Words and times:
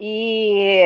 e 0.00 0.82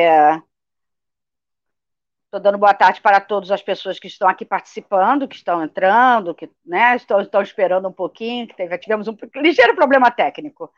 estou 2.25 2.39
dando 2.39 2.57
boa 2.57 2.73
tarde 2.73 2.99
para 3.01 3.21
todas 3.21 3.49
as 3.49 3.61
pessoas 3.61 3.97
que 3.97 4.07
estão 4.07 4.27
aqui 4.27 4.43
participando, 4.43 5.27
que 5.27 5.35
estão 5.35 5.63
entrando, 5.63 6.35
que 6.35 6.51
né, 6.65 6.95
estão, 6.95 7.21
estão 7.21 7.41
esperando 7.41 7.87
um 7.87 7.93
pouquinho, 7.93 8.47
que 8.47 8.55
teve, 8.55 8.77
tivemos 8.77 9.07
um 9.07 9.15
ligeiro 9.35 9.73
problema 9.73 10.11
técnico. 10.11 10.69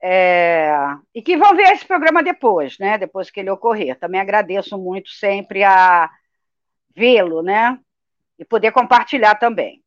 É, 0.00 0.72
e 1.14 1.20
que 1.20 1.36
vão 1.36 1.54
ver 1.54 1.72
esse 1.72 1.84
programa 1.84 2.22
depois, 2.22 2.78
né? 2.78 2.98
Depois 2.98 3.30
que 3.30 3.40
ele 3.40 3.50
ocorrer. 3.50 3.98
Também 3.98 4.20
agradeço 4.20 4.78
muito 4.78 5.10
sempre 5.10 5.64
a 5.64 6.10
vê-lo, 6.94 7.42
né? 7.42 7.78
E 8.38 8.44
poder 8.44 8.72
compartilhar 8.72 9.34
também. 9.36 9.82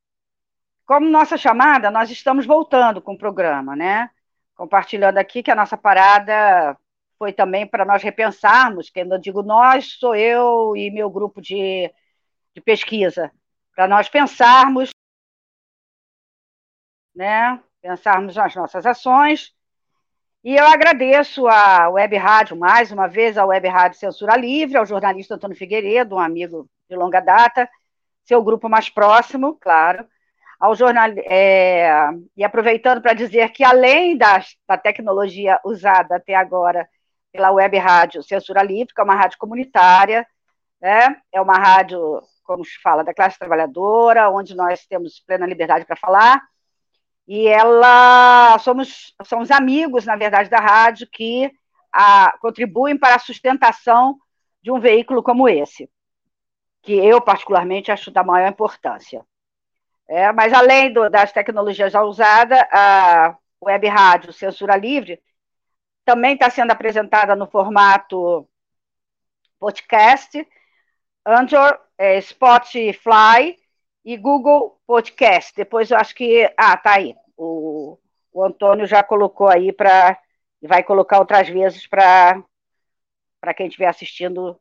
Como 0.85 1.07
nossa 1.07 1.37
chamada, 1.37 1.91
nós 1.91 2.09
estamos 2.09 2.45
voltando 2.45 3.01
com 3.01 3.13
o 3.13 3.17
programa, 3.17 3.75
né? 3.75 4.09
Compartilhando 4.55 5.19
aqui 5.19 5.41
que 5.43 5.51
a 5.51 5.55
nossa 5.55 5.77
parada 5.77 6.77
foi 7.19 7.33
também 7.33 7.67
para 7.67 7.83
nós 7.83 8.01
repensarmos, 8.01 8.89
quando 8.89 9.11
eu 9.11 9.19
digo 9.19 9.43
nós, 9.43 9.97
sou 9.99 10.15
eu 10.15 10.75
e 10.77 10.89
meu 10.89 11.09
grupo 11.09 11.41
de, 11.41 11.93
de 12.55 12.61
pesquisa, 12.61 13.29
para 13.75 13.89
nós 13.89 14.07
pensarmos, 14.07 14.89
né, 17.13 17.61
pensarmos 17.81 18.35
nas 18.37 18.55
nossas 18.55 18.85
ações. 18.85 19.53
E 20.41 20.55
eu 20.55 20.65
agradeço 20.65 21.45
a 21.47 21.89
Web 21.89 22.15
Rádio, 22.15 22.57
mais 22.57 22.89
uma 22.93 23.07
vez, 23.07 23.37
a 23.37 23.45
Web 23.45 23.67
Rádio 23.67 23.99
Censura 23.99 24.37
Livre, 24.37 24.77
ao 24.77 24.85
jornalista 24.85 25.35
Antônio 25.35 25.57
Figueiredo, 25.57 26.15
um 26.15 26.19
amigo 26.19 26.69
de 26.89 26.95
longa 26.95 27.19
data, 27.19 27.69
seu 28.23 28.41
grupo 28.41 28.69
mais 28.69 28.89
próximo, 28.89 29.57
claro, 29.59 30.07
ao 30.57 30.73
jornal 30.73 31.09
é, 31.25 31.91
e 32.37 32.45
aproveitando 32.45 33.01
para 33.01 33.13
dizer 33.13 33.49
que 33.51 33.65
além 33.65 34.17
da, 34.17 34.41
da 34.65 34.77
tecnologia 34.77 35.59
usada 35.65 36.15
até 36.15 36.33
agora 36.33 36.87
pela 37.31 37.51
web 37.51 37.77
rádio 37.77 38.23
Censura 38.23 38.63
Livre, 38.63 38.93
que 38.93 39.01
é 39.01 39.03
uma 39.03 39.15
rádio 39.15 39.37
comunitária, 39.37 40.25
né? 40.81 41.15
é 41.31 41.41
uma 41.41 41.57
rádio, 41.57 42.21
como 42.43 42.63
se 42.65 42.79
fala, 42.81 43.03
da 43.03 43.13
classe 43.13 43.37
trabalhadora, 43.37 44.29
onde 44.29 44.55
nós 44.55 44.85
temos 44.87 45.19
plena 45.19 45.45
liberdade 45.45 45.85
para 45.85 45.95
falar, 45.95 46.41
e 47.27 47.47
ela, 47.47 48.57
somos, 48.59 49.13
somos 49.23 49.51
amigos, 49.51 50.03
na 50.05 50.15
verdade, 50.15 50.49
da 50.49 50.57
rádio, 50.57 51.07
que 51.11 51.51
a, 51.93 52.35
contribuem 52.41 52.97
para 52.97 53.15
a 53.15 53.19
sustentação 53.19 54.17
de 54.63 54.71
um 54.71 54.79
veículo 54.79 55.21
como 55.21 55.47
esse, 55.47 55.87
que 56.81 56.93
eu, 56.93 57.21
particularmente, 57.21 57.91
acho 57.91 58.09
da 58.09 58.23
maior 58.23 58.49
importância. 58.49 59.23
É, 60.07 60.31
mas, 60.31 60.53
além 60.53 60.91
do, 60.91 61.07
das 61.07 61.31
tecnologias 61.31 61.93
já 61.93 62.01
usadas, 62.01 62.59
a 62.71 63.37
web 63.61 63.87
rádio 63.87 64.33
Censura 64.33 64.75
Livre 64.75 65.21
também 66.09 66.33
está 66.33 66.49
sendo 66.49 66.71
apresentada 66.71 67.35
no 67.35 67.45
formato 67.45 68.49
podcast, 69.59 70.43
Anchor, 71.23 71.79
é, 71.99 72.19
Spotify 72.19 73.55
e 74.03 74.17
Google 74.17 74.81
Podcast. 74.87 75.53
Depois 75.55 75.91
eu 75.91 75.97
acho 75.97 76.15
que. 76.15 76.51
Ah, 76.57 76.75
tá 76.75 76.95
aí. 76.95 77.15
O, 77.37 77.99
o 78.33 78.43
Antônio 78.43 78.87
já 78.87 79.03
colocou 79.03 79.47
aí 79.47 79.71
para. 79.71 80.19
E 80.63 80.67
vai 80.67 80.81
colocar 80.81 81.19
outras 81.19 81.47
vezes 81.47 81.85
para 81.85 82.43
quem 83.55 83.67
estiver 83.67 83.87
assistindo 83.87 84.59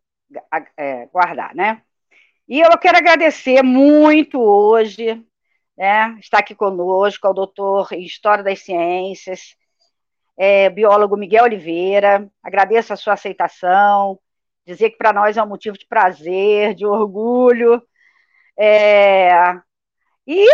é, 0.76 1.06
guardar, 1.06 1.54
né? 1.54 1.80
E 2.46 2.60
eu 2.60 2.76
quero 2.78 2.98
agradecer 2.98 3.62
muito 3.62 4.38
hoje, 4.38 5.24
né? 5.78 6.14
Está 6.20 6.40
aqui 6.40 6.54
conosco 6.54 7.26
o 7.26 7.32
doutor 7.32 7.90
em 7.94 8.04
História 8.04 8.44
das 8.44 8.60
Ciências, 8.60 9.56
é, 10.38 10.70
biólogo 10.70 11.16
Miguel 11.16 11.44
Oliveira. 11.44 12.30
Agradeço 12.40 12.92
a 12.92 12.96
sua 12.96 13.14
aceitação, 13.14 14.18
dizer 14.64 14.90
que 14.90 14.96
para 14.96 15.12
nós 15.12 15.36
é 15.36 15.42
um 15.42 15.48
motivo 15.48 15.76
de 15.76 15.86
prazer, 15.86 16.74
de 16.74 16.86
orgulho. 16.86 17.82
É, 18.56 19.30
e 20.24 20.46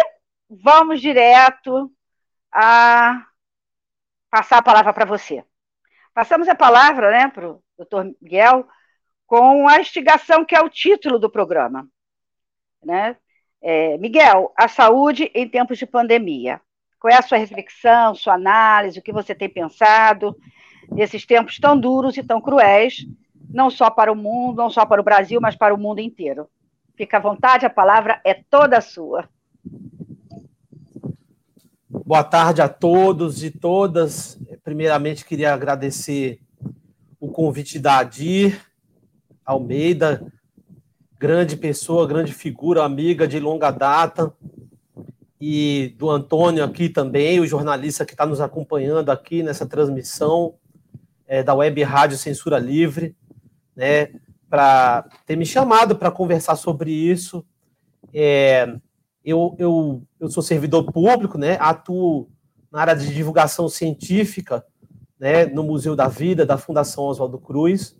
vamos 0.49 1.00
direto 1.03 1.93
a 2.50 3.27
passar 4.31 4.59
a 4.59 4.62
palavra 4.62 4.93
para 4.93 5.05
você. 5.05 5.44
Passamos 6.15 6.49
a 6.49 6.55
palavra 6.55 7.11
né, 7.11 7.28
para 7.28 7.50
o 7.50 7.62
doutor 7.77 8.05
Miguel 8.23 8.67
com 9.27 9.69
a 9.69 9.81
instigação 9.81 10.44
que 10.44 10.55
é 10.55 10.61
o 10.62 10.71
título 10.71 11.19
do 11.19 11.28
programa. 11.28 11.87
Né? 12.83 13.17
É, 13.61 13.99
Miguel, 13.99 14.53
a 14.56 14.69
saúde 14.69 15.31
em 15.34 15.49
tempos 15.49 15.77
de 15.77 15.87
pandemia. 15.87 16.61
Qual 17.04 17.12
é 17.12 17.19
a 17.19 17.22
sua 17.22 17.37
reflexão, 17.37 18.15
sua 18.15 18.32
análise, 18.32 18.98
o 18.98 19.03
que 19.03 19.12
você 19.12 19.34
tem 19.34 19.47
pensado 19.47 20.34
nesses 20.91 21.26
tempos 21.26 21.59
tão 21.59 21.78
duros 21.78 22.16
e 22.16 22.22
tão 22.22 22.41
cruéis, 22.41 23.06
não 23.50 23.69
só 23.69 23.91
para 23.91 24.10
o 24.10 24.16
mundo, 24.16 24.56
não 24.56 24.70
só 24.70 24.87
para 24.87 25.03
o 25.03 25.04
Brasil, 25.04 25.38
mas 25.38 25.54
para 25.54 25.75
o 25.75 25.78
mundo 25.78 25.98
inteiro? 25.98 26.48
Fica 26.97 27.19
à 27.19 27.20
vontade, 27.20 27.66
a 27.66 27.69
palavra 27.69 28.22
é 28.25 28.32
toda 28.32 28.81
sua. 28.81 29.28
Boa 31.91 32.25
tarde 32.25 32.62
a 32.62 32.70
todos 32.70 33.44
e 33.44 33.50
todas. 33.50 34.41
Primeiramente, 34.62 35.26
queria 35.26 35.53
agradecer 35.53 36.41
o 37.20 37.31
convite 37.31 37.78
da 37.78 37.98
Adir 37.98 38.59
Almeida, 39.44 40.26
grande 41.19 41.54
pessoa, 41.54 42.09
grande 42.09 42.32
figura, 42.32 42.82
amiga 42.82 43.28
de 43.28 43.38
longa 43.38 43.70
data, 43.70 44.34
e 45.47 45.94
do 45.99 46.09
Antônio 46.09 46.65
aqui 46.65 46.88
também, 46.88 47.38
o 47.38 47.47
jornalista 47.47 48.06
que 48.06 48.15
está 48.15 48.25
nos 48.25 48.41
acompanhando 48.41 49.10
aqui 49.10 49.43
nessa 49.43 49.66
transmissão 49.66 50.55
é, 51.27 51.43
da 51.43 51.53
Web 51.53 51.82
Rádio 51.82 52.16
Censura 52.16 52.59
Livre, 52.59 53.15
né, 53.77 54.09
para 54.49 55.03
ter 55.27 55.37
me 55.37 55.44
chamado 55.44 55.97
para 55.97 56.10
conversar 56.10 56.56
sobre 56.56 56.91
isso. 56.91 57.44
É, 58.15 58.75
eu, 59.22 59.55
eu, 59.59 60.03
eu 60.19 60.31
sou 60.31 60.43
servidor 60.43 60.91
público, 60.91 61.37
né, 61.37 61.59
atuo 61.61 62.31
na 62.72 62.81
área 62.81 62.97
de 62.97 63.12
divulgação 63.12 63.69
científica, 63.69 64.65
né, 65.21 65.44
no 65.44 65.62
Museu 65.62 65.94
da 65.94 66.09
Vida 66.09 66.47
da 66.47 66.56
Fundação 66.56 67.05
Oswaldo 67.05 67.38
Cruz. 67.38 67.94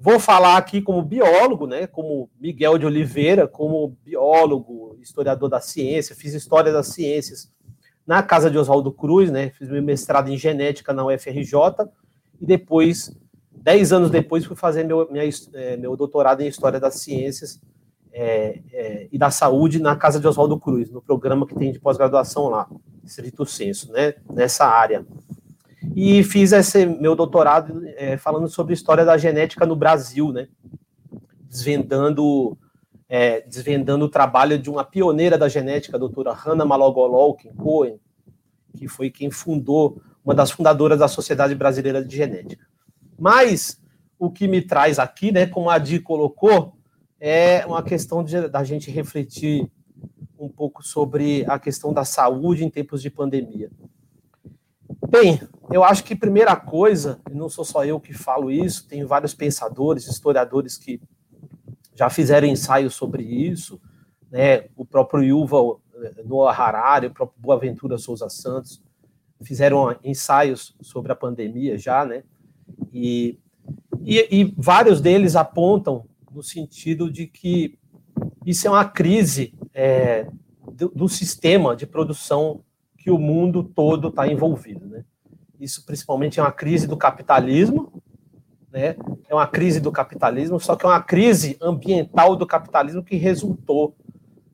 Vou 0.00 0.20
falar 0.20 0.56
aqui 0.56 0.80
como 0.80 1.02
biólogo, 1.02 1.66
né, 1.66 1.88
como 1.88 2.30
Miguel 2.40 2.78
de 2.78 2.86
Oliveira, 2.86 3.48
como 3.48 3.96
biólogo, 4.04 4.96
historiador 5.02 5.48
da 5.48 5.60
ciência, 5.60 6.14
fiz 6.14 6.34
história 6.34 6.72
das 6.72 6.88
ciências 6.88 7.52
na 8.06 8.22
casa 8.22 8.48
de 8.48 8.56
Oswaldo 8.56 8.92
Cruz, 8.92 9.28
né, 9.28 9.50
fiz 9.50 9.68
meu 9.68 9.82
mestrado 9.82 10.30
em 10.30 10.38
genética 10.38 10.92
na 10.92 11.04
UFRJ 11.04 11.52
e 12.40 12.46
depois, 12.46 13.12
dez 13.50 13.92
anos 13.92 14.08
depois, 14.08 14.44
fui 14.44 14.54
fazer 14.54 14.84
meu, 14.84 15.10
minha, 15.10 15.28
é, 15.54 15.76
meu 15.76 15.96
doutorado 15.96 16.42
em 16.42 16.46
história 16.46 16.78
das 16.78 17.00
ciências 17.00 17.60
é, 18.12 18.60
é, 18.72 19.08
e 19.10 19.18
da 19.18 19.32
saúde 19.32 19.80
na 19.80 19.96
casa 19.96 20.20
de 20.20 20.28
Oswaldo 20.28 20.60
Cruz, 20.60 20.88
no 20.90 21.02
programa 21.02 21.44
que 21.44 21.56
tem 21.56 21.72
de 21.72 21.80
pós-graduação 21.80 22.48
lá, 22.48 22.70
estrito 23.04 23.44
senso, 23.44 23.90
né, 23.90 24.14
nessa 24.30 24.64
área 24.64 25.04
e 25.94 26.22
fiz 26.22 26.52
esse 26.52 26.86
meu 26.86 27.14
doutorado 27.14 27.82
é, 27.96 28.16
falando 28.16 28.48
sobre 28.48 28.74
história 28.74 29.04
da 29.04 29.16
genética 29.16 29.66
no 29.66 29.76
Brasil, 29.76 30.32
né? 30.32 30.48
Desvendando, 31.48 32.56
é, 33.08 33.40
desvendando 33.42 34.04
o 34.04 34.08
trabalho 34.08 34.58
de 34.58 34.70
uma 34.70 34.84
pioneira 34.84 35.38
da 35.38 35.48
genética, 35.48 35.96
a 35.96 36.00
doutora 36.00 36.32
Hannah 36.32 36.64
Malogololkin 36.64 37.52
Cohen, 37.54 37.98
que 38.76 38.86
foi 38.86 39.10
quem 39.10 39.30
fundou, 39.30 40.00
uma 40.24 40.34
das 40.34 40.50
fundadoras 40.50 40.98
da 40.98 41.08
Sociedade 41.08 41.54
Brasileira 41.54 42.04
de 42.04 42.16
Genética. 42.16 42.66
Mas 43.18 43.80
o 44.18 44.30
que 44.30 44.46
me 44.46 44.60
traz 44.60 44.98
aqui, 44.98 45.32
né, 45.32 45.46
como 45.46 45.70
a 45.70 45.74
Adi 45.74 46.00
colocou, 46.00 46.74
é 47.20 47.64
uma 47.66 47.82
questão 47.82 48.22
de, 48.22 48.48
da 48.48 48.62
gente 48.62 48.90
refletir 48.90 49.70
um 50.38 50.48
pouco 50.48 50.82
sobre 50.82 51.44
a 51.48 51.58
questão 51.58 51.92
da 51.92 52.04
saúde 52.04 52.64
em 52.64 52.70
tempos 52.70 53.02
de 53.02 53.10
pandemia. 53.10 53.70
Bem, 55.08 55.40
eu 55.70 55.84
acho 55.84 56.04
que 56.04 56.14
primeira 56.14 56.56
coisa, 56.56 57.20
e 57.30 57.34
não 57.34 57.48
sou 57.48 57.64
só 57.64 57.84
eu 57.84 58.00
que 58.00 58.12
falo 58.12 58.50
isso, 58.50 58.86
tem 58.88 59.04
vários 59.04 59.34
pensadores, 59.34 60.06
historiadores 60.06 60.76
que 60.76 61.00
já 61.94 62.08
fizeram 62.08 62.46
ensaios 62.46 62.94
sobre 62.94 63.22
isso, 63.22 63.80
né? 64.30 64.68
O 64.76 64.84
próprio 64.84 65.22
Yuval 65.22 65.80
eh, 65.96 66.22
Noah 66.24 66.52
Harari, 66.52 67.06
o 67.08 67.12
próprio 67.12 67.40
Boaventura 67.40 67.98
Souza 67.98 68.28
Santos 68.28 68.82
fizeram 69.42 69.96
ensaios 70.04 70.76
sobre 70.80 71.12
a 71.12 71.16
pandemia 71.16 71.76
já, 71.78 72.04
né? 72.04 72.22
E 72.92 73.38
E, 74.00 74.26
e 74.30 74.54
vários 74.56 75.00
deles 75.00 75.36
apontam 75.36 76.06
no 76.32 76.42
sentido 76.42 77.10
de 77.10 77.26
que 77.26 77.78
isso 78.46 78.66
é 78.66 78.70
uma 78.70 78.84
crise 78.84 79.52
é, 79.74 80.28
do, 80.72 80.88
do, 80.88 81.08
sistema 81.08 81.76
de 81.76 81.86
produção 81.86 82.62
que 83.08 83.10
o 83.10 83.18
mundo 83.18 83.64
todo 83.64 84.08
está 84.08 84.28
envolvido. 84.28 84.86
Né? 84.86 85.02
Isso 85.58 85.86
principalmente 85.86 86.38
é 86.38 86.42
uma 86.42 86.52
crise 86.52 86.86
do 86.86 86.94
capitalismo, 86.94 87.90
né? 88.70 88.96
é 89.26 89.34
uma 89.34 89.46
crise 89.46 89.80
do 89.80 89.90
capitalismo, 89.90 90.60
só 90.60 90.76
que 90.76 90.84
é 90.84 90.88
uma 90.90 91.02
crise 91.02 91.56
ambiental 91.58 92.36
do 92.36 92.46
capitalismo 92.46 93.02
que 93.02 93.16
resultou 93.16 93.96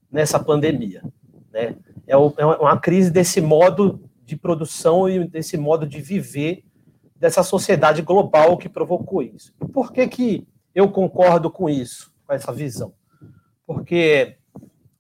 nessa 0.09 0.39
pandemia. 0.39 1.03
Né? 1.53 1.75
É, 2.07 2.13
é 2.13 2.17
uma 2.17 2.79
crise 2.79 3.11
desse 3.11 3.41
modo 3.41 4.09
de 4.25 4.37
produção 4.37 5.09
e 5.09 5.27
desse 5.27 5.57
modo 5.57 5.85
de 5.85 6.01
viver 6.01 6.63
dessa 7.17 7.43
sociedade 7.43 8.03
global 8.03 8.57
que 8.57 8.69
provocou 8.69 9.21
isso. 9.21 9.53
E 9.61 9.67
por 9.67 9.93
que, 9.93 10.07
que 10.07 10.47
eu 10.73 10.89
concordo 10.93 11.51
com 11.51 11.69
isso, 11.69 12.15
com 12.25 12.33
essa 12.33 12.53
visão? 12.53 12.95
Porque, 13.67 14.37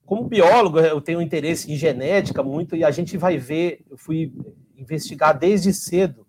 como 0.04 0.24
biólogo, 0.24 0.78
eu 0.80 1.00
tenho 1.00 1.22
interesse 1.22 1.72
em 1.72 1.76
genética 1.76 2.42
muito, 2.42 2.76
e 2.76 2.84
a 2.84 2.90
gente 2.90 3.16
vai 3.16 3.38
ver, 3.38 3.84
eu 3.90 3.96
fui 3.96 4.32
investigar 4.76 5.38
desde 5.38 5.72
cedo, 5.72 6.26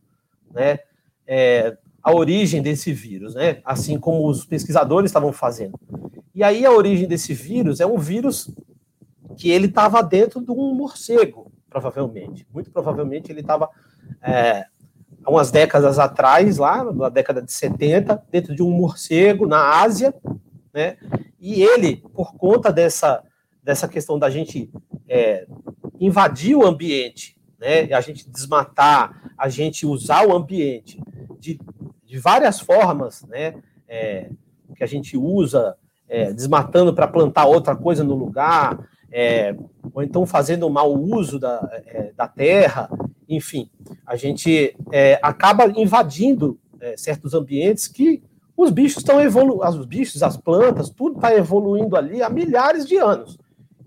né, 0.53 0.79
é, 1.27 1.77
a 2.01 2.13
origem 2.13 2.61
desse 2.61 2.93
vírus, 2.93 3.35
né, 3.35 3.61
assim 3.65 3.99
como 3.99 4.27
os 4.27 4.45
pesquisadores 4.45 5.09
estavam 5.09 5.33
fazendo. 5.33 5.79
E 6.33 6.43
aí 6.43 6.65
a 6.65 6.71
origem 6.71 7.07
desse 7.07 7.33
vírus 7.33 7.79
é 7.79 7.85
um 7.85 7.97
vírus 7.97 8.49
que 9.37 9.49
ele 9.49 9.67
estava 9.67 10.01
dentro 10.01 10.41
de 10.41 10.51
um 10.51 10.73
morcego, 10.73 11.51
provavelmente. 11.69 12.47
Muito 12.53 12.71
provavelmente 12.71 13.31
ele 13.31 13.41
estava 13.41 13.69
é, 14.21 14.65
há 15.23 15.31
umas 15.31 15.51
décadas 15.51 15.97
atrás, 15.97 16.57
lá 16.57 16.83
na 16.83 17.09
década 17.09 17.41
de 17.41 17.51
70, 17.51 18.23
dentro 18.31 18.55
de 18.55 18.61
um 18.61 18.69
morcego 18.69 19.47
na 19.47 19.81
Ásia, 19.81 20.13
né? 20.73 20.97
E 21.39 21.61
ele, 21.63 21.97
por 22.13 22.35
conta 22.35 22.71
dessa, 22.71 23.23
dessa 23.65 23.87
questão 23.87 24.19
da 24.19 24.29
gente 24.29 24.71
é, 25.09 25.47
invadir 25.99 26.55
o 26.55 26.63
ambiente, 26.63 27.35
né? 27.59 27.91
A 27.91 27.99
gente 27.99 28.29
desmatar, 28.29 29.33
a 29.35 29.49
gente 29.49 29.87
usar 29.87 30.25
o 30.27 30.35
ambiente 30.35 31.01
de, 31.39 31.59
de 32.05 32.19
várias 32.19 32.59
formas, 32.59 33.23
né? 33.23 33.55
É, 33.87 34.29
que 34.75 34.83
a 34.83 34.87
gente 34.87 35.17
usa 35.17 35.75
é, 36.07 36.31
desmatando 36.31 36.93
para 36.93 37.07
plantar 37.07 37.45
outra 37.45 37.75
coisa 37.75 38.03
no 38.03 38.13
lugar, 38.13 38.87
é, 39.11 39.55
ou 39.93 40.03
então 40.03 40.27
fazendo 40.27 40.69
mau 40.69 40.93
uso 40.93 41.39
da, 41.39 41.67
é, 41.87 42.11
da 42.15 42.27
terra, 42.27 42.87
enfim, 43.27 43.69
a 44.05 44.15
gente 44.15 44.75
é, 44.91 45.19
acaba 45.23 45.65
invadindo 45.75 46.59
certos 46.97 47.33
ambientes 47.33 47.87
que 47.87 48.21
os 48.55 48.69
bichos 48.69 48.97
estão 48.97 49.19
evoluindo, 49.19 49.67
os 49.67 49.85
bichos, 49.87 50.21
as 50.21 50.37
plantas, 50.37 50.87
tudo 50.91 51.15
está 51.15 51.33
evoluindo 51.33 51.95
ali 51.95 52.21
há 52.21 52.29
milhares 52.29 52.85
de 52.85 52.95
anos. 52.97 53.39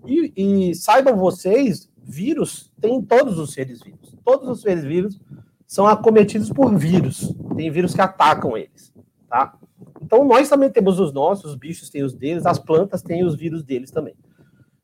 E, 0.05 0.33
e, 0.69 0.75
saibam 0.75 1.17
vocês, 1.17 1.89
vírus 2.01 2.71
tem 2.79 3.01
todos 3.01 3.37
os 3.37 3.53
seres 3.53 3.81
vivos. 3.81 4.15
Todos 4.23 4.47
os 4.47 4.61
seres 4.61 4.83
vivos 4.83 5.19
são 5.67 5.85
acometidos 5.85 6.49
por 6.49 6.75
vírus. 6.77 7.33
Tem 7.55 7.69
vírus 7.69 7.93
que 7.93 8.01
atacam 8.01 8.57
eles, 8.57 8.93
tá? 9.29 9.57
Então 10.01 10.25
nós 10.25 10.49
também 10.49 10.69
temos 10.69 10.99
os 10.99 11.13
nossos, 11.13 11.51
os 11.51 11.55
bichos 11.55 11.89
têm 11.89 12.03
os 12.03 12.13
deles, 12.13 12.45
as 12.45 12.57
plantas 12.57 13.01
têm 13.01 13.23
os 13.23 13.35
vírus 13.35 13.63
deles 13.63 13.91
também. 13.91 14.15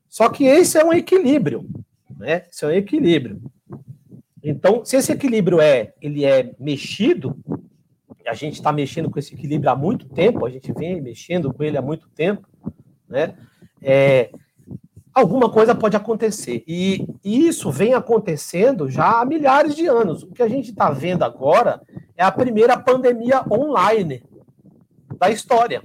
Só 0.08 0.28
que 0.28 0.44
esse 0.44 0.78
é 0.78 0.84
um 0.84 0.92
equilíbrio, 0.92 1.68
né? 2.16 2.46
Esse 2.50 2.64
é 2.64 2.68
um 2.68 2.72
equilíbrio. 2.72 3.42
Então, 4.42 4.84
se 4.84 4.96
esse 4.96 5.10
equilíbrio 5.10 5.60
é, 5.60 5.92
ele 6.00 6.24
é 6.24 6.54
mexido, 6.60 7.36
a 8.24 8.34
gente 8.34 8.54
está 8.54 8.72
mexendo 8.72 9.10
com 9.10 9.18
esse 9.18 9.34
equilíbrio 9.34 9.70
há 9.70 9.76
muito 9.76 10.08
tempo, 10.08 10.46
a 10.46 10.50
gente 10.50 10.72
vem 10.72 11.00
mexendo 11.00 11.52
com 11.52 11.62
ele 11.62 11.76
há 11.76 11.82
muito 11.82 12.08
tempo, 12.10 12.46
né? 13.08 13.36
É, 13.82 14.30
alguma 15.16 15.48
coisa 15.48 15.74
pode 15.74 15.96
acontecer. 15.96 16.62
E 16.68 17.06
isso 17.24 17.70
vem 17.70 17.94
acontecendo 17.94 18.90
já 18.90 19.22
há 19.22 19.24
milhares 19.24 19.74
de 19.74 19.86
anos. 19.86 20.22
O 20.22 20.32
que 20.32 20.42
a 20.42 20.48
gente 20.48 20.70
está 20.70 20.90
vendo 20.90 21.22
agora 21.22 21.80
é 22.14 22.22
a 22.22 22.30
primeira 22.30 22.76
pandemia 22.76 23.42
online 23.50 24.22
da 25.18 25.30
história. 25.30 25.82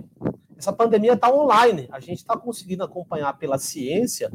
Essa 0.57 0.74
pandemia 0.74 1.13
está 1.13 1.33
online. 1.33 1.88
A 1.94 2.01
gente 2.01 2.18
está 2.18 2.36
conseguindo 2.36 2.83
acompanhar 2.83 3.38
pela 3.38 3.57
ciência 3.57 4.30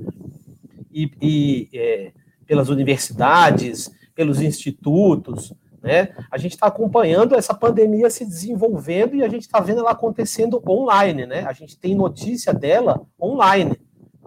e, 0.91 1.11
e 1.21 1.69
é, 1.75 2.13
pelas 2.47 2.71
universidades, 2.71 3.91
pelos 4.15 4.41
institutos, 4.41 5.53
né? 5.83 6.09
A 6.31 6.39
gente 6.39 6.53
está 6.55 6.69
acompanhando 6.69 7.35
essa 7.35 7.53
pandemia 7.53 8.09
se 8.09 8.25
desenvolvendo 8.25 9.15
e 9.15 9.23
a 9.23 9.29
gente 9.29 9.43
está 9.43 9.61
vendo 9.61 9.81
ela 9.81 9.91
acontecendo 9.91 10.63
online, 10.67 11.27
né? 11.27 11.45
A 11.47 11.53
gente 11.53 11.79
tem 11.79 11.95
notícia 11.95 12.55
dela 12.55 13.07
online. 13.21 13.79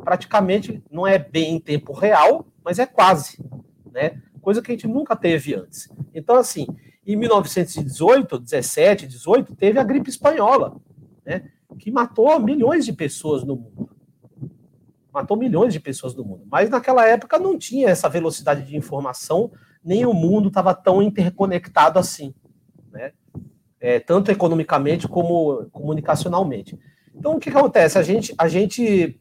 Praticamente 0.10 0.84
não 0.90 1.06
é 1.06 1.20
bem 1.20 1.58
em 1.58 1.60
tempo 1.60 1.94
real, 1.94 2.48
mas 2.66 2.80
é 2.80 2.88
quase, 2.88 3.38
né? 3.92 4.20
Coisa 4.42 4.60
que 4.60 4.72
a 4.72 4.74
gente 4.74 4.88
nunca 4.88 5.16
teve 5.16 5.54
antes. 5.54 5.88
Então, 6.16 6.36
assim, 6.36 6.66
em 7.06 7.16
1918, 7.16 8.40
17, 8.40 9.06
18, 9.06 9.56
teve 9.56 9.78
a 9.78 9.84
gripe 9.84 10.10
espanhola, 10.10 10.78
né? 11.24 11.52
Que 11.78 11.92
matou 11.92 12.40
milhões 12.40 12.86
de 12.86 12.94
pessoas 12.94 13.44
no 13.44 13.56
mundo 13.56 13.90
matou 15.12 15.36
milhões 15.36 15.74
de 15.74 15.80
pessoas 15.80 16.16
no 16.16 16.24
mundo. 16.24 16.44
Mas 16.50 16.70
naquela 16.70 17.06
época 17.06 17.38
não 17.38 17.58
tinha 17.58 17.90
essa 17.90 18.08
velocidade 18.08 18.64
de 18.66 18.78
informação 18.78 19.52
nem 19.84 20.06
o 20.06 20.14
mundo 20.14 20.48
estava 20.48 20.74
tão 20.74 21.02
interconectado 21.02 22.00
assim, 22.00 22.34
né? 22.92 23.12
É, 23.80 24.00
tanto 24.00 24.30
economicamente 24.30 25.08
como 25.08 25.66
comunicacionalmente. 25.72 26.78
Então, 27.16 27.36
o 27.36 27.40
que, 27.40 27.50
acontece? 27.50 27.98
A 27.98 28.02
gente, 28.02 28.34
a 28.38 28.48
gente, 28.48 29.20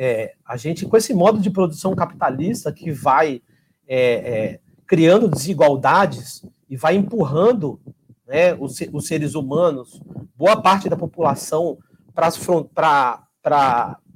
é, 0.00 0.34
a 0.46 0.56
gente, 0.56 0.86
com 0.86 0.96
esse 0.96 1.12
modo 1.12 1.40
de 1.40 1.50
produção 1.50 1.92
capitalista 1.96 2.72
que 2.72 2.92
vai 2.92 3.42
é, 3.86 4.00
é 4.00 4.60
criando 4.86 5.28
desigualdades 5.28 6.46
e 6.70 6.76
vai 6.76 6.94
empurrando 6.94 7.80
né, 8.26 8.54
os, 8.54 8.78
os 8.92 9.06
seres 9.06 9.34
humanos, 9.34 10.00
boa 10.36 10.62
parte 10.62 10.88
da 10.88 10.96
população, 10.96 11.78
para 12.14 13.18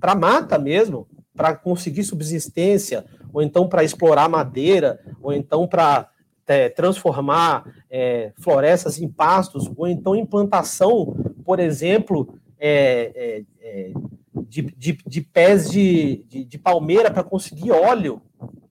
a 0.00 0.14
mata 0.14 0.58
mesmo, 0.58 1.08
para 1.34 1.56
conseguir 1.56 2.04
subsistência, 2.04 3.04
ou 3.32 3.42
então 3.42 3.68
para 3.68 3.82
explorar 3.82 4.28
madeira, 4.28 5.00
ou 5.20 5.32
então 5.32 5.66
para 5.66 6.08
é, 6.46 6.68
transformar 6.68 7.64
é, 7.90 8.32
florestas 8.38 9.00
em 9.00 9.08
pastos, 9.08 9.70
ou 9.76 9.88
então 9.88 10.14
implantação, 10.14 11.16
por 11.44 11.58
exemplo, 11.58 12.38
é, 12.58 13.12
é, 13.14 13.44
é 13.60 13.92
de, 14.34 14.62
de, 14.62 14.98
de, 15.06 15.20
pés 15.20 15.70
de, 15.70 16.24
de, 16.28 16.44
de 16.44 16.58
palmeira 16.58 17.10
para 17.10 17.22
conseguir 17.22 17.70
óleo, 17.72 18.22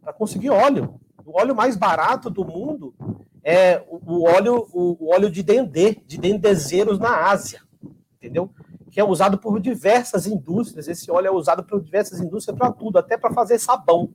para 0.01 0.13
conseguir 0.13 0.49
óleo. 0.49 0.99
O 1.25 1.39
óleo 1.39 1.55
mais 1.55 1.77
barato 1.77 2.29
do 2.29 2.43
mundo 2.43 2.93
é 3.43 3.83
o, 3.87 4.23
óleo, 4.23 4.67
o, 4.73 5.11
óleo 5.13 5.29
de 5.29 5.43
dendê, 5.43 5.97
de 6.05 6.17
dendezeiros 6.17 6.99
na 6.99 7.29
Ásia, 7.29 7.61
entendeu? 8.17 8.51
que 8.89 8.99
é 8.99 9.03
usado 9.05 9.37
por 9.37 9.57
diversas 9.61 10.27
indústrias. 10.27 10.85
Esse 10.89 11.09
óleo 11.09 11.27
é 11.27 11.31
usado 11.31 11.63
por 11.63 11.81
diversas 11.81 12.19
indústrias 12.19 12.57
para 12.57 12.73
tudo, 12.73 12.99
até 12.99 13.17
para 13.17 13.33
fazer 13.33 13.57
sabão 13.57 14.09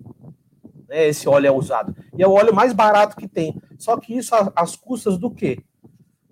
né, 0.88 1.08
esse 1.08 1.28
óleo 1.28 1.48
é 1.48 1.50
usado. 1.50 1.94
E 2.16 2.22
é 2.22 2.26
o 2.26 2.32
óleo 2.32 2.54
mais 2.54 2.72
barato 2.72 3.16
que 3.16 3.28
tem. 3.28 3.60
Só 3.78 3.96
que 3.96 4.16
isso 4.16 4.34
às 4.54 4.76
custas 4.76 5.18
do 5.18 5.30
quê? 5.30 5.58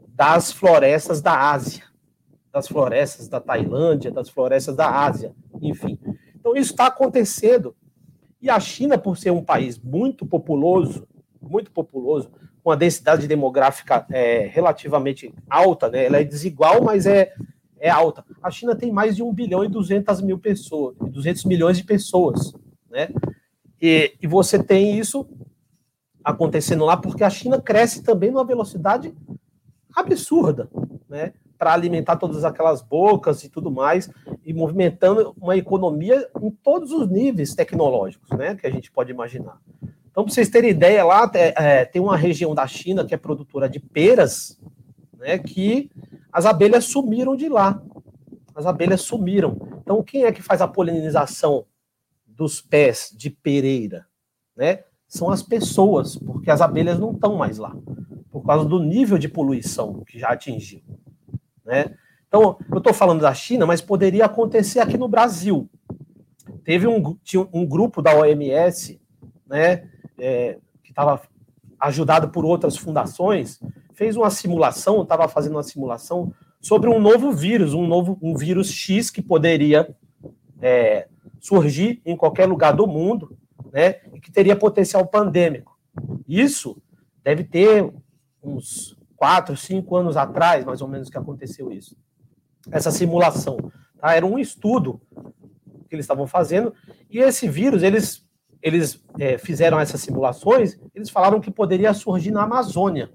Das 0.08 0.52
florestas 0.52 1.20
da 1.20 1.50
Ásia, 1.50 1.84
das 2.54 2.68
florestas 2.68 3.26
da 3.26 3.40
Tailândia, 3.40 4.12
das 4.12 4.28
florestas 4.28 4.76
da 4.76 4.88
Ásia, 4.88 5.34
enfim. 5.60 5.98
Então 6.36 6.54
isso 6.54 6.70
está 6.70 6.86
acontecendo. 6.86 7.74
E 8.40 8.48
a 8.48 8.60
China, 8.60 8.96
por 8.96 9.18
ser 9.18 9.32
um 9.32 9.42
país 9.42 9.76
muito 9.76 10.24
populoso, 10.24 11.04
muito 11.42 11.72
populoso, 11.72 12.30
com 12.62 12.70
uma 12.70 12.76
densidade 12.76 13.26
demográfica 13.26 14.06
é, 14.08 14.46
relativamente 14.46 15.34
alta, 15.50 15.88
né? 15.88 16.04
ela 16.04 16.20
é 16.20 16.24
desigual, 16.24 16.80
mas 16.80 17.06
é, 17.06 17.34
é 17.80 17.90
alta. 17.90 18.24
A 18.40 18.52
China 18.52 18.76
tem 18.76 18.92
mais 18.92 19.16
de 19.16 19.22
1 19.24 19.34
bilhão 19.34 19.64
e 19.64 19.68
200 19.68 20.20
mil 20.20 20.38
pessoas, 20.38 20.94
200 20.96 21.44
milhões 21.46 21.76
de 21.76 21.82
pessoas, 21.82 22.54
né? 22.88 23.08
E, 23.82 24.14
e 24.22 24.26
você 24.28 24.62
tem 24.62 24.96
isso 24.96 25.28
acontecendo 26.22 26.84
lá 26.84 26.96
porque 26.96 27.24
a 27.24 27.30
China 27.30 27.60
cresce 27.60 28.04
também 28.04 28.30
numa 28.30 28.44
velocidade 28.44 29.12
absurda, 29.92 30.70
né? 31.08 31.32
Para 31.64 31.72
alimentar 31.72 32.16
todas 32.16 32.44
aquelas 32.44 32.82
bocas 32.82 33.42
e 33.42 33.48
tudo 33.48 33.70
mais, 33.70 34.10
e 34.44 34.52
movimentando 34.52 35.34
uma 35.40 35.56
economia 35.56 36.28
em 36.42 36.50
todos 36.50 36.92
os 36.92 37.08
níveis 37.08 37.54
tecnológicos, 37.54 38.28
né? 38.36 38.54
Que 38.54 38.66
a 38.66 38.70
gente 38.70 38.92
pode 38.92 39.10
imaginar. 39.10 39.58
Então, 40.10 40.24
para 40.24 40.34
vocês 40.34 40.50
terem 40.50 40.68
ideia, 40.68 41.02
lá 41.02 41.30
é, 41.32 41.86
tem 41.86 42.02
uma 42.02 42.18
região 42.18 42.54
da 42.54 42.66
China 42.66 43.02
que 43.06 43.14
é 43.14 43.16
produtora 43.16 43.66
de 43.66 43.80
peras, 43.80 44.60
né? 45.16 45.38
Que 45.38 45.90
as 46.30 46.44
abelhas 46.44 46.84
sumiram 46.84 47.34
de 47.34 47.48
lá. 47.48 47.82
As 48.54 48.66
abelhas 48.66 49.00
sumiram. 49.00 49.56
Então, 49.80 50.02
quem 50.02 50.24
é 50.24 50.32
que 50.32 50.42
faz 50.42 50.60
a 50.60 50.68
polinização 50.68 51.64
dos 52.26 52.60
pés 52.60 53.10
de 53.16 53.30
pereira, 53.30 54.04
né? 54.54 54.80
São 55.08 55.30
as 55.30 55.42
pessoas, 55.42 56.14
porque 56.14 56.50
as 56.50 56.60
abelhas 56.60 56.98
não 56.98 57.12
estão 57.12 57.36
mais 57.36 57.56
lá, 57.56 57.74
por 58.30 58.44
causa 58.44 58.66
do 58.66 58.80
nível 58.80 59.16
de 59.16 59.30
poluição 59.30 60.04
que 60.04 60.18
já 60.18 60.28
atingiu. 60.28 60.82
Né? 61.64 61.94
Então, 62.28 62.58
eu 62.70 62.78
estou 62.78 62.92
falando 62.92 63.20
da 63.20 63.32
China, 63.32 63.64
mas 63.64 63.80
poderia 63.80 64.24
acontecer 64.24 64.80
aqui 64.80 64.98
no 64.98 65.08
Brasil. 65.08 65.68
Teve 66.64 66.86
um, 66.86 67.16
um 67.52 67.64
grupo 67.66 68.02
da 68.02 68.14
OMS, 68.14 69.00
né, 69.46 69.88
é, 70.18 70.58
que 70.82 70.90
estava 70.90 71.22
ajudado 71.78 72.30
por 72.30 72.44
outras 72.44 72.76
fundações, 72.76 73.60
fez 73.92 74.16
uma 74.16 74.30
simulação, 74.30 75.02
estava 75.02 75.28
fazendo 75.28 75.52
uma 75.52 75.62
simulação 75.62 76.32
sobre 76.60 76.88
um 76.88 76.98
novo 76.98 77.30
vírus, 77.30 77.74
um 77.74 77.86
novo 77.86 78.18
um 78.20 78.34
vírus 78.34 78.70
X 78.70 79.10
que 79.10 79.22
poderia 79.22 79.94
é, 80.60 81.06
surgir 81.38 82.00
em 82.04 82.16
qualquer 82.16 82.46
lugar 82.46 82.72
do 82.72 82.86
mundo, 82.86 83.36
né, 83.72 84.00
e 84.12 84.20
que 84.20 84.32
teria 84.32 84.56
potencial 84.56 85.06
pandêmico. 85.06 85.78
Isso 86.26 86.82
deve 87.22 87.44
ter 87.44 87.92
uns 88.42 88.96
quatro, 89.24 89.56
cinco 89.56 89.96
anos 89.96 90.18
atrás, 90.18 90.66
mais 90.66 90.82
ou 90.82 90.88
menos, 90.88 91.08
que 91.08 91.16
aconteceu 91.16 91.72
isso. 91.72 91.96
Essa 92.70 92.90
simulação. 92.90 93.56
Tá? 93.98 94.14
Era 94.14 94.26
um 94.26 94.38
estudo 94.38 95.00
que 95.88 95.94
eles 95.94 96.04
estavam 96.04 96.26
fazendo, 96.26 96.74
e 97.08 97.20
esse 97.20 97.48
vírus, 97.48 97.82
eles, 97.82 98.22
eles 98.60 99.02
é, 99.18 99.38
fizeram 99.38 99.80
essas 99.80 100.02
simulações, 100.02 100.78
eles 100.94 101.08
falaram 101.08 101.40
que 101.40 101.50
poderia 101.50 101.94
surgir 101.94 102.32
na 102.32 102.42
Amazônia. 102.42 103.10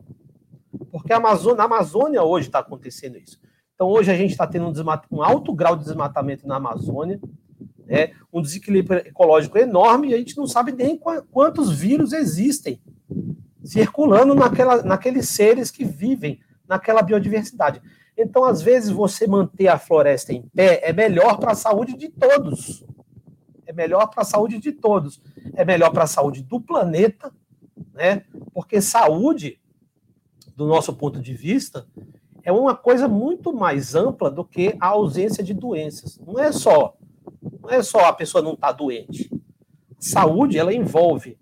Porque 0.92 1.14
a 1.14 1.18
Amazônia, 1.18 1.58
na 1.58 1.66
Amazônia 1.66 2.24
hoje 2.24 2.48
está 2.48 2.58
acontecendo 2.58 3.16
isso. 3.16 3.40
Então, 3.76 3.88
hoje 3.88 4.10
a 4.10 4.16
gente 4.16 4.32
está 4.32 4.48
tendo 4.48 4.66
um, 4.66 5.18
um, 5.18 5.22
alto 5.22 5.54
grau 5.54 5.76
de 5.76 5.84
desmatamento 5.84 6.48
na 6.48 6.56
Amazônia, 6.56 7.22
né, 7.86 8.14
um 8.34 8.42
desequilíbrio 8.42 8.98
ecológico 9.06 9.60
enorme, 9.60 10.10
e 10.10 10.16
a 10.16 10.18
gente 10.18 10.36
não 10.36 10.48
sabe 10.48 10.72
nem 10.72 11.00
quantos 11.30 11.72
vírus 11.72 12.14
existem 12.14 12.82
circulando 13.70 14.34
naquela, 14.34 14.82
naqueles 14.82 15.30
seres 15.30 15.70
que 15.70 15.86
vivem 15.86 16.40
naquela 16.68 17.04
biodiversidade. 17.04 17.80
Então, 18.18 18.44
às 18.44 18.64
vezes, 18.64 18.90
você 18.90 19.28
manter 19.28 19.68
a 19.68 19.78
floresta 19.78 20.34
em 20.34 20.42
pé 20.42 20.80
é 20.84 20.92
melhor 20.92 21.38
para 21.38 21.52
a 21.52 21.56
saúde 21.56 21.96
de 21.96 22.10
todos. 22.10 22.84
É 23.68 23.72
melhor 23.72 24.08
para 24.08 24.24
a 24.24 24.26
saúde 24.26 24.58
de 24.58 24.72
todos. 24.72 25.22
É 25.54 25.64
melhor 25.64 25.92
para 25.92 26.06
a 26.06 26.08
saúde 26.08 26.42
do 26.42 26.60
planeta, 26.60 27.32
né? 27.94 28.24
Porque 28.56 28.82
saúde, 28.82 29.62
do 30.56 30.66
nosso 30.66 30.92
ponto 30.94 31.22
de 31.22 31.36
vista, 31.36 31.86
é 32.42 32.52
uma 32.52 32.76
coisa 32.76 33.08
muito 33.08 33.54
mais 33.54 33.94
ampla 33.94 34.32
do 34.32 34.44
que 34.44 34.76
a 34.80 34.88
ausência 34.88 35.44
de 35.44 35.54
doenças. 35.54 36.20
Não 36.26 36.40
é 36.40 36.52
só, 36.52 36.98
não 37.62 37.70
é 37.70 37.84
só 37.84 38.06
a 38.06 38.14
pessoa 38.14 38.44
não 38.44 38.54
estar 38.54 38.70
tá 38.70 38.74
doente. 38.74 39.30
Saúde, 40.00 40.58
ela 40.58 40.74
envolve 40.74 41.38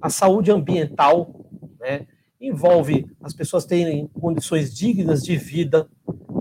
a 0.00 0.08
saúde 0.08 0.52
ambiental, 0.52 1.45
né? 1.86 2.06
Envolve 2.40 3.06
as 3.22 3.32
pessoas 3.32 3.64
terem 3.64 4.08
condições 4.08 4.74
dignas 4.74 5.22
de 5.22 5.36
vida, 5.36 5.88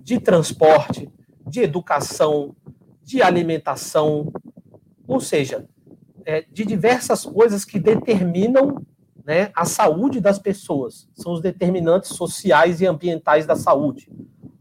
de 0.04 0.20
transporte, 0.20 1.08
de 1.48 1.62
educação, 1.62 2.56
de 3.04 3.22
alimentação, 3.22 4.34
ou 5.08 5.20
seja, 5.20 5.70
é, 6.26 6.44
de 6.52 6.66
diversas 6.66 7.24
coisas 7.24 7.64
que 7.64 7.80
determinam 7.80 8.84
né, 9.24 9.52
a 9.56 9.66
saúde 9.66 10.20
das 10.20 10.40
pessoas. 10.40 11.08
São 11.14 11.34
os 11.34 11.42
determinantes 11.42 12.10
sociais 12.10 12.82
e 12.82 12.88
ambientais 12.88 13.46
da 13.46 13.56
saúde. 13.56 14.12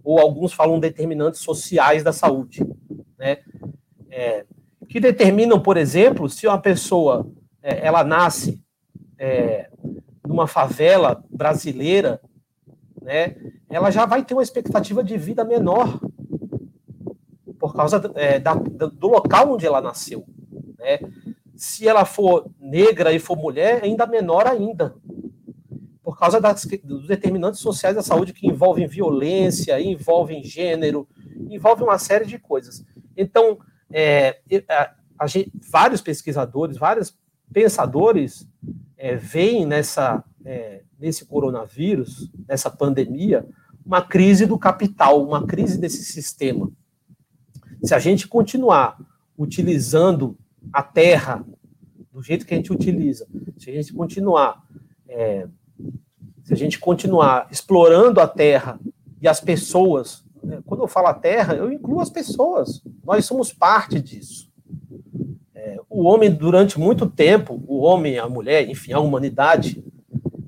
Ou 0.04 0.20
alguns 0.20 0.52
falam 0.52 0.78
determinantes 0.78 1.40
sociais 1.40 2.04
da 2.04 2.12
saúde. 2.12 2.62
Né? 3.18 3.38
É, 4.10 4.44
que 4.88 5.00
determinam, 5.00 5.58
por 5.58 5.78
exemplo, 5.78 6.28
se 6.28 6.46
uma 6.46 6.60
pessoa 6.60 7.26
é, 7.62 7.86
ela 7.86 8.04
nasce 8.04 8.62
é, 9.18 9.70
numa 10.26 10.46
favela 10.46 11.22
brasileira, 11.30 12.20
né, 13.00 13.36
ela 13.68 13.90
já 13.90 14.06
vai 14.06 14.24
ter 14.24 14.34
uma 14.34 14.42
expectativa 14.42 15.04
de 15.04 15.16
vida 15.18 15.44
menor 15.44 16.00
por 17.58 17.74
causa 17.74 18.00
é, 18.14 18.38
da, 18.38 18.54
do 18.54 19.08
local 19.08 19.52
onde 19.52 19.66
ela 19.66 19.80
nasceu. 19.80 20.24
Né? 20.78 20.98
Se 21.56 21.88
ela 21.88 22.04
for 22.04 22.50
negra 22.60 23.12
e 23.12 23.18
for 23.18 23.36
mulher, 23.36 23.82
ainda 23.82 24.06
menor 24.06 24.46
ainda. 24.46 24.94
Por 26.02 26.18
causa 26.18 26.40
das, 26.40 26.66
dos 26.84 27.06
determinantes 27.06 27.60
sociais 27.60 27.96
da 27.96 28.02
saúde 28.02 28.34
que 28.34 28.46
envolvem 28.46 28.86
violência, 28.86 29.80
envolvem 29.80 30.44
gênero, 30.44 31.08
envolvem 31.48 31.86
uma 31.86 31.98
série 31.98 32.26
de 32.26 32.38
coisas. 32.38 32.84
Então, 33.16 33.58
é, 33.90 34.40
a, 34.68 34.92
a 35.18 35.26
vários 35.70 36.00
pesquisadores, 36.00 36.76
vários 36.76 37.16
pensadores 37.52 38.46
é, 39.04 39.16
veem 39.16 39.66
nessa, 39.66 40.24
é, 40.46 40.80
nesse 40.98 41.26
coronavírus, 41.26 42.30
nessa 42.48 42.70
pandemia, 42.70 43.46
uma 43.84 44.00
crise 44.00 44.46
do 44.46 44.58
capital, 44.58 45.22
uma 45.22 45.46
crise 45.46 45.76
desse 45.76 46.02
sistema. 46.02 46.72
Se 47.82 47.94
a 47.94 47.98
gente 47.98 48.26
continuar 48.26 48.98
utilizando 49.36 50.38
a 50.72 50.82
terra 50.82 51.44
do 52.10 52.22
jeito 52.22 52.46
que 52.46 52.54
a 52.54 52.56
gente 52.56 52.72
utiliza, 52.72 53.26
se 53.58 53.68
a 53.68 53.74
gente 53.74 53.92
continuar, 53.92 54.62
é, 55.06 55.48
se 56.42 56.54
a 56.54 56.56
gente 56.56 56.78
continuar 56.78 57.46
explorando 57.50 58.20
a 58.22 58.26
terra 58.26 58.80
e 59.20 59.28
as 59.28 59.38
pessoas, 59.38 60.24
né, 60.42 60.62
quando 60.64 60.82
eu 60.82 60.88
falo 60.88 61.08
a 61.08 61.14
terra, 61.14 61.54
eu 61.54 61.70
incluo 61.70 62.00
as 62.00 62.08
pessoas. 62.08 62.82
Nós 63.04 63.26
somos 63.26 63.52
parte 63.52 64.00
disso. 64.00 64.50
O 65.96 66.06
homem, 66.06 66.28
durante 66.28 66.76
muito 66.76 67.06
tempo, 67.08 67.62
o 67.68 67.78
homem, 67.78 68.18
a 68.18 68.28
mulher, 68.28 68.68
enfim, 68.68 68.92
a 68.92 68.98
humanidade, 68.98 69.80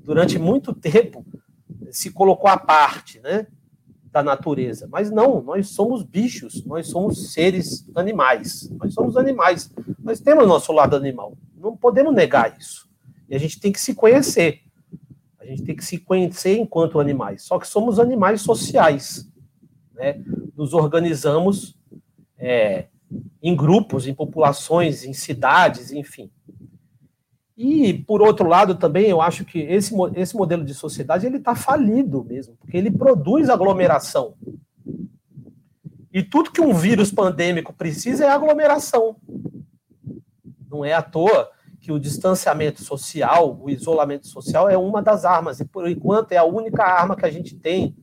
durante 0.03 0.37
muito 0.37 0.73
tempo, 0.73 1.25
se 1.89 2.11
colocou 2.11 2.49
à 2.49 2.57
parte, 2.57 3.21
né? 3.21 3.47
Da 4.11 4.21
natureza. 4.21 4.89
Mas 4.91 5.09
não, 5.09 5.41
nós 5.41 5.69
somos 5.69 6.03
bichos, 6.03 6.65
nós 6.65 6.89
somos 6.89 7.31
seres 7.31 7.89
animais. 7.95 8.69
Nós 8.71 8.93
somos 8.93 9.15
animais. 9.15 9.71
Nós 10.03 10.19
temos 10.19 10.45
nosso 10.45 10.73
lado 10.73 10.97
animal. 10.97 11.37
Não 11.55 11.77
podemos 11.77 12.13
negar 12.13 12.57
isso. 12.59 12.85
E 13.29 13.33
a 13.33 13.39
gente 13.39 13.57
tem 13.57 13.71
que 13.71 13.79
se 13.79 13.95
conhecer. 13.95 14.63
A 15.39 15.45
gente 15.45 15.63
tem 15.63 15.77
que 15.77 15.85
se 15.85 15.97
conhecer 15.97 16.57
enquanto 16.57 16.99
animais. 16.99 17.43
Só 17.43 17.57
que 17.57 17.69
somos 17.69 17.99
animais 17.99 18.41
sociais. 18.41 19.31
Né? 19.95 20.21
Nos 20.57 20.73
organizamos 20.73 21.73
é, 22.37 22.87
em 23.41 23.55
grupos, 23.55 24.07
em 24.07 24.13
populações, 24.13 25.03
em 25.03 25.13
cidades, 25.13 25.91
enfim. 25.91 26.29
E, 27.55 27.93
por 27.93 28.21
outro 28.21 28.47
lado, 28.47 28.75
também 28.75 29.09
eu 29.09 29.19
acho 29.19 29.43
que 29.43 29.59
esse, 29.59 29.93
esse 30.15 30.35
modelo 30.35 30.63
de 30.63 30.75
sociedade 30.75 31.25
ele 31.25 31.37
está 31.37 31.55
falido 31.55 32.23
mesmo, 32.23 32.55
porque 32.57 32.77
ele 32.77 32.91
produz 32.91 33.49
aglomeração. 33.49 34.35
E 36.13 36.21
tudo 36.21 36.51
que 36.51 36.61
um 36.61 36.73
vírus 36.73 37.11
pandêmico 37.11 37.73
precisa 37.73 38.25
é 38.25 38.29
aglomeração. 38.29 39.15
Não 40.69 40.85
é 40.85 40.93
à 40.93 41.01
toa 41.01 41.49
que 41.79 41.91
o 41.91 41.99
distanciamento 41.99 42.83
social, 42.83 43.59
o 43.61 43.69
isolamento 43.69 44.27
social 44.27 44.69
é 44.69 44.77
uma 44.77 45.01
das 45.01 45.25
armas, 45.25 45.59
e 45.59 45.65
por 45.65 45.87
enquanto 45.89 46.33
é 46.33 46.37
a 46.37 46.43
única 46.43 46.83
arma 46.83 47.15
que 47.15 47.25
a 47.25 47.31
gente 47.31 47.55
tem, 47.55 47.95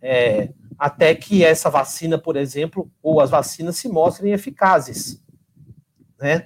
é, 0.00 0.52
até 0.82 1.14
que 1.14 1.44
essa 1.44 1.70
vacina, 1.70 2.18
por 2.18 2.34
exemplo, 2.34 2.90
ou 3.00 3.20
as 3.20 3.30
vacinas 3.30 3.76
se 3.76 3.88
mostrem 3.88 4.32
eficazes. 4.32 5.22
Né? 6.20 6.44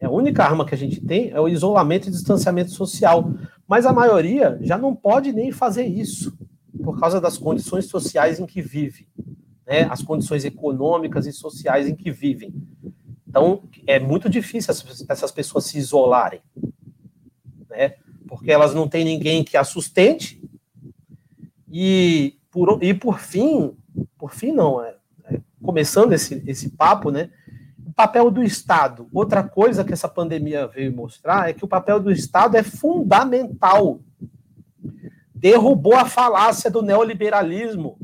É 0.00 0.06
a 0.06 0.10
única 0.10 0.42
arma 0.42 0.66
que 0.66 0.74
a 0.74 0.76
gente 0.76 1.00
tem 1.00 1.30
é 1.30 1.38
o 1.38 1.46
isolamento 1.46 2.08
e 2.08 2.10
distanciamento 2.10 2.72
social. 2.72 3.32
Mas 3.68 3.86
a 3.86 3.92
maioria 3.92 4.58
já 4.60 4.76
não 4.76 4.92
pode 4.92 5.32
nem 5.32 5.52
fazer 5.52 5.84
isso, 5.84 6.36
por 6.82 6.98
causa 6.98 7.20
das 7.20 7.38
condições 7.38 7.84
sociais 7.84 8.40
em 8.40 8.46
que 8.46 8.60
vive, 8.60 9.06
né? 9.64 9.82
as 9.88 10.02
condições 10.02 10.44
econômicas 10.44 11.28
e 11.28 11.32
sociais 11.32 11.86
em 11.86 11.94
que 11.94 12.10
vivem. 12.10 12.52
Então, 13.28 13.62
é 13.86 14.00
muito 14.00 14.28
difícil 14.28 14.74
essas 15.08 15.30
pessoas 15.30 15.66
se 15.66 15.78
isolarem, 15.78 16.40
né? 17.68 17.94
porque 18.26 18.50
elas 18.50 18.74
não 18.74 18.88
têm 18.88 19.04
ninguém 19.04 19.44
que 19.44 19.56
as 19.56 19.68
sustente, 19.68 20.42
e 21.72 22.39
por, 22.50 22.82
e 22.82 22.92
por 22.92 23.18
fim, 23.18 23.76
por 24.18 24.32
fim 24.32 24.52
não, 24.52 24.82
é, 24.82 24.96
é, 25.24 25.40
começando 25.62 26.12
esse, 26.12 26.42
esse 26.46 26.70
papo, 26.70 27.10
né? 27.10 27.30
papel 28.00 28.30
do 28.30 28.42
Estado. 28.42 29.06
Outra 29.12 29.42
coisa 29.42 29.84
que 29.84 29.92
essa 29.92 30.08
pandemia 30.08 30.66
veio 30.66 30.90
mostrar 30.90 31.50
é 31.50 31.52
que 31.52 31.66
o 31.66 31.68
papel 31.68 32.00
do 32.00 32.10
Estado 32.10 32.56
é 32.56 32.62
fundamental. 32.62 34.00
Derrubou 35.34 35.94
a 35.94 36.06
falácia 36.06 36.70
do 36.70 36.80
neoliberalismo. 36.80 37.98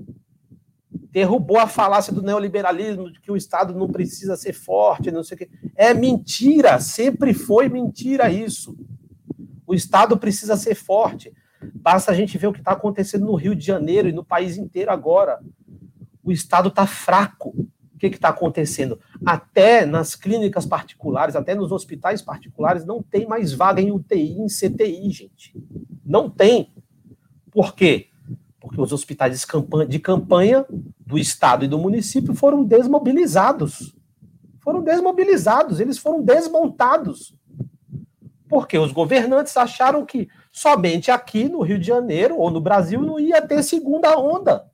Derrubou 0.90 1.58
a 1.58 1.66
falácia 1.66 2.12
do 2.12 2.20
neoliberalismo 2.20 3.10
de 3.10 3.18
que 3.22 3.32
o 3.32 3.36
Estado 3.38 3.74
não 3.74 3.88
precisa 3.88 4.36
ser 4.36 4.52
forte, 4.52 5.10
não 5.10 5.24
sei 5.24 5.34
o 5.34 5.38
quê. 5.38 5.48
É 5.74 5.94
mentira, 5.94 6.78
sempre 6.78 7.32
foi 7.32 7.70
mentira 7.70 8.30
isso. 8.30 8.76
O 9.66 9.72
Estado 9.72 10.18
precisa 10.18 10.58
ser 10.58 10.74
forte. 10.74 11.32
Basta 11.87 12.11
a 12.11 12.14
gente 12.16 12.37
ver 12.37 12.49
o 12.49 12.52
que 12.52 12.59
está 12.59 12.73
acontecendo 12.73 13.26
no 13.26 13.37
Rio 13.37 13.55
de 13.55 13.64
Janeiro 13.64 14.09
e 14.09 14.12
no 14.12 14.25
país 14.25 14.57
inteiro 14.57 14.90
agora. 14.90 15.38
O 16.21 16.33
Estado 16.33 16.69
está 16.69 16.85
fraco 16.85 17.50
o 17.95 17.97
que 17.97 18.09
está 18.09 18.31
acontecendo? 18.31 18.99
Até 19.25 19.87
nas 19.87 20.16
clínicas 20.16 20.66
particulares, 20.66 21.37
até 21.37 21.55
nos 21.55 21.71
hospitais 21.71 22.21
particulares, 22.21 22.85
não 22.85 23.00
tem 23.00 23.25
mais 23.25 23.52
vaga 23.52 23.81
em 23.81 23.93
UTI, 23.93 24.33
em 24.33 24.49
CTI, 24.49 25.11
gente. 25.11 25.55
Não 26.05 26.28
tem. 26.28 26.75
Por 27.52 27.73
quê? 27.73 28.09
Porque 28.59 28.81
os 28.81 28.93
hospitais 28.93 29.47
de 29.88 29.99
campanha 30.00 30.66
do 31.07 31.16
estado 31.16 31.64
e 31.64 31.69
do 31.69 31.78
município 31.78 32.35
foram 32.35 32.64
desmobilizados. 32.64 33.95
Foram 34.61 34.83
desmobilizados, 34.83 35.78
eles 35.78 35.99
foram 35.99 36.21
desmontados. 36.21 37.33
Porque 38.49 38.76
os 38.76 38.90
governantes 38.90 39.57
acharam 39.57 40.05
que 40.05 40.28
somente 40.56 41.10
aqui 41.10 41.50
no 41.50 41.60
Rio 41.60 41.78
de 41.78 41.86
Janeiro 41.86 42.38
ou 42.38 42.50
no 42.50 42.62
Brasil 42.62 43.02
não 43.02 43.20
ia 43.20 43.42
ter 43.42 43.62
segunda 43.62 44.18
onda. 44.18 44.66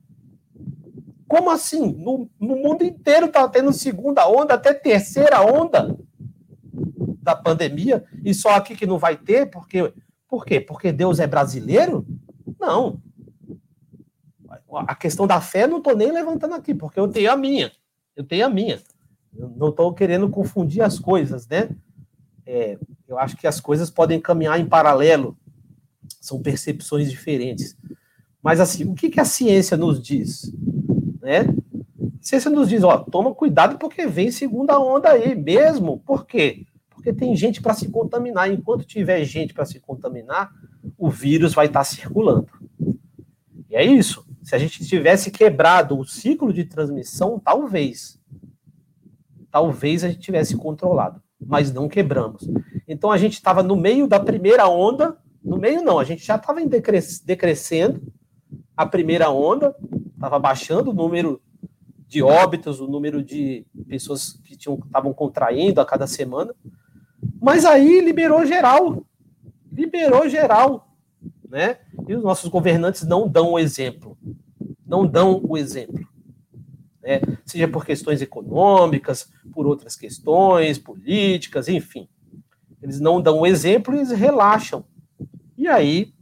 Como 1.27 1.51
assim? 1.51 1.91
No, 1.91 2.29
no 2.39 2.55
mundo 2.55 2.85
inteiro 2.85 3.25
está 3.25 3.45
tendo 3.49 3.73
segunda 3.73 4.25
onda, 4.25 4.53
até 4.53 4.73
terceira 4.73 5.41
onda 5.41 5.97
da 7.21 7.35
pandemia, 7.35 8.05
e 8.23 8.33
só 8.33 8.51
aqui 8.51 8.77
que 8.77 8.85
não 8.85 8.97
vai 8.97 9.17
ter, 9.17 9.49
porque 9.49 9.93
por 10.29 10.45
quê? 10.45 10.61
Porque 10.61 10.89
Deus 10.89 11.19
é 11.19 11.27
brasileiro? 11.27 12.07
Não. 12.57 13.01
A 14.87 14.95
questão 14.95 15.27
da 15.27 15.41
fé 15.41 15.67
não 15.67 15.79
estou 15.79 15.97
nem 15.97 16.13
levantando 16.13 16.55
aqui, 16.55 16.73
porque 16.73 16.99
eu 16.99 17.09
tenho 17.09 17.29
a 17.29 17.35
minha. 17.35 17.73
Eu 18.15 18.23
tenho 18.23 18.45
a 18.45 18.49
minha. 18.49 18.81
Eu 19.35 19.49
não 19.49 19.67
estou 19.67 19.93
querendo 19.93 20.29
confundir 20.29 20.81
as 20.81 20.97
coisas, 20.97 21.45
né? 21.45 21.69
É, 22.45 22.77
eu 23.05 23.19
acho 23.19 23.35
que 23.35 23.47
as 23.47 23.59
coisas 23.59 23.89
podem 23.89 24.19
caminhar 24.19 24.57
em 24.59 24.65
paralelo. 24.65 25.37
São 26.21 26.41
percepções 26.41 27.09
diferentes. 27.09 27.77
Mas 28.41 28.59
assim, 28.59 28.83
o 28.85 28.93
que, 28.93 29.09
que 29.09 29.19
a 29.19 29.25
ciência 29.25 29.77
nos 29.77 30.01
diz? 30.01 30.53
Né? 31.21 31.41
A 31.99 32.21
ciência 32.21 32.51
nos 32.51 32.69
diz, 32.69 32.83
ó, 32.83 32.97
toma 32.97 33.33
cuidado 33.33 33.77
porque 33.77 34.05
vem 34.05 34.31
segunda 34.31 34.79
onda 34.79 35.11
aí 35.11 35.33
mesmo. 35.35 35.99
Por 35.99 36.25
quê? 36.25 36.65
Porque 36.89 37.13
tem 37.13 37.35
gente 37.35 37.61
para 37.61 37.73
se 37.73 37.89
contaminar. 37.89 38.51
Enquanto 38.51 38.85
tiver 38.85 39.23
gente 39.23 39.53
para 39.53 39.65
se 39.65 39.79
contaminar, 39.79 40.51
o 40.97 41.09
vírus 41.09 41.53
vai 41.53 41.67
estar 41.67 41.79
tá 41.79 41.83
circulando. 41.85 42.47
E 43.69 43.75
é 43.75 43.83
isso. 43.83 44.25
Se 44.43 44.55
a 44.55 44.57
gente 44.57 44.85
tivesse 44.85 45.31
quebrado 45.31 45.97
o 45.97 46.05
ciclo 46.05 46.51
de 46.53 46.65
transmissão, 46.65 47.39
talvez. 47.39 48.19
Talvez 49.49 50.03
a 50.03 50.09
gente 50.09 50.19
tivesse 50.19 50.57
controlado, 50.57 51.21
mas 51.39 51.71
não 51.71 51.87
quebramos. 51.87 52.47
Então 52.87 53.11
a 53.11 53.17
gente 53.17 53.33
estava 53.33 53.63
no 53.63 53.75
meio 53.75 54.07
da 54.07 54.19
primeira 54.19 54.67
onda, 54.67 55.17
no 55.53 55.59
meio 55.59 55.83
não, 55.83 55.99
a 55.99 56.03
gente 56.03 56.25
já 56.25 56.35
estava 56.35 56.59
decrescendo 57.23 58.01
a 58.75 58.85
primeira 58.85 59.29
onda, 59.29 59.75
estava 60.15 60.39
baixando 60.39 60.89
o 60.89 60.93
número 60.93 61.39
de 62.07 62.23
óbitos, 62.23 62.79
o 62.79 62.87
número 62.87 63.23
de 63.23 63.65
pessoas 63.87 64.33
que 64.43 64.55
estavam 64.55 65.13
contraindo 65.13 65.79
a 65.79 65.85
cada 65.85 66.07
semana. 66.07 66.55
Mas 67.39 67.65
aí 67.65 68.01
liberou 68.01 68.45
geral. 68.45 69.05
Liberou 69.71 70.27
geral. 70.27 70.87
Né? 71.47 71.77
E 72.07 72.15
os 72.15 72.23
nossos 72.23 72.49
governantes 72.49 73.03
não 73.03 73.27
dão 73.27 73.51
o 73.51 73.59
exemplo. 73.59 74.17
Não 74.85 75.05
dão 75.05 75.39
o 75.43 75.55
exemplo. 75.55 76.07
Né? 77.01 77.21
Seja 77.45 77.67
por 77.67 77.85
questões 77.85 78.21
econômicas, 78.21 79.31
por 79.53 79.67
outras 79.67 79.95
questões, 79.95 80.79
políticas, 80.79 81.67
enfim. 81.67 82.09
Eles 82.81 82.99
não 82.99 83.21
dão 83.21 83.41
o 83.41 83.47
exemplo 83.47 83.93
e 83.93 83.99
eles 83.99 84.11
relaxam. 84.11 84.83
E 85.63 85.67
aí 85.69 86.13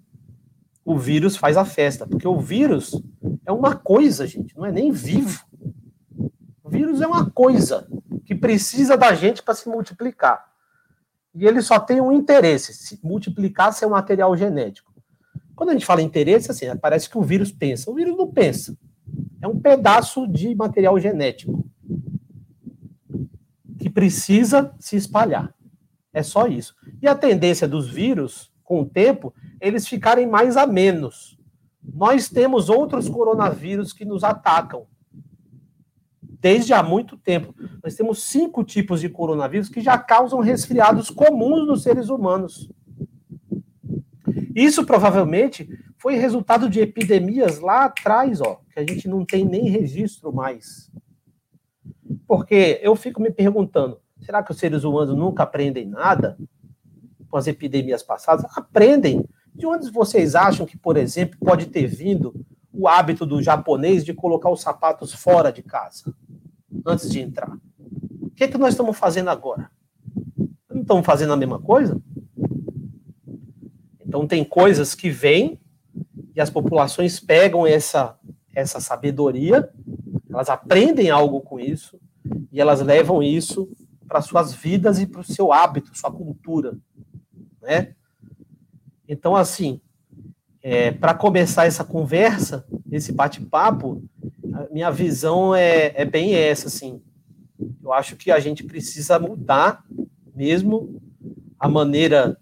o 0.86 1.00
vírus 1.00 1.36
faz 1.36 1.58
a 1.58 1.66
festa, 1.66 2.06
porque 2.06 2.28
o 2.28 2.40
vírus 2.40 3.02
é 3.44 3.52
uma 3.52 3.76
coisa, 3.76 4.28
gente, 4.28 4.56
não 4.56 4.64
é 4.64 4.72
nem 4.72 4.92
vivo. 4.92 5.44
O 6.64 6.70
vírus 6.70 7.02
é 7.02 7.08
uma 7.08 7.28
coisa 7.28 7.88
que 8.24 8.36
precisa 8.36 8.96
da 8.96 9.16
gente 9.16 9.42
para 9.42 9.56
se 9.56 9.68
multiplicar. 9.68 10.46
E 11.34 11.48
ele 11.48 11.60
só 11.64 11.80
tem 11.80 12.00
um 12.00 12.12
interesse, 12.12 12.72
se 12.72 13.00
multiplicar 13.02 13.74
seu 13.74 13.90
material 13.90 14.38
genético. 14.38 14.94
Quando 15.56 15.72
a 15.72 15.74
gente 15.74 15.88
fala 15.88 16.04
interesse, 16.04 16.52
assim, 16.52 16.68
parece 16.80 17.10
que 17.10 17.18
o 17.18 17.24
vírus 17.24 17.52
pensa. 17.52 17.90
O 17.90 17.96
vírus 17.96 18.16
não 18.16 18.32
pensa. 18.32 18.77
É 19.42 19.48
um 19.48 19.60
pedaço 19.60 20.27
de 20.27 20.54
material 20.54 21.00
genético 21.00 21.68
que 23.80 23.90
precisa 23.90 24.72
se 24.80 24.96
espalhar. 24.96 25.51
É 26.14 26.22
só 26.22 26.46
isso. 26.46 26.75
E 27.01 27.08
a 27.08 27.16
tendência 27.16 27.68
dos 27.68 27.90
vírus, 27.90 28.50
com 28.72 28.84
o 28.84 28.86
tempo, 28.86 29.34
eles 29.60 29.86
ficarem 29.86 30.25
mais 30.25 30.55
a 30.55 30.66
menos. 30.66 31.38
Nós 31.84 32.29
temos 32.29 32.70
outros 32.70 33.10
coronavírus 33.10 33.92
que 33.92 34.05
nos 34.05 34.24
atacam 34.24 34.88
desde 36.40 36.72
há 36.72 36.81
muito 36.81 37.18
tempo. 37.18 37.53
Nós 37.84 37.96
temos 37.96 38.24
cinco 38.24 38.64
tipos 38.64 39.01
de 39.01 39.10
coronavírus 39.10 39.68
que 39.68 39.81
já 39.81 39.98
causam 39.98 40.40
resfriados 40.40 41.10
comuns 41.10 41.68
nos 41.68 41.84
seres 41.84 42.07
humanos. 42.07 42.72
Isso 44.55 44.86
provavelmente 44.86 45.68
foi 45.98 46.16
resultado 46.16 46.70
de 46.70 46.79
epidemias 46.79 47.60
lá 47.60 47.84
atrás, 47.84 48.40
ó, 48.40 48.62
que 48.72 48.79
a 48.79 48.88
gente 48.88 49.05
não 49.10 49.25
tem 49.25 49.44
nem 49.44 49.68
registro 49.68 50.31
mais. 50.31 50.90
Porque 52.25 52.79
eu 52.81 52.96
fico 52.96 53.22
me 53.22 53.31
perguntando, 53.31 54.00
será 54.22 54.42
que 54.42 54.53
os 54.53 54.57
seres 54.57 54.86
humanos 54.86 55.14
nunca 55.14 55.44
aprendem 55.44 55.86
nada 55.86 56.38
com 57.31 57.37
as 57.37 57.48
epidemias 57.48 58.03
passadas? 58.03 58.46
Aprendem. 58.55 59.25
De 59.55 59.65
onde 59.65 59.89
vocês 59.89 60.35
acham 60.35 60.65
que, 60.65 60.77
por 60.77 60.98
exemplo, 60.98 61.37
pode 61.39 61.67
ter 61.67 61.87
vindo 61.87 62.46
o 62.72 62.87
hábito 62.87 63.25
do 63.25 63.41
japonês 63.41 64.03
de 64.05 64.13
colocar 64.13 64.50
os 64.50 64.61
sapatos 64.61 65.13
fora 65.13 65.51
de 65.51 65.63
casa, 65.63 66.13
antes 66.85 67.09
de 67.09 67.22
entrar? 67.22 67.51
O 68.22 68.29
que, 68.29 68.44
é 68.44 68.48
que 68.48 68.57
nós 68.57 68.74
estamos 68.74 68.98
fazendo 68.98 69.29
agora? 69.29 69.72
Não 70.70 70.81
estamos 70.81 71.05
fazendo 71.05 71.33
a 71.33 71.37
mesma 71.37 71.59
coisa? 71.59 72.01
Então, 74.05 74.27
tem 74.27 74.44
coisas 74.44 74.94
que 74.94 75.09
vêm 75.09 75.59
e 76.35 76.41
as 76.41 76.50
populações 76.50 77.20
pegam 77.20 77.67
essa, 77.67 78.17
essa 78.53 78.79
sabedoria, 78.79 79.70
elas 80.29 80.50
aprendem 80.50 81.09
algo 81.09 81.41
com 81.41 81.59
isso 81.59 82.00
e 82.51 82.59
elas 82.59 82.81
levam 82.81 83.22
isso 83.22 83.70
para 84.07 84.22
suas 84.22 84.53
vidas 84.53 85.00
e 85.00 85.05
para 85.05 85.22
o 85.22 85.25
seu 85.25 85.53
hábito, 85.53 85.98
sua 85.98 86.11
cultura, 86.11 86.77
né? 87.62 87.94
Então, 89.08 89.36
assim, 89.36 89.82
é, 90.62 90.92
para 90.92 91.14
começar 91.14 91.66
essa 91.66 91.84
conversa, 91.84 92.66
esse 92.92 93.12
bate-papo, 93.12 94.04
minha 94.72 94.92
visão 94.92 95.56
é, 95.56 95.92
é 95.96 96.06
bem 96.06 96.34
essa, 96.36 96.68
assim. 96.68 97.02
Eu 97.84 97.94
acho 97.94 98.16
que 98.16 98.32
a 98.32 98.40
gente 98.40 98.64
precisa 98.64 99.20
mudar 99.20 99.84
mesmo 100.34 101.02
a 101.60 101.70
maneira 101.70 102.38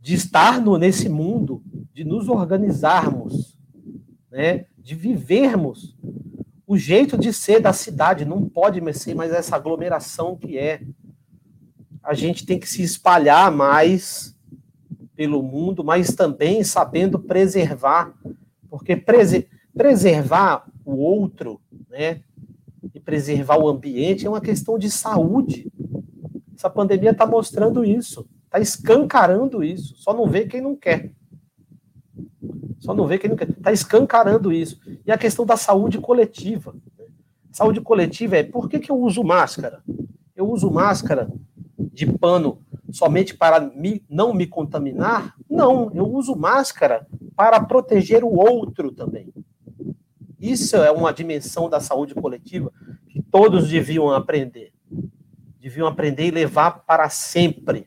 de 0.00 0.14
estar 0.14 0.60
no, 0.60 0.78
nesse 0.78 1.08
mundo, 1.08 1.62
de 1.92 2.04
nos 2.04 2.28
organizarmos, 2.28 3.58
né, 4.30 4.66
de 4.78 4.94
vivermos 4.94 5.96
o 6.66 6.76
jeito 6.76 7.18
de 7.18 7.32
ser 7.32 7.60
da 7.60 7.72
cidade. 7.72 8.24
Não 8.24 8.48
pode 8.48 8.80
ser 8.94 9.14
mais 9.14 9.30
essa 9.30 9.56
aglomeração 9.56 10.36
que 10.36 10.56
é. 10.56 10.80
A 12.02 12.14
gente 12.14 12.44
tem 12.44 12.58
que 12.58 12.68
se 12.68 12.82
espalhar 12.82 13.50
mais 13.52 14.34
pelo 15.14 15.42
mundo, 15.42 15.84
mas 15.84 16.14
também 16.14 16.64
sabendo 16.64 17.18
preservar, 17.18 18.12
porque 18.68 18.96
prese 18.96 19.48
preservar 19.74 20.66
o 20.84 20.96
outro, 20.96 21.60
né, 21.88 22.22
e 22.94 23.00
preservar 23.00 23.56
o 23.56 23.68
ambiente 23.68 24.26
é 24.26 24.28
uma 24.28 24.40
questão 24.40 24.78
de 24.78 24.90
saúde. 24.90 25.70
Essa 26.54 26.68
pandemia 26.68 27.10
está 27.10 27.26
mostrando 27.26 27.84
isso, 27.84 28.28
está 28.44 28.60
escancarando 28.60 29.64
isso. 29.64 29.96
Só 29.96 30.12
não 30.12 30.28
vê 30.28 30.46
quem 30.46 30.60
não 30.60 30.76
quer. 30.76 31.10
Só 32.78 32.92
não 32.92 33.06
vê 33.06 33.18
quem 33.18 33.30
não 33.30 33.36
quer. 33.36 33.48
Está 33.48 33.72
escancarando 33.72 34.52
isso. 34.52 34.80
E 35.06 35.12
a 35.12 35.18
questão 35.18 35.46
da 35.46 35.56
saúde 35.56 35.98
coletiva. 35.98 36.74
Saúde 37.50 37.80
coletiva 37.80 38.36
é 38.36 38.42
por 38.42 38.68
que, 38.68 38.78
que 38.78 38.90
eu 38.90 38.98
uso 38.98 39.22
máscara? 39.22 39.82
Eu 40.34 40.50
uso 40.50 40.70
máscara 40.70 41.30
de 41.92 42.06
pano 42.06 42.60
somente 42.90 43.34
para 43.36 43.60
me, 43.60 44.04
não 44.08 44.34
me 44.34 44.46
contaminar? 44.46 45.34
Não, 45.48 45.90
eu 45.94 46.06
uso 46.06 46.36
máscara 46.36 47.06
para 47.34 47.60
proteger 47.60 48.22
o 48.24 48.34
outro 48.34 48.92
também. 48.92 49.32
Isso 50.40 50.76
é 50.76 50.90
uma 50.90 51.12
dimensão 51.12 51.68
da 51.68 51.80
saúde 51.80 52.14
coletiva 52.14 52.72
que 53.08 53.22
todos 53.22 53.68
deviam 53.68 54.10
aprender. 54.10 54.72
Deviam 55.60 55.86
aprender 55.86 56.26
e 56.26 56.30
levar 56.32 56.84
para 56.84 57.08
sempre. 57.08 57.86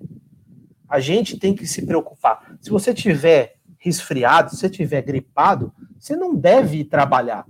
A 0.88 1.00
gente 1.00 1.38
tem 1.38 1.54
que 1.54 1.68
se 1.68 1.86
preocupar. 1.86 2.56
Se 2.62 2.70
você 2.70 2.94
tiver 2.94 3.56
resfriado, 3.78 4.52
se 4.52 4.58
você 4.58 4.70
tiver 4.70 5.02
gripado, 5.02 5.74
você 6.00 6.16
não 6.16 6.34
deve 6.34 6.78
ir 6.78 6.86
trabalhar. 6.86 7.46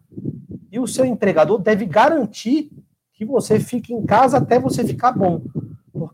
E 0.72 0.80
o 0.80 0.88
seu 0.88 1.06
empregador 1.06 1.60
deve 1.60 1.86
garantir 1.86 2.72
que 3.14 3.24
você 3.24 3.60
fique 3.60 3.94
em 3.94 4.06
casa 4.06 4.38
até 4.38 4.60
você 4.60 4.84
ficar 4.84 5.12
bom. 5.12 5.44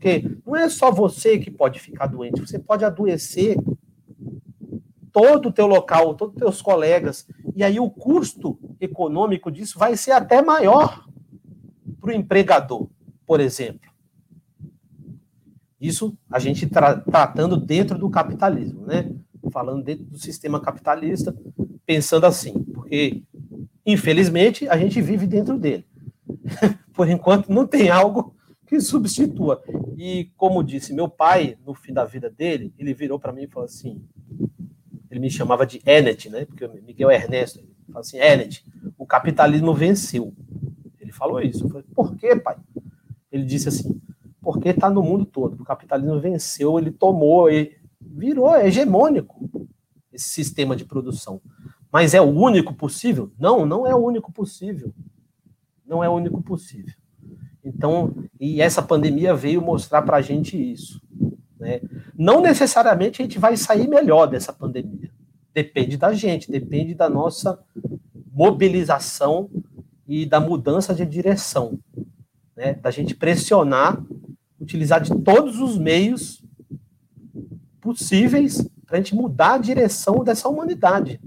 Porque 0.01 0.27
não 0.43 0.55
é 0.55 0.67
só 0.67 0.91
você 0.91 1.37
que 1.37 1.51
pode 1.51 1.79
ficar 1.79 2.07
doente, 2.07 2.41
você 2.41 2.57
pode 2.57 2.83
adoecer 2.83 3.55
todo 5.11 5.49
o 5.49 5.51
teu 5.51 5.67
local, 5.67 6.15
todos 6.15 6.33
os 6.33 6.39
teus 6.39 6.59
colegas, 6.59 7.27
e 7.55 7.63
aí 7.63 7.79
o 7.79 7.87
custo 7.87 8.57
econômico 8.79 9.51
disso 9.51 9.77
vai 9.77 9.95
ser 9.95 10.13
até 10.13 10.41
maior 10.41 11.07
para 11.99 12.09
o 12.09 12.13
empregador, 12.13 12.89
por 13.27 13.39
exemplo. 13.39 13.91
Isso 15.79 16.17
a 16.31 16.39
gente 16.39 16.65
tra 16.65 16.97
tratando 16.97 17.55
dentro 17.55 17.95
do 17.95 18.09
capitalismo, 18.09 18.87
né? 18.87 19.13
Falando 19.51 19.83
dentro 19.83 20.05
do 20.05 20.17
sistema 20.17 20.59
capitalista, 20.59 21.35
pensando 21.85 22.25
assim, 22.25 22.63
porque 22.73 23.21
infelizmente, 23.85 24.67
a 24.67 24.77
gente 24.77 24.99
vive 24.99 25.27
dentro 25.27 25.59
dele. 25.59 25.85
Por 26.91 27.07
enquanto, 27.07 27.51
não 27.51 27.67
tem 27.67 27.89
algo 27.89 28.35
que 28.71 28.79
substitua. 28.79 29.61
E, 29.97 30.32
como 30.38 30.63
disse 30.63 30.93
meu 30.93 31.10
pai, 31.10 31.58
no 31.65 31.73
fim 31.73 31.93
da 31.93 32.06
vida 32.06 32.30
dele, 32.30 32.73
ele 32.77 32.93
virou 32.93 33.19
para 33.19 33.32
mim 33.32 33.43
e 33.43 33.47
falou 33.47 33.65
assim: 33.65 34.04
ele 35.10 35.19
me 35.19 35.30
chamava 35.30 35.65
de 35.65 35.82
Enet, 35.86 36.30
né? 36.30 36.45
Porque 36.45 36.67
Miguel 36.67 37.12
Ernesto. 37.12 37.60
Ele 37.60 37.67
falou 37.88 37.99
assim: 37.99 38.17
Enet, 38.17 38.65
o 38.97 39.06
capitalismo 39.06 39.73
venceu. 39.73 40.34
Ele 40.99 41.12
falou 41.12 41.41
isso. 41.41 41.65
Eu 41.65 41.69
falei: 41.69 41.86
por 41.93 42.15
quê, 42.15 42.36
pai? 42.36 42.58
Ele 43.32 43.43
disse 43.43 43.67
assim: 43.67 44.01
porque 44.41 44.69
está 44.69 44.89
no 44.89 45.04
mundo 45.04 45.25
todo. 45.25 45.62
O 45.62 45.65
capitalismo 45.65 46.19
venceu, 46.19 46.80
ele 46.80 46.91
tomou, 46.91 47.49
ele 47.49 47.77
virou 47.99 48.56
hegemônico 48.56 49.67
esse 50.12 50.30
sistema 50.30 50.75
de 50.75 50.86
produção. 50.86 51.41
Mas 51.91 52.13
é 52.13 52.21
o 52.21 52.30
único 52.30 52.73
possível? 52.73 53.32
Não, 53.38 53.65
não 53.65 53.86
é 53.86 53.93
o 53.93 53.99
único 53.99 54.32
possível. 54.32 54.93
Não 55.86 56.04
é 56.04 56.10
o 56.10 56.13
único 56.13 56.41
possível. 56.41 56.93
Então, 57.63 58.15
e 58.39 58.62
essa 58.62 58.82
pandemia 58.82 59.36
veio 59.36 59.62
mostrar 59.62 60.02
para 60.02 60.17
a 60.17 60.21
gente 60.21 60.58
isso. 60.58 61.02
Né? 61.60 61.82
Não 62.17 62.41
necessariamente 62.41 63.21
a 63.21 63.26
gente 63.26 63.38
vai 63.38 63.56
sair 63.56 63.88
melhor 63.88 64.26
dessa 64.26 64.52
pandemia. 64.52 65.12
Depende 65.54 65.97
da 65.97 66.13
gente, 66.13 66.52
depende 66.52 66.95
da 66.95 67.10
nossa 67.10 67.60
mobilização 68.34 69.50
e 70.08 70.26
da 70.26 70.39
mudança 70.39 70.93
de 70.93 71.06
direção. 71.06 71.80
Né? 72.56 72.74
Da 72.74 72.89
gente 72.89 73.13
pressionar, 73.13 74.02
utilizar 74.60 75.02
de 75.02 75.15
todos 75.21 75.60
os 75.60 75.78
meios 75.78 76.43
possíveis 77.80 78.67
para 78.86 78.97
a 78.97 79.02
gente 79.02 79.15
mudar 79.15 79.56
a 79.56 79.58
direção 79.60 80.24
dessa 80.24 80.50
humanidade. 80.50 81.19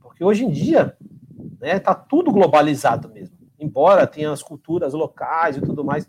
Porque 0.00 0.24
hoje 0.24 0.44
em 0.44 0.50
dia 0.50 0.96
está 1.54 1.66
né, 1.66 1.78
tá 1.78 1.94
tudo 1.94 2.32
globalizado 2.32 3.08
mesmo. 3.08 3.37
Embora 3.58 4.06
tenha 4.06 4.30
as 4.30 4.42
culturas 4.42 4.92
locais 4.92 5.56
e 5.56 5.60
tudo 5.60 5.84
mais, 5.84 6.06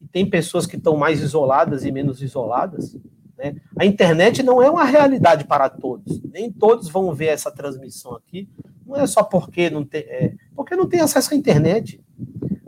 e 0.00 0.06
tem 0.06 0.28
pessoas 0.28 0.66
que 0.66 0.76
estão 0.76 0.96
mais 0.96 1.20
isoladas 1.20 1.84
e 1.84 1.92
menos 1.92 2.22
isoladas. 2.22 2.96
Né? 3.38 3.56
A 3.78 3.86
internet 3.86 4.42
não 4.42 4.62
é 4.62 4.70
uma 4.70 4.84
realidade 4.84 5.44
para 5.44 5.68
todos. 5.70 6.22
Nem 6.22 6.52
todos 6.52 6.88
vão 6.88 7.14
ver 7.14 7.28
essa 7.28 7.50
transmissão 7.50 8.14
aqui. 8.14 8.48
Não 8.86 8.96
é 8.96 9.06
só 9.06 9.22
porque 9.22 9.70
não 9.70 9.84
tem, 9.84 10.02
é, 10.02 10.34
porque 10.54 10.76
não 10.76 10.86
tem 10.86 11.00
acesso 11.00 11.32
à 11.32 11.36
internet. 11.36 12.02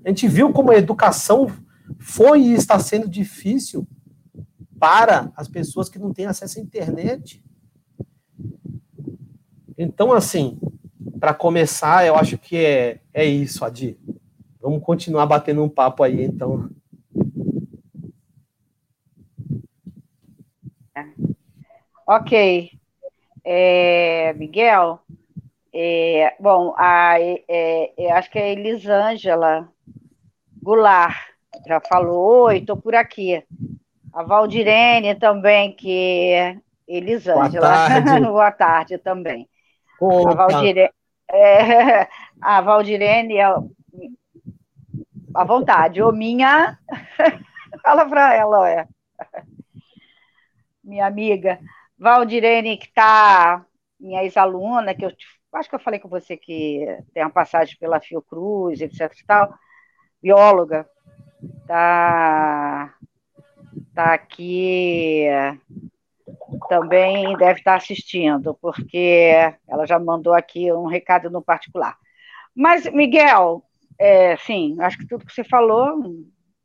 A 0.04 0.08
gente 0.08 0.26
viu 0.26 0.52
como 0.52 0.70
a 0.70 0.76
educação 0.76 1.50
foi 1.98 2.40
e 2.42 2.54
está 2.54 2.78
sendo 2.78 3.08
difícil 3.08 3.86
para 4.78 5.30
as 5.36 5.46
pessoas 5.46 5.88
que 5.88 5.98
não 5.98 6.12
têm 6.12 6.26
acesso 6.26 6.58
à 6.58 6.62
internet. 6.62 7.44
Então, 9.78 10.12
assim, 10.12 10.58
para 11.20 11.32
começar, 11.32 12.06
eu 12.06 12.16
acho 12.16 12.36
que 12.36 12.56
é, 12.56 13.00
é 13.12 13.24
isso, 13.24 13.64
Adi. 13.64 13.98
Vamos 14.62 14.80
continuar 14.84 15.26
batendo 15.26 15.64
um 15.64 15.68
papo 15.68 16.04
aí, 16.04 16.22
então. 16.22 16.70
Ok. 22.06 22.70
É, 23.44 24.32
Miguel, 24.34 25.00
é, 25.74 26.36
bom, 26.38 26.74
a, 26.78 27.16
é, 27.18 28.12
acho 28.12 28.30
que 28.30 28.38
é 28.38 28.52
Elisângela 28.52 29.68
Goulart 30.62 31.16
já 31.66 31.80
falou, 31.80 32.44
oi, 32.44 32.58
estou 32.58 32.76
por 32.76 32.94
aqui. 32.94 33.42
A 34.12 34.22
Valdirene 34.22 35.16
também, 35.16 35.74
que 35.74 36.30
é 36.30 36.56
Elisângela. 36.86 37.66
Boa 37.66 37.88
tarde, 37.88 38.20
Boa 38.26 38.52
tarde 38.52 38.98
também. 38.98 39.48
Opa. 40.00 40.30
A 40.44 40.46
Valdirene, 40.46 40.90
é, 41.32 42.08
a 42.40 42.60
Valdirene 42.60 43.38
é 43.38 43.48
à 45.34 45.44
vontade. 45.44 46.02
Ô, 46.02 46.12
minha. 46.12 46.78
Fala 47.82 48.06
para 48.06 48.34
ela, 48.34 48.70
é. 48.70 48.86
Minha 50.82 51.06
amiga. 51.06 51.58
Valdirene, 51.98 52.76
que 52.76 52.86
está, 52.86 53.64
minha 53.98 54.22
ex-aluna, 54.22 54.94
que 54.94 55.04
eu 55.04 55.12
acho 55.54 55.68
que 55.68 55.74
eu 55.74 55.80
falei 55.80 56.00
com 56.00 56.08
você 56.08 56.36
que 56.36 56.84
tem 57.14 57.22
uma 57.22 57.30
passagem 57.30 57.76
pela 57.78 58.00
Fiocruz, 58.00 58.80
etc. 58.80 59.12
e 59.20 59.24
tal, 59.24 59.54
bióloga, 60.20 60.88
está 61.62 62.92
tá 63.94 64.14
aqui 64.14 65.28
também 66.68 67.36
deve 67.36 67.60
estar 67.60 67.76
assistindo, 67.76 68.54
porque 68.60 69.32
ela 69.68 69.86
já 69.86 69.98
mandou 69.98 70.34
aqui 70.34 70.72
um 70.72 70.86
recado 70.86 71.30
no 71.30 71.42
particular. 71.42 71.96
Mas, 72.54 72.86
Miguel, 72.92 73.62
é, 74.02 74.36
sim, 74.36 74.76
acho 74.80 74.98
que 74.98 75.06
tudo 75.06 75.24
que 75.24 75.32
você 75.32 75.44
falou, 75.44 75.96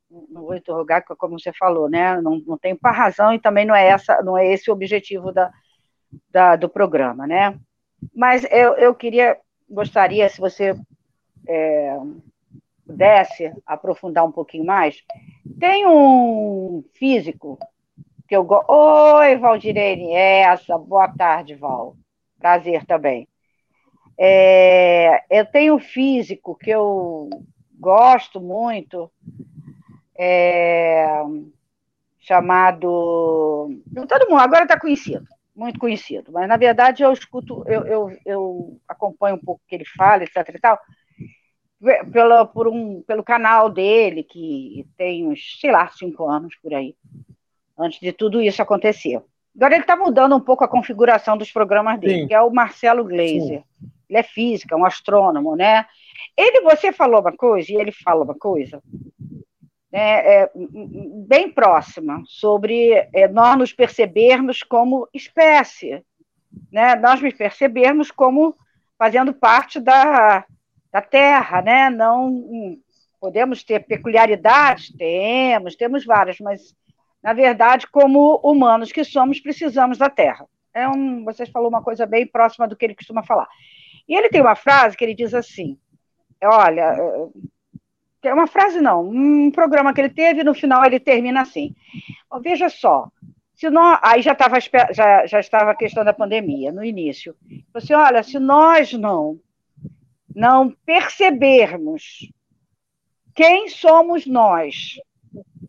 não 0.10 0.41
vou 0.41 0.56
interrogar 0.56 1.04
como 1.04 1.39
você 1.39 1.54
falou, 1.54 1.88
né? 1.88 2.19
Não, 2.19 2.41
não 2.47 2.58
tem 2.58 2.76
para 2.76 2.91
razão 2.91 3.32
e 3.32 3.39
também 3.39 3.63
não 3.63 3.76
é 3.76 3.88
essa, 3.88 4.23
não 4.23 4.36
é 4.36 4.47
esse 4.52 4.71
o 4.71 4.73
objetivo 4.73 5.32
da, 5.32 5.52
da 6.32 6.56
do 6.56 6.67
programa, 6.67 7.28
né? 7.28 7.56
Mas 8.13 8.43
eu, 8.50 8.73
eu 8.76 8.95
queria, 8.95 9.38
gostaria, 9.69 10.28
se 10.30 10.39
você 10.39 10.76
é, 11.47 11.97
pudesse 12.86 13.54
aprofundar 13.65 14.26
um 14.26 14.32
pouquinho 14.32 14.65
mais, 14.65 15.04
tem 15.60 15.86
um 15.86 16.84
físico 16.93 17.60
que 18.28 18.36
eu 18.36 18.43
gosto. 18.43 18.71
Oi, 18.71 19.36
Valdirene, 19.38 20.13
essa, 20.13 20.76
boa 20.76 21.08
tarde, 21.08 21.54
Val. 21.54 21.95
Prazer 22.39 22.84
também. 22.86 23.28
É, 24.17 25.23
eu 25.30 25.45
tenho 25.45 25.75
um 25.75 25.80
físico 25.80 26.56
que 26.56 26.71
eu 26.71 27.30
gosto 27.80 28.41
muito, 28.41 29.12
é, 30.17 31.21
chamado. 32.19 33.69
Todo 34.10 34.30
mundo 34.30 34.39
agora 34.39 34.63
está 34.63 34.80
conhecido, 34.80 35.25
muito 35.56 35.80
conhecido, 35.80 36.32
mas 36.32 36.47
na 36.47 36.58
verdade 36.58 37.03
eu 37.03 37.13
escuto, 37.13 37.63
eu, 37.67 37.86
eu, 37.86 38.17
eu 38.25 38.82
acompanho 38.88 39.36
um 39.36 39.39
pouco 39.39 39.62
o 39.63 39.69
que 39.69 39.75
ele 39.75 39.86
fala, 39.86 40.23
etc. 40.23 40.36
e 40.56 40.60
tal, 40.60 40.80
pelo, 42.12 42.47
por 42.47 42.67
um, 42.67 43.03
pelo 43.03 43.23
canal 43.23 43.69
dele, 43.69 44.23
que 44.23 44.88
tem 44.97 45.27
uns, 45.27 45.60
sei 45.62 45.71
lá, 45.71 45.88
cinco 45.89 46.27
anos 46.27 46.56
por 46.56 46.73
aí 46.73 46.95
antes 47.77 47.99
de 47.99 48.12
tudo 48.12 48.41
isso 48.41 48.62
acontecer. 48.62 49.21
Agora 49.56 49.75
ele 49.75 49.84
está 49.84 49.95
mudando 49.95 50.36
um 50.36 50.39
pouco 50.39 50.63
a 50.63 50.67
configuração 50.67 51.38
dos 51.38 51.51
programas 51.51 51.99
dele, 51.99 52.21
Sim. 52.21 52.27
que 52.27 52.34
é 52.34 52.41
o 52.41 52.51
Marcelo 52.51 53.03
Gleiser. 53.03 53.63
Sim. 53.80 53.91
Ele 54.09 54.19
é 54.19 54.23
física, 54.23 54.75
um 54.75 54.85
astrônomo, 54.85 55.55
né? 55.55 55.85
Ele, 56.35 56.61
você 56.61 56.91
falou 56.91 57.21
uma 57.21 57.35
coisa, 57.35 57.71
e 57.71 57.75
ele 57.75 57.91
fala 57.91 58.23
uma 58.23 58.35
coisa, 58.35 58.81
né, 59.91 60.41
é, 60.43 60.51
bem 61.27 61.51
próxima, 61.51 62.21
sobre 62.25 62.91
é, 63.13 63.27
nós 63.27 63.57
nos 63.57 63.73
percebermos 63.73 64.63
como 64.63 65.07
espécie, 65.13 66.03
né? 66.71 66.95
Nós 66.95 67.21
nos 67.21 67.33
percebermos 67.33 68.11
como 68.11 68.55
fazendo 68.97 69.33
parte 69.33 69.79
da, 69.79 70.45
da 70.91 71.01
Terra, 71.01 71.61
né? 71.61 71.89
Não 71.89 72.77
podemos 73.19 73.63
ter 73.63 73.85
peculiaridades, 73.85 74.93
temos, 74.95 75.75
temos 75.75 76.05
várias, 76.05 76.39
mas 76.39 76.75
na 77.21 77.33
verdade, 77.33 77.87
como 77.87 78.39
humanos 78.43 78.91
que 78.91 79.03
somos, 79.03 79.39
precisamos 79.39 79.97
da 79.97 80.09
Terra. 80.09 80.45
É 80.73 80.87
um, 80.87 81.25
falou 81.51 81.69
uma 81.69 81.81
coisa 81.81 82.05
bem 82.05 82.25
próxima 82.25 82.67
do 82.67 82.75
que 82.75 82.85
ele 82.85 82.95
costuma 82.95 83.23
falar. 83.23 83.47
E 84.07 84.15
ele 84.15 84.29
tem 84.29 84.41
uma 84.41 84.55
frase 84.55 84.95
que 84.95 85.03
ele 85.03 85.13
diz 85.13 85.33
assim: 85.33 85.77
olha, 86.43 86.95
é 88.23 88.33
uma 88.33 88.47
frase 88.47 88.81
não, 88.81 89.07
um 89.07 89.51
programa 89.51 89.93
que 89.93 90.01
ele 90.01 90.09
teve, 90.09 90.43
no 90.43 90.53
final 90.53 90.85
ele 90.85 90.99
termina 90.99 91.41
assim. 91.41 91.75
Veja 92.41 92.69
só, 92.69 93.09
se 93.53 93.69
nós, 93.69 93.99
aí 94.03 94.21
já 94.21 94.33
estava 94.33 94.59
já, 94.59 95.25
já 95.25 95.39
estava 95.39 95.71
a 95.71 95.75
questão 95.75 96.03
da 96.03 96.13
pandemia 96.13 96.71
no 96.71 96.83
início. 96.83 97.35
Você 97.73 97.93
assim, 97.93 97.93
olha, 97.93 98.23
se 98.23 98.39
nós 98.39 98.93
não 98.93 99.39
não 100.35 100.69
percebermos 100.85 102.31
quem 103.33 103.67
somos 103.69 104.27
nós 104.27 104.99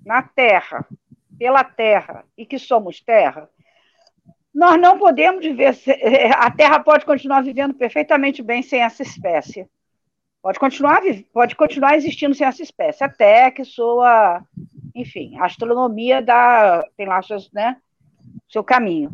na 0.05 0.22
Terra 0.22 0.87
pela 1.38 1.62
terra 1.62 2.24
e 2.37 2.44
que 2.44 2.59
somos 2.59 3.01
terra, 3.01 3.48
nós 4.59 4.81
não 4.81 4.99
podemos 4.99 5.44
viver. 5.44 5.77
A 6.37 6.51
Terra 6.51 6.81
pode 6.81 7.05
continuar 7.05 7.42
vivendo 7.42 7.75
perfeitamente 7.75 8.42
bem 8.42 8.62
sem 8.62 8.81
essa 8.81 9.03
espécie. 9.03 9.68
Pode 10.42 10.59
continuar, 10.59 11.01
pode 11.33 11.57
continuar 11.57 11.97
existindo 11.97 12.35
sem 12.35 12.47
essa 12.47 12.62
espécie, 12.62 13.03
até 13.03 13.51
que 13.51 13.64
sua, 13.64 14.42
enfim, 14.94 15.37
a 15.38 15.47
astronomia 15.47 16.23
dá, 16.23 16.85
tem 16.97 17.07
lá 17.07 17.21
seus, 17.23 17.51
né, 17.53 17.77
seu 18.49 18.62
caminho. 18.62 19.11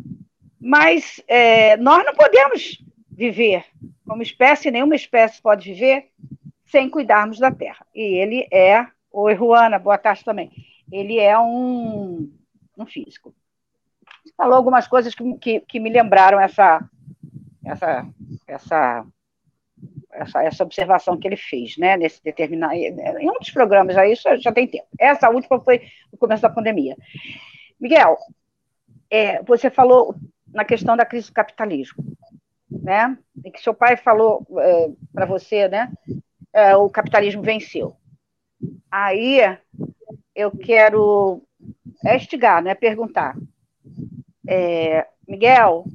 Mas 0.59 1.21
é, 1.27 1.77
nós 1.77 2.05
não 2.05 2.13
podemos 2.13 2.83
viver 3.09 3.65
como 4.07 4.21
espécie, 4.21 4.71
nenhuma 4.71 4.95
espécie 4.95 5.41
pode 5.41 5.73
viver 5.73 6.09
sem 6.67 6.89
cuidarmos 6.89 7.39
da 7.39 7.51
Terra. 7.51 7.85
E 7.93 8.01
ele 8.01 8.47
é, 8.51 8.85
oi, 9.11 9.33
Ruana, 9.33 9.79
boa 9.79 9.97
tarde 9.97 10.23
também 10.23 10.51
ele 10.91 11.19
é 11.19 11.37
um, 11.37 12.31
um 12.77 12.85
físico. 12.85 13.33
Falou 14.35 14.55
algumas 14.55 14.87
coisas 14.87 15.13
que, 15.13 15.37
que, 15.37 15.59
que 15.61 15.79
me 15.79 15.89
lembraram 15.89 16.39
essa, 16.39 16.83
essa, 17.63 18.07
essa, 18.47 19.05
essa, 20.11 20.43
essa 20.43 20.63
observação 20.63 21.17
que 21.17 21.27
ele 21.27 21.37
fez, 21.37 21.77
né, 21.77 21.97
nesse 21.97 22.23
determinado, 22.23 22.73
em 22.73 23.29
um 23.29 23.39
dos 23.39 23.51
programas, 23.51 23.97
aí 23.97 24.13
isso 24.13 24.23
já 24.37 24.51
tem 24.51 24.67
tempo. 24.67 24.87
Essa 24.99 25.29
última 25.29 25.59
foi 25.59 25.81
no 26.11 26.17
começo 26.17 26.41
da 26.41 26.49
pandemia. 26.49 26.95
Miguel, 27.79 28.17
é, 29.09 29.41
você 29.43 29.69
falou 29.69 30.15
na 30.47 30.63
questão 30.63 30.95
da 30.95 31.05
crise 31.05 31.27
do 31.27 31.33
capitalismo, 31.33 32.03
né, 32.69 33.17
e 33.43 33.51
que 33.51 33.61
seu 33.61 33.73
pai 33.73 33.97
falou 33.97 34.45
é, 34.59 34.89
para 35.13 35.25
você, 35.25 35.67
né, 35.67 35.91
é, 36.53 36.75
o 36.75 36.89
capitalismo 36.89 37.41
venceu. 37.41 37.95
Aí 38.89 39.39
eu 40.33 40.51
quero 40.51 41.41
estigar, 42.03 42.61
né, 42.61 42.73
perguntar, 42.73 43.35
é, 44.47 45.07
Miguel, 45.27 45.85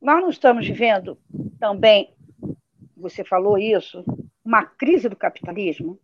nós 0.00 0.20
não 0.20 0.30
estamos 0.30 0.66
vivendo 0.66 1.18
também, 1.58 2.14
você 2.96 3.24
falou 3.24 3.58
isso, 3.58 4.04
uma 4.44 4.64
crise 4.64 5.08
do 5.08 5.16
capitalismo? 5.16 5.98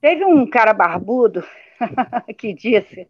Teve 0.00 0.24
um 0.24 0.48
cara 0.48 0.72
barbudo 0.72 1.44
que 2.38 2.54
disse 2.54 3.08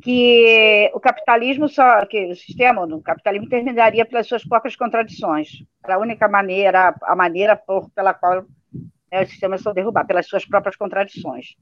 que 0.00 0.90
o 0.94 1.00
capitalismo 1.00 1.68
só, 1.68 2.04
que 2.06 2.26
o 2.26 2.36
sistema 2.36 2.86
do 2.86 3.00
capitalismo 3.00 3.48
terminaria 3.48 4.04
pelas 4.04 4.26
suas 4.26 4.44
próprias 4.44 4.76
contradições. 4.76 5.64
Era 5.84 5.96
a 5.96 5.98
única 5.98 6.28
maneira, 6.28 6.94
a 7.02 7.16
maneira 7.16 7.56
por, 7.56 7.90
pela 7.90 8.14
qual 8.14 8.44
né, 9.10 9.22
os 9.22 9.28
sistemas 9.28 9.60
são 9.60 9.72
derrubados, 9.72 10.08
pelas 10.08 10.26
suas 10.26 10.44
próprias 10.44 10.76
contradições. 10.76 11.56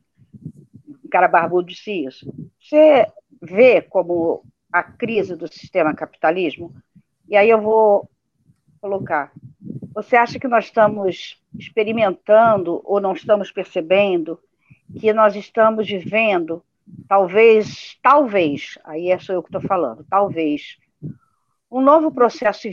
Um 1.05 1.09
cara 1.11 1.29
barbudo 1.29 1.69
disse 1.69 2.05
isso. 2.05 2.33
Você 2.59 3.07
vê 3.41 3.81
como 3.81 4.43
a 4.73 4.83
crise 4.83 5.35
do 5.37 5.49
sistema 5.49 5.95
capitalismo 5.95 6.75
e 7.29 7.37
aí 7.37 7.49
eu 7.49 7.61
vou 7.61 8.11
colocar. 8.81 9.33
Você 9.95 10.17
acha 10.17 10.39
que 10.39 10.49
nós 10.49 10.65
estamos 10.65 11.41
experimentando 11.57 12.81
ou 12.85 13.01
não 13.01 13.13
estamos 13.13 13.53
percebendo 13.53 14.39
que 14.99 15.13
nós 15.13 15.37
estamos 15.37 15.87
vivendo, 15.87 16.65
talvez, 17.07 17.97
talvez, 18.03 18.79
aí 18.85 19.11
é 19.11 19.19
só 19.19 19.33
eu 19.33 19.43
que 19.43 19.49
estou 19.49 19.61
falando, 19.61 20.05
talvez, 20.11 20.77
um 21.71 21.81
novo 21.81 22.11
processo 22.11 22.69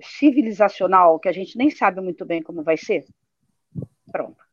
civilizacional 0.00 1.20
que 1.20 1.28
a 1.28 1.32
gente 1.32 1.56
nem 1.56 1.70
sabe 1.70 2.00
muito 2.00 2.24
bem 2.24 2.42
como 2.42 2.64
vai 2.64 2.76
ser? 2.76 3.04
Pronto. 4.10 4.44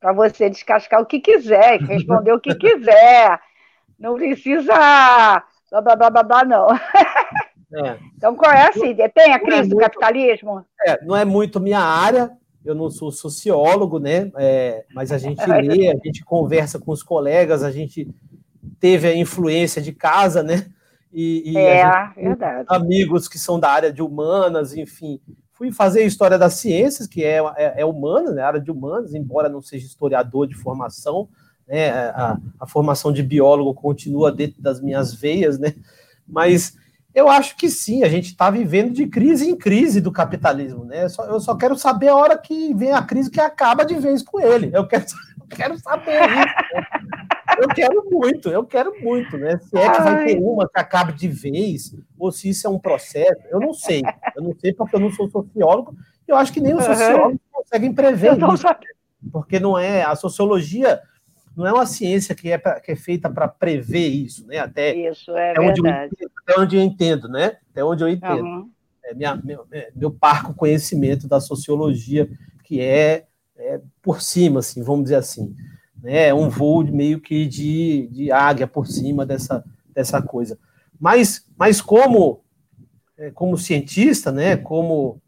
Para 0.00 0.12
você 0.12 0.50
descascar 0.50 1.00
o 1.00 1.06
que 1.06 1.20
quiser, 1.20 1.80
responder 1.80 2.32
o 2.32 2.40
que 2.40 2.54
quiser. 2.58 3.40
Não 3.98 4.14
precisa 4.14 5.44
blá 5.70 5.80
blá 5.80 5.96
blá 5.96 6.10
blá, 6.10 6.22
blá 6.22 6.44
não. 6.44 6.68
É. 7.74 7.98
Então, 8.16 8.36
qual 8.36 8.52
é 8.52 8.68
assim? 8.68 8.94
Tem 8.94 9.32
a 9.32 9.36
é 9.36 9.38
crise 9.38 9.62
é 9.62 9.66
do 9.66 9.76
capitalismo? 9.76 10.64
É, 10.86 11.04
não 11.04 11.16
é 11.16 11.24
muito 11.24 11.58
minha 11.58 11.80
área, 11.80 12.30
eu 12.64 12.74
não 12.74 12.88
sou 12.88 13.10
sociólogo, 13.10 13.98
né? 13.98 14.30
É, 14.36 14.84
mas 14.94 15.10
a 15.10 15.18
gente 15.18 15.38
lê, 15.44 15.90
a 15.90 15.96
gente 16.04 16.24
conversa 16.24 16.78
com 16.78 16.92
os 16.92 17.02
colegas, 17.02 17.62
a 17.62 17.72
gente 17.72 18.08
teve 18.78 19.08
a 19.08 19.16
influência 19.16 19.82
de 19.82 19.92
casa, 19.92 20.42
né? 20.42 20.66
E, 21.12 21.52
e 21.52 21.56
é, 21.56 21.84
verdade. 22.16 22.66
amigos 22.68 23.28
que 23.28 23.38
são 23.38 23.58
da 23.58 23.70
área 23.70 23.92
de 23.92 24.02
humanas, 24.02 24.76
enfim. 24.76 25.20
Fui 25.52 25.70
fazer 25.70 26.04
história 26.04 26.36
das 26.36 26.54
ciências, 26.54 27.06
que 27.06 27.22
é, 27.22 27.38
é, 27.56 27.74
é 27.82 27.84
humana, 27.84 28.32
né? 28.32 28.42
área 28.42 28.60
de 28.60 28.70
humanas, 28.70 29.14
embora 29.14 29.48
não 29.48 29.62
seja 29.62 29.86
historiador 29.86 30.48
de 30.48 30.56
formação, 30.56 31.28
né? 31.66 31.90
A, 31.90 32.38
a 32.60 32.66
formação 32.66 33.12
de 33.12 33.22
biólogo 33.22 33.74
continua 33.74 34.30
dentro 34.30 34.62
das 34.62 34.80
minhas 34.80 35.14
veias, 35.14 35.58
né? 35.58 35.74
Mas 36.26 36.76
eu 37.14 37.28
acho 37.28 37.56
que 37.56 37.70
sim, 37.70 38.02
a 38.02 38.08
gente 38.08 38.26
está 38.26 38.50
vivendo 38.50 38.92
de 38.92 39.06
crise 39.06 39.48
em 39.48 39.56
crise 39.56 40.00
do 40.00 40.10
capitalismo, 40.10 40.84
né? 40.84 41.04
Eu 41.04 41.08
só, 41.08 41.24
eu 41.26 41.40
só, 41.40 41.54
quero 41.54 41.76
saber 41.76 42.08
a 42.08 42.16
hora 42.16 42.36
que 42.36 42.74
vem 42.74 42.92
a 42.92 43.02
crise 43.02 43.30
que 43.30 43.40
acaba 43.40 43.84
de 43.84 43.94
vez 43.94 44.20
com 44.20 44.40
ele. 44.40 44.70
Eu 44.72 44.86
quero, 44.86 45.04
eu 45.40 45.56
quero 45.56 45.78
saber 45.78 46.22
isso. 46.22 46.74
Né? 46.74 46.84
Eu 47.60 47.68
quero 47.68 48.10
muito, 48.10 48.48
eu 48.48 48.64
quero 48.64 49.00
muito, 49.00 49.38
né? 49.38 49.58
Se 49.58 49.78
é 49.78 49.90
que 49.90 50.02
vai 50.02 50.24
ter 50.24 50.38
uma 50.40 50.68
que 50.68 50.80
acabe 50.80 51.12
de 51.12 51.28
vez, 51.28 51.94
ou 52.18 52.32
se 52.32 52.48
isso 52.48 52.66
é 52.66 52.70
um 52.70 52.80
processo, 52.80 53.42
eu 53.48 53.60
não 53.60 53.72
sei. 53.72 54.02
Eu 54.34 54.42
não 54.42 54.54
sei 54.58 54.72
porque 54.72 54.96
eu 54.96 55.00
não 55.00 55.12
sou 55.12 55.30
sociólogo, 55.30 55.94
eu 56.26 56.36
acho 56.36 56.52
que 56.52 56.60
nem 56.60 56.74
os 56.74 56.84
sociólogos 56.84 57.38
conseguem 57.52 57.92
prever 57.92 58.32
isso. 58.32 58.66
Porque 59.30 59.60
não 59.60 59.78
é 59.78 60.02
a 60.02 60.16
sociologia 60.16 61.00
não 61.56 61.66
é 61.66 61.72
uma 61.72 61.86
ciência 61.86 62.34
que 62.34 62.50
é, 62.50 62.58
pra, 62.58 62.80
que 62.80 62.92
é 62.92 62.96
feita 62.96 63.30
para 63.30 63.46
prever 63.46 64.08
isso, 64.08 64.46
né? 64.46 64.58
Até, 64.58 64.94
isso, 64.94 65.30
é 65.36 65.52
até 65.52 65.60
onde, 65.60 65.80
entendo, 65.80 66.30
até 66.42 66.60
onde 66.60 66.76
eu 66.76 66.82
entendo, 66.82 67.28
né? 67.28 67.58
Até 67.70 67.84
onde 67.84 68.02
eu 68.02 68.08
entendo. 68.08 68.44
Uhum. 68.44 68.70
É 69.04 69.14
minha, 69.14 69.36
meu, 69.36 69.66
é, 69.70 69.92
meu 69.94 70.10
parco 70.10 70.54
conhecimento 70.54 71.28
da 71.28 71.40
sociologia, 71.40 72.28
que 72.64 72.80
é, 72.80 73.26
é, 73.56 73.80
por 74.02 74.20
cima, 74.20 74.60
assim, 74.60 74.82
vamos 74.82 75.04
dizer 75.04 75.16
assim. 75.16 75.54
Né? 76.02 76.28
É 76.28 76.34
um 76.34 76.48
voo 76.48 76.84
meio 76.84 77.20
que 77.20 77.46
de, 77.46 78.08
de 78.08 78.32
águia 78.32 78.66
por 78.66 78.86
cima 78.86 79.24
dessa, 79.24 79.64
dessa 79.94 80.20
coisa. 80.22 80.58
Mas, 80.98 81.46
mas 81.56 81.80
como, 81.80 82.42
é, 83.16 83.30
como 83.30 83.58
cientista, 83.58 84.32
né? 84.32 84.56
como, 84.56 85.20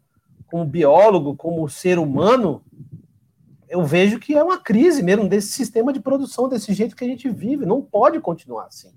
como 0.47 0.65
biólogo, 0.65 1.35
como 1.35 1.69
ser 1.69 1.99
humano, 1.99 2.63
eu 3.69 3.83
vejo 3.85 4.19
que 4.19 4.33
é 4.33 4.43
uma 4.43 4.57
crise 4.57 5.03
mesmo 5.03 5.27
desse 5.27 5.49
sistema 5.49 5.91
de 5.91 5.99
produção, 5.99 6.47
desse 6.47 6.73
jeito 6.73 6.95
que 6.95 7.03
a 7.03 7.07
gente 7.07 7.29
vive. 7.29 7.65
Não 7.65 7.81
pode 7.81 8.19
continuar 8.19 8.65
assim. 8.65 8.89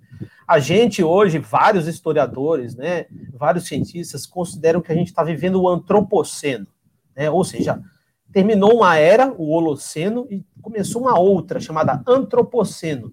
A 0.46 0.58
gente 0.58 1.02
hoje, 1.02 1.38
vários 1.38 1.86
historiadores, 1.86 2.76
né, 2.76 3.06
vários 3.32 3.66
cientistas 3.66 4.26
consideram 4.26 4.80
que 4.80 4.92
a 4.92 4.94
gente 4.94 5.08
está 5.08 5.24
vivendo 5.24 5.60
o 5.60 5.68
antropoceno, 5.68 6.66
né, 7.16 7.30
ou 7.30 7.44
seja, 7.44 7.82
terminou 8.32 8.76
uma 8.76 8.96
era, 8.96 9.32
o 9.32 9.50
Holoceno, 9.50 10.26
e 10.30 10.44
começou 10.62 11.02
uma 11.02 11.18
outra 11.18 11.58
chamada 11.58 12.02
antropoceno. 12.06 13.12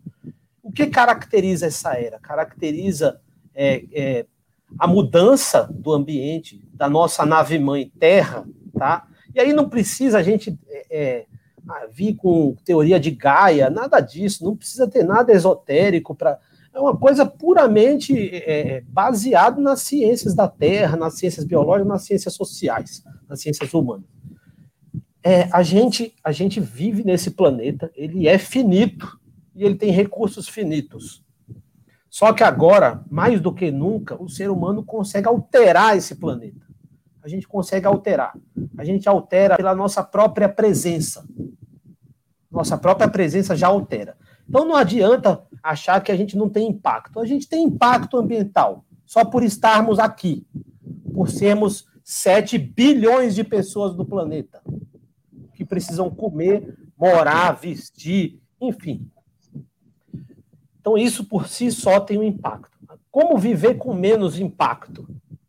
O 0.62 0.72
que 0.72 0.86
caracteriza 0.88 1.68
essa 1.68 1.94
era? 1.94 2.20
Caracteriza 2.20 3.20
é, 3.56 3.84
é, 3.92 4.26
a 4.78 4.86
mudança 4.86 5.68
do 5.72 5.92
ambiente 5.94 6.62
da 6.74 6.90
nossa 6.90 7.26
nave 7.26 7.58
mãe 7.58 7.92
Terra, 8.00 8.46
tá? 8.78 9.08
E 9.34 9.40
aí 9.40 9.54
não 9.54 9.70
precisa 9.70 10.20
a 10.20 10.24
gente 10.24 10.58
é, 10.90 11.26
vir 11.92 12.16
com 12.16 12.56
teoria 12.64 13.00
de 13.00 13.12
Gaia, 13.12 13.70
nada 13.70 14.00
disso, 14.00 14.44
não 14.44 14.56
precisa 14.56 14.88
ter 14.88 15.04
nada 15.04 15.32
esotérico 15.32 16.16
para. 16.16 16.40
É 16.74 16.80
uma 16.80 16.96
coisa 16.96 17.26
puramente 17.26 18.14
é, 18.34 18.84
baseada 18.88 19.60
nas 19.60 19.82
ciências 19.82 20.36
da 20.36 20.48
Terra, 20.48 20.96
nas 20.96 21.18
ciências 21.18 21.44
biológicas, 21.44 21.88
nas 21.88 22.04
ciências 22.04 22.36
sociais, 22.36 23.04
nas 23.28 23.42
ciências 23.42 23.74
humanas. 23.74 24.06
É, 25.24 25.50
a, 25.52 25.64
gente, 25.64 26.14
a 26.24 26.32
gente 26.32 26.60
vive 26.60 27.04
nesse 27.04 27.32
planeta, 27.32 27.92
ele 27.96 28.28
é 28.28 28.38
finito 28.38 29.20
e 29.56 29.64
ele 29.64 29.76
tem 29.76 29.92
recursos 29.92 30.48
finitos. 30.48 31.26
Só 32.10 32.32
que 32.32 32.44
agora, 32.44 33.04
mais 33.12 33.42
do 33.42 33.54
que 33.54 33.70
nunca, 33.70 34.22
o 34.22 34.30
ser 34.30 34.50
humano 34.50 34.84
consegue 34.84 35.28
alterar 35.28 35.98
esse 35.98 36.16
planeta. 36.16 36.66
A 37.22 37.28
gente 37.28 37.48
consegue 37.48 37.86
alterar. 37.86 38.34
A 38.78 38.86
gente 38.86 39.10
altera 39.10 39.58
pela 39.58 39.76
nossa 39.76 40.02
própria 40.02 40.48
presença. 40.48 41.28
Nossa 42.52 42.78
própria 42.78 43.10
presença 43.10 43.56
já 43.56 43.68
altera. 43.68 44.18
Então 44.48 44.66
não 44.66 44.76
adianta 44.76 45.44
achar 45.62 46.02
que 46.02 46.12
a 46.12 46.16
gente 46.16 46.38
não 46.38 46.50
tem 46.50 46.70
impacto. 46.70 47.20
A 47.20 47.26
gente 47.26 47.48
tem 47.48 47.64
impacto 47.64 48.18
ambiental 48.18 48.86
só 49.06 49.26
por 49.26 49.44
estarmos 49.44 50.00
aqui, 50.00 50.46
por 51.14 51.30
sermos 51.30 51.86
7 52.04 52.58
bilhões 52.58 53.36
de 53.36 53.44
pessoas 53.44 53.94
do 53.94 54.06
planeta 54.06 54.62
que 55.54 55.66
precisam 55.66 56.10
comer, 56.10 56.78
morar, 56.98 57.54
vestir, 57.54 58.40
enfim. 58.62 59.10
Então 60.80 60.98
isso 60.98 61.26
por 61.26 61.48
si 61.48 61.72
só 61.72 62.00
tem 62.00 62.18
um 62.18 62.24
impacto. 62.24 62.78
Como 63.12 63.38
viver 63.38 63.76
com 63.76 63.94
menos 63.94 64.40
impacto? 64.40 65.08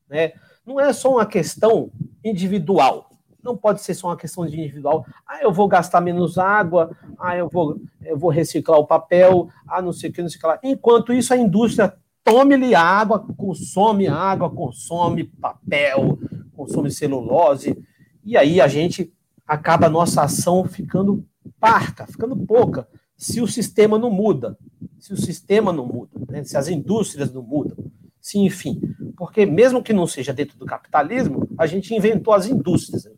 Né? 0.09 0.33
Não 0.67 0.81
é 0.81 0.93
só 0.93 1.13
uma 1.13 1.27
questão 1.27 1.93
individual 2.25 3.08
não 3.49 3.57
pode 3.57 3.81
ser 3.81 3.95
só 3.95 4.09
uma 4.09 4.17
questão 4.17 4.47
de 4.47 4.61
individual. 4.61 5.05
Ah, 5.27 5.43
eu 5.43 5.51
vou 5.51 5.67
gastar 5.67 6.01
menos 6.01 6.39
água, 6.39 6.97
ah, 7.19 7.37
eu 7.37 7.49
vou, 7.49 7.81
eu 8.05 8.17
vou 8.17 8.31
reciclar 8.31 8.79
o 8.79 8.87
papel, 8.87 9.49
ah, 9.67 9.81
não 9.81 9.93
sei 9.93 10.11
o 10.11 10.13
que, 10.13 10.23
não 10.23 10.29
sei 10.29 10.37
o 10.37 10.41
que 10.41 10.47
lá. 10.47 10.59
Enquanto 10.63 11.13
isso, 11.13 11.33
a 11.33 11.37
indústria 11.37 11.95
tome-lhe 12.23 12.75
água, 12.75 13.25
consome 13.37 14.07
água, 14.07 14.51
consome 14.51 15.25
papel, 15.25 16.19
consome 16.55 16.91
celulose, 16.91 17.83
e 18.23 18.37
aí 18.37 18.61
a 18.61 18.69
gente 18.69 19.13
acaba 19.47 19.87
a 19.87 19.91
nossa 19.91 20.23
ação 20.23 20.65
ficando 20.65 21.25
parca, 21.59 22.07
ficando 22.07 22.37
pouca, 22.37 22.87
se 23.17 23.41
o 23.41 23.49
sistema 23.49 23.99
não 23.99 24.11
muda, 24.11 24.59
se 24.99 25.13
o 25.13 25.17
sistema 25.17 25.73
não 25.73 25.87
muda, 25.87 26.11
né? 26.29 26.45
se 26.45 26.57
as 26.57 26.69
indústrias 26.69 27.33
não 27.33 27.43
mudam, 27.43 27.77
se 28.21 28.39
enfim, 28.39 28.81
porque 29.17 29.47
mesmo 29.47 29.83
que 29.83 29.95
não 29.95 30.07
seja 30.07 30.35
dentro 30.35 30.59
do 30.59 30.67
capitalismo, 30.67 31.49
a 31.57 31.67
gente 31.67 31.95
inventou 31.95 32.35
as 32.35 32.47
indústrias, 32.47 33.05
né? 33.05 33.13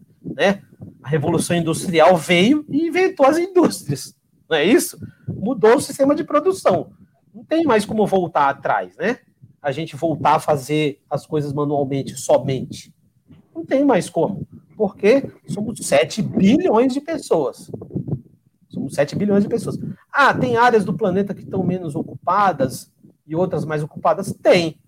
A 1.02 1.08
Revolução 1.08 1.56
Industrial 1.56 2.16
veio 2.16 2.64
e 2.68 2.86
inventou 2.86 3.26
as 3.26 3.38
indústrias, 3.38 4.14
não 4.48 4.56
é 4.56 4.64
isso? 4.64 4.98
Mudou 5.28 5.76
o 5.76 5.80
sistema 5.80 6.14
de 6.14 6.24
produção. 6.24 6.92
Não 7.34 7.44
tem 7.44 7.64
mais 7.64 7.84
como 7.84 8.06
voltar 8.06 8.48
atrás, 8.48 8.96
né? 8.96 9.18
A 9.62 9.72
gente 9.72 9.94
voltar 9.96 10.36
a 10.36 10.40
fazer 10.40 11.00
as 11.08 11.26
coisas 11.26 11.52
manualmente 11.52 12.16
somente. 12.16 12.94
Não 13.54 13.64
tem 13.64 13.84
mais 13.84 14.08
como. 14.08 14.46
porque 14.80 15.30
somos 15.46 15.78
7 15.86 16.22
bilhões 16.22 16.94
de 16.94 17.02
pessoas. 17.02 17.70
Somos 18.70 18.94
7 18.94 19.14
bilhões 19.14 19.42
de 19.42 19.48
pessoas. 19.50 19.78
Ah, 20.10 20.32
tem 20.32 20.56
áreas 20.56 20.86
do 20.86 20.94
planeta 20.94 21.34
que 21.34 21.42
estão 21.42 21.62
menos 21.62 21.94
ocupadas 21.94 22.90
e 23.26 23.36
outras 23.36 23.66
mais 23.66 23.82
ocupadas? 23.82 24.32
Tem. 24.42 24.80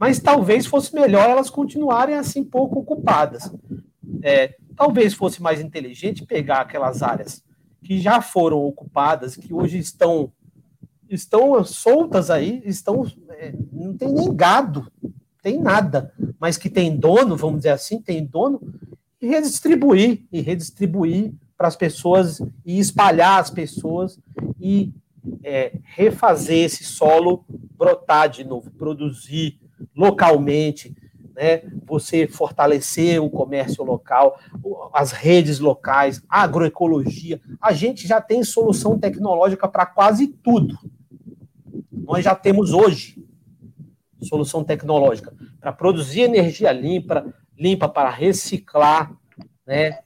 Mas 0.00 0.18
talvez 0.18 0.66
fosse 0.66 0.92
melhor 0.92 1.30
elas 1.30 1.48
continuarem 1.48 2.16
assim 2.16 2.42
pouco 2.42 2.80
ocupadas. 2.80 3.48
É, 4.20 4.56
talvez 4.76 5.14
fosse 5.14 5.42
mais 5.42 5.60
inteligente 5.60 6.26
pegar 6.26 6.60
aquelas 6.60 7.02
áreas 7.02 7.42
que 7.82 7.98
já 8.00 8.20
foram 8.20 8.58
ocupadas, 8.58 9.36
que 9.36 9.52
hoje 9.52 9.78
estão 9.78 10.32
estão 11.08 11.62
soltas 11.64 12.30
aí, 12.30 12.60
estão 12.64 13.06
é, 13.30 13.54
não 13.72 13.96
tem 13.96 14.12
nem 14.12 14.34
gado, 14.34 14.90
tem 15.40 15.60
nada, 15.60 16.12
mas 16.40 16.56
que 16.56 16.68
tem 16.68 16.96
dono, 16.96 17.36
vamos 17.36 17.58
dizer 17.58 17.70
assim, 17.70 18.00
tem 18.00 18.24
dono 18.24 18.60
e 19.22 19.28
redistribuir 19.28 20.24
e 20.32 20.40
redistribuir 20.40 21.32
para 21.56 21.68
as 21.68 21.76
pessoas 21.76 22.40
e 22.64 22.78
espalhar 22.78 23.40
as 23.40 23.50
pessoas 23.50 24.18
e 24.60 24.92
é, 25.42 25.78
refazer 25.84 26.64
esse 26.64 26.84
solo 26.84 27.44
brotar 27.76 28.28
de 28.28 28.42
novo, 28.42 28.70
produzir 28.72 29.58
localmente, 29.94 30.94
né? 31.36 31.62
Você 31.84 32.26
fortalecer 32.26 33.22
o 33.22 33.28
comércio 33.28 33.84
local, 33.84 34.40
as 34.92 35.12
redes 35.12 35.60
locais, 35.60 36.22
a 36.28 36.42
agroecologia. 36.42 37.40
A 37.60 37.74
gente 37.74 38.08
já 38.08 38.20
tem 38.20 38.42
solução 38.42 38.98
tecnológica 38.98 39.68
para 39.68 39.84
quase 39.84 40.28
tudo. 40.28 40.78
Nós 41.92 42.24
já 42.24 42.34
temos 42.34 42.72
hoje 42.72 43.22
solução 44.22 44.64
tecnológica 44.64 45.32
para 45.60 45.72
produzir 45.72 46.22
energia 46.22 46.72
limpa, 46.72 47.32
limpa 47.56 47.88
para 47.88 48.08
reciclar, 48.08 49.14
né? 49.66 50.00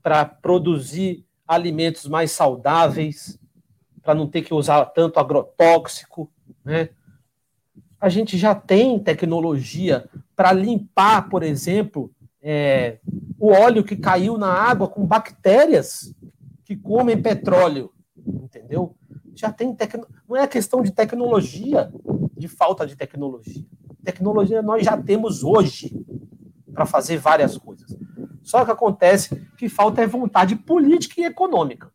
Para 0.00 0.24
produzir 0.24 1.26
alimentos 1.46 2.06
mais 2.06 2.30
saudáveis, 2.30 3.38
para 4.00 4.14
não 4.14 4.28
ter 4.28 4.42
que 4.42 4.54
usar 4.54 4.84
tanto 4.86 5.18
agrotóxico, 5.18 6.30
né? 6.64 6.90
A 8.02 8.08
gente 8.08 8.36
já 8.36 8.52
tem 8.52 8.98
tecnologia 8.98 10.10
para 10.34 10.50
limpar, 10.52 11.28
por 11.28 11.44
exemplo, 11.44 12.10
é, 12.42 12.98
o 13.38 13.52
óleo 13.52 13.84
que 13.84 13.94
caiu 13.94 14.36
na 14.36 14.52
água 14.52 14.88
com 14.88 15.06
bactérias 15.06 16.12
que 16.64 16.74
comem 16.74 17.22
petróleo, 17.22 17.92
entendeu? 18.26 18.96
Já 19.36 19.52
tem 19.52 19.72
tecno... 19.72 20.04
não 20.28 20.36
é 20.36 20.48
questão 20.48 20.82
de 20.82 20.90
tecnologia, 20.90 21.92
de 22.36 22.48
falta 22.48 22.84
de 22.88 22.96
tecnologia. 22.96 23.64
Tecnologia 24.02 24.60
nós 24.62 24.84
já 24.84 24.96
temos 25.00 25.44
hoje 25.44 25.94
para 26.74 26.84
fazer 26.84 27.18
várias 27.18 27.56
coisas. 27.56 27.96
Só 28.42 28.64
que 28.64 28.72
acontece 28.72 29.46
que 29.56 29.68
falta 29.68 30.02
é 30.02 30.08
vontade 30.08 30.56
política 30.56 31.20
e 31.20 31.24
econômica. 31.24 31.91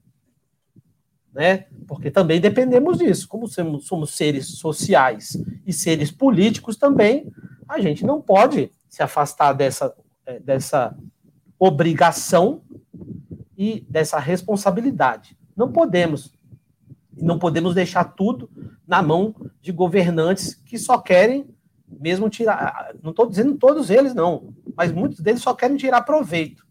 Né? 1.37 1.65
Porque 1.87 2.09
também 2.09 2.41
dependemos 2.41 2.97
disso. 2.97 3.27
Como 3.27 3.47
somos, 3.47 3.85
somos 3.85 4.15
seres 4.15 4.57
sociais 4.57 5.37
e 5.67 5.71
seres 5.71 6.09
políticos 6.09 6.77
também, 6.77 7.31
a 7.69 7.79
gente 7.79 8.03
não 8.03 8.19
pode 8.19 8.71
se 8.89 9.03
afastar 9.03 9.53
dessa, 9.53 9.93
é, 10.25 10.39
dessa 10.39 10.97
obrigação 11.59 12.63
e 13.55 13.85
dessa 13.87 14.17
responsabilidade. 14.17 15.37
Não 15.55 15.71
podemos. 15.71 16.33
Não 17.15 17.37
podemos 17.37 17.75
deixar 17.75 18.03
tudo 18.03 18.49
na 18.87 19.03
mão 19.03 19.35
de 19.61 19.71
governantes 19.71 20.55
que 20.55 20.79
só 20.79 20.97
querem 20.97 21.47
mesmo 21.87 22.31
tirar. 22.31 22.95
Não 23.03 23.11
estou 23.11 23.27
dizendo 23.27 23.53
todos 23.59 23.91
eles, 23.91 24.15
não, 24.15 24.55
mas 24.75 24.91
muitos 24.91 25.19
deles 25.19 25.43
só 25.43 25.53
querem 25.53 25.77
tirar 25.77 26.01
proveito. 26.01 26.65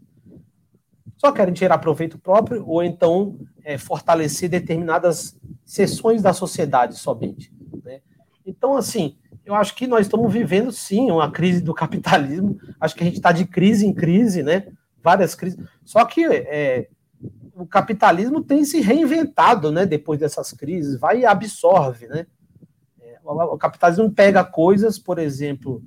Só 1.17 1.33
querem 1.33 1.55
tirar 1.55 1.79
proveito 1.79 2.19
próprio 2.19 2.67
ou 2.67 2.83
então 2.83 3.39
é, 3.65 3.79
fortalecer 3.79 4.49
determinadas 4.49 5.37
seções 5.65 6.23
da 6.23 6.33
sociedade 6.33 6.97
somente. 6.99 7.53
Né? 7.83 8.01
Então, 8.45 8.77
assim, 8.77 9.17
eu 9.45 9.55
acho 9.55 9.75
que 9.75 9.87
nós 9.87 10.07
estamos 10.07 10.33
vivendo 10.33 10.71
sim 10.73 11.11
uma 11.11 11.31
crise 11.31 11.61
do 11.61 11.73
capitalismo. 11.73 12.59
Acho 12.81 12.95
que 12.95 13.03
a 13.03 13.07
gente 13.07 13.17
está 13.17 13.33
de 13.33 13.47
crise 13.47 13.87
em 13.87 13.95
crise, 13.95 14.43
né? 14.43 14.67
Várias 15.03 15.35
crises. 15.35 15.59
Só 15.85 16.05
que 16.05 16.25
é, 16.27 16.89
o 17.55 17.65
capitalismo 17.65 18.43
tem 18.43 18.65
se 18.65 18.81
reinventado, 18.81 19.73
né? 19.73 19.87
Depois 19.87 20.21
dessas 20.21 20.53
crises, 20.53 20.99
vai 20.99 21.21
e 21.21 21.27
absorve, 21.27 22.09
né? 22.09 22.27
É, 23.01 23.19
o 23.25 23.57
capitalismo 23.57 24.11
pega 24.11 24.45
coisas, 24.45 24.99
por 24.99 25.19
exemplo, 25.19 25.83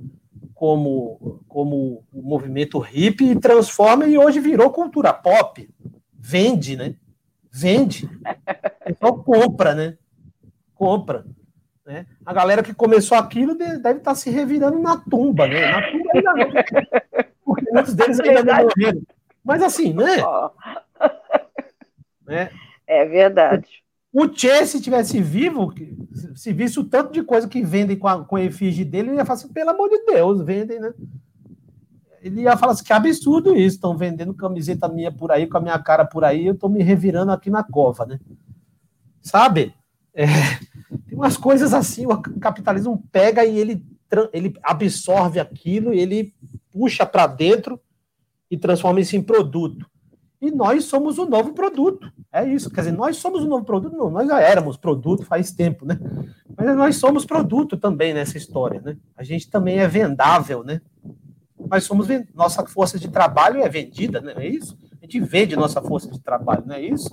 como, 0.59 1.41
como 1.47 2.03
o 2.11 2.21
movimento 2.21 2.79
hippie 2.79 3.31
e 3.31 3.39
transforma 3.39 4.05
e 4.05 4.17
hoje 4.17 4.41
virou 4.41 4.69
cultura 4.69 5.13
pop. 5.13 5.69
Vende, 6.13 6.75
né? 6.75 6.95
Vende. 7.49 8.09
Então 8.85 9.23
compra, 9.23 9.73
né? 9.73 9.97
Compra. 10.75 11.25
Né? 11.85 12.05
A 12.25 12.33
galera 12.33 12.61
que 12.61 12.73
começou 12.73 13.17
aquilo 13.17 13.55
deve 13.55 13.77
estar 13.77 13.93
tá 14.01 14.13
se 14.15 14.29
revirando 14.29 14.77
na 14.79 14.97
tumba, 14.97 15.47
né? 15.47 15.71
Na 15.71 15.91
tumba 15.91 16.11
ainda 16.13 16.33
não. 16.33 16.51
Porque 17.45 17.71
muitos 17.71 17.93
deles 17.93 18.19
ainda 18.19 18.43
não 18.43 18.63
morreram. 18.63 19.01
Mas 19.41 19.63
assim, 19.63 19.93
né? 19.93 20.17
né? 22.27 22.49
É 22.85 23.05
verdade. 23.05 23.81
O 24.11 24.27
Che, 24.27 24.65
se 24.65 24.81
tivesse 24.81 25.21
vivo, 25.21 25.71
se 26.35 26.51
visse 26.51 26.79
o 26.79 26.83
tanto 26.83 27.13
de 27.13 27.23
coisa 27.23 27.47
que 27.47 27.61
vendem 27.61 27.95
com 27.95 28.07
a, 28.07 28.25
com 28.25 28.35
a 28.35 28.43
efígie 28.43 28.83
dele, 28.83 29.09
ele 29.09 29.17
ia 29.17 29.25
falar 29.25 29.39
assim, 29.39 29.49
pelo 29.49 29.69
amor 29.69 29.87
de 29.89 30.03
Deus, 30.05 30.41
vendem, 30.41 30.79
né? 30.79 30.93
Ele 32.21 32.41
ia 32.41 32.57
falar 32.57 32.73
assim, 32.73 32.83
que 32.83 32.91
absurdo 32.91 33.55
isso, 33.55 33.75
estão 33.75 33.95
vendendo 33.95 34.33
camiseta 34.33 34.89
minha 34.89 35.11
por 35.11 35.31
aí, 35.31 35.45
com 35.45 35.57
a 35.57 35.61
minha 35.61 35.77
cara 35.79 36.03
por 36.03 36.23
aí, 36.23 36.47
eu 36.47 36.53
estou 36.53 36.69
me 36.69 36.81
revirando 36.81 37.31
aqui 37.31 37.51
na 37.51 37.63
cova, 37.63 38.05
né? 38.05 38.19
Sabe? 39.21 39.75
É, 40.11 40.25
tem 41.07 41.15
umas 41.15 41.37
coisas 41.37 41.71
assim, 41.71 42.07
o 42.07 42.17
capitalismo 42.39 43.03
pega 43.11 43.45
e 43.45 43.59
ele, 43.59 43.85
ele 44.33 44.55
absorve 44.63 45.39
aquilo, 45.39 45.93
ele 45.93 46.33
puxa 46.71 47.05
para 47.05 47.27
dentro 47.27 47.79
e 48.49 48.57
transforma 48.57 48.99
isso 48.99 49.15
em 49.15 49.21
produto 49.21 49.85
e 50.41 50.51
nós 50.51 50.85
somos 50.85 51.17
o 51.17 51.25
novo 51.25 51.53
produto. 51.53 52.11
É 52.31 52.47
isso. 52.47 52.69
Quer 52.69 52.81
dizer, 52.81 52.93
nós 52.93 53.17
somos 53.17 53.43
o 53.43 53.47
novo 53.47 53.65
produto, 53.65 53.95
não, 53.95 54.09
nós 54.09 54.27
já 54.27 54.39
éramos 54.39 54.77
produto 54.77 55.25
faz 55.25 55.51
tempo, 55.51 55.85
né? 55.85 55.99
Mas 56.55 56.75
nós 56.77 56.95
somos 56.95 57.25
produto 57.25 57.77
também 57.77 58.13
nessa 58.13 58.37
história, 58.37 58.81
né? 58.81 58.97
A 59.17 59.23
gente 59.23 59.49
também 59.49 59.79
é 59.79 59.87
vendável, 59.87 60.63
né? 60.63 60.81
Nós 61.69 61.83
somos 61.83 62.07
nossa 62.33 62.65
força 62.65 62.97
de 62.97 63.09
trabalho 63.09 63.61
é 63.61 63.67
vendida, 63.67 64.21
né? 64.21 64.33
É 64.37 64.47
isso? 64.47 64.77
A 65.01 65.05
gente 65.05 65.19
vende 65.19 65.55
nossa 65.55 65.81
força 65.81 66.09
de 66.09 66.19
trabalho, 66.21 66.63
não 66.65 66.75
é 66.75 66.81
isso? 66.81 67.09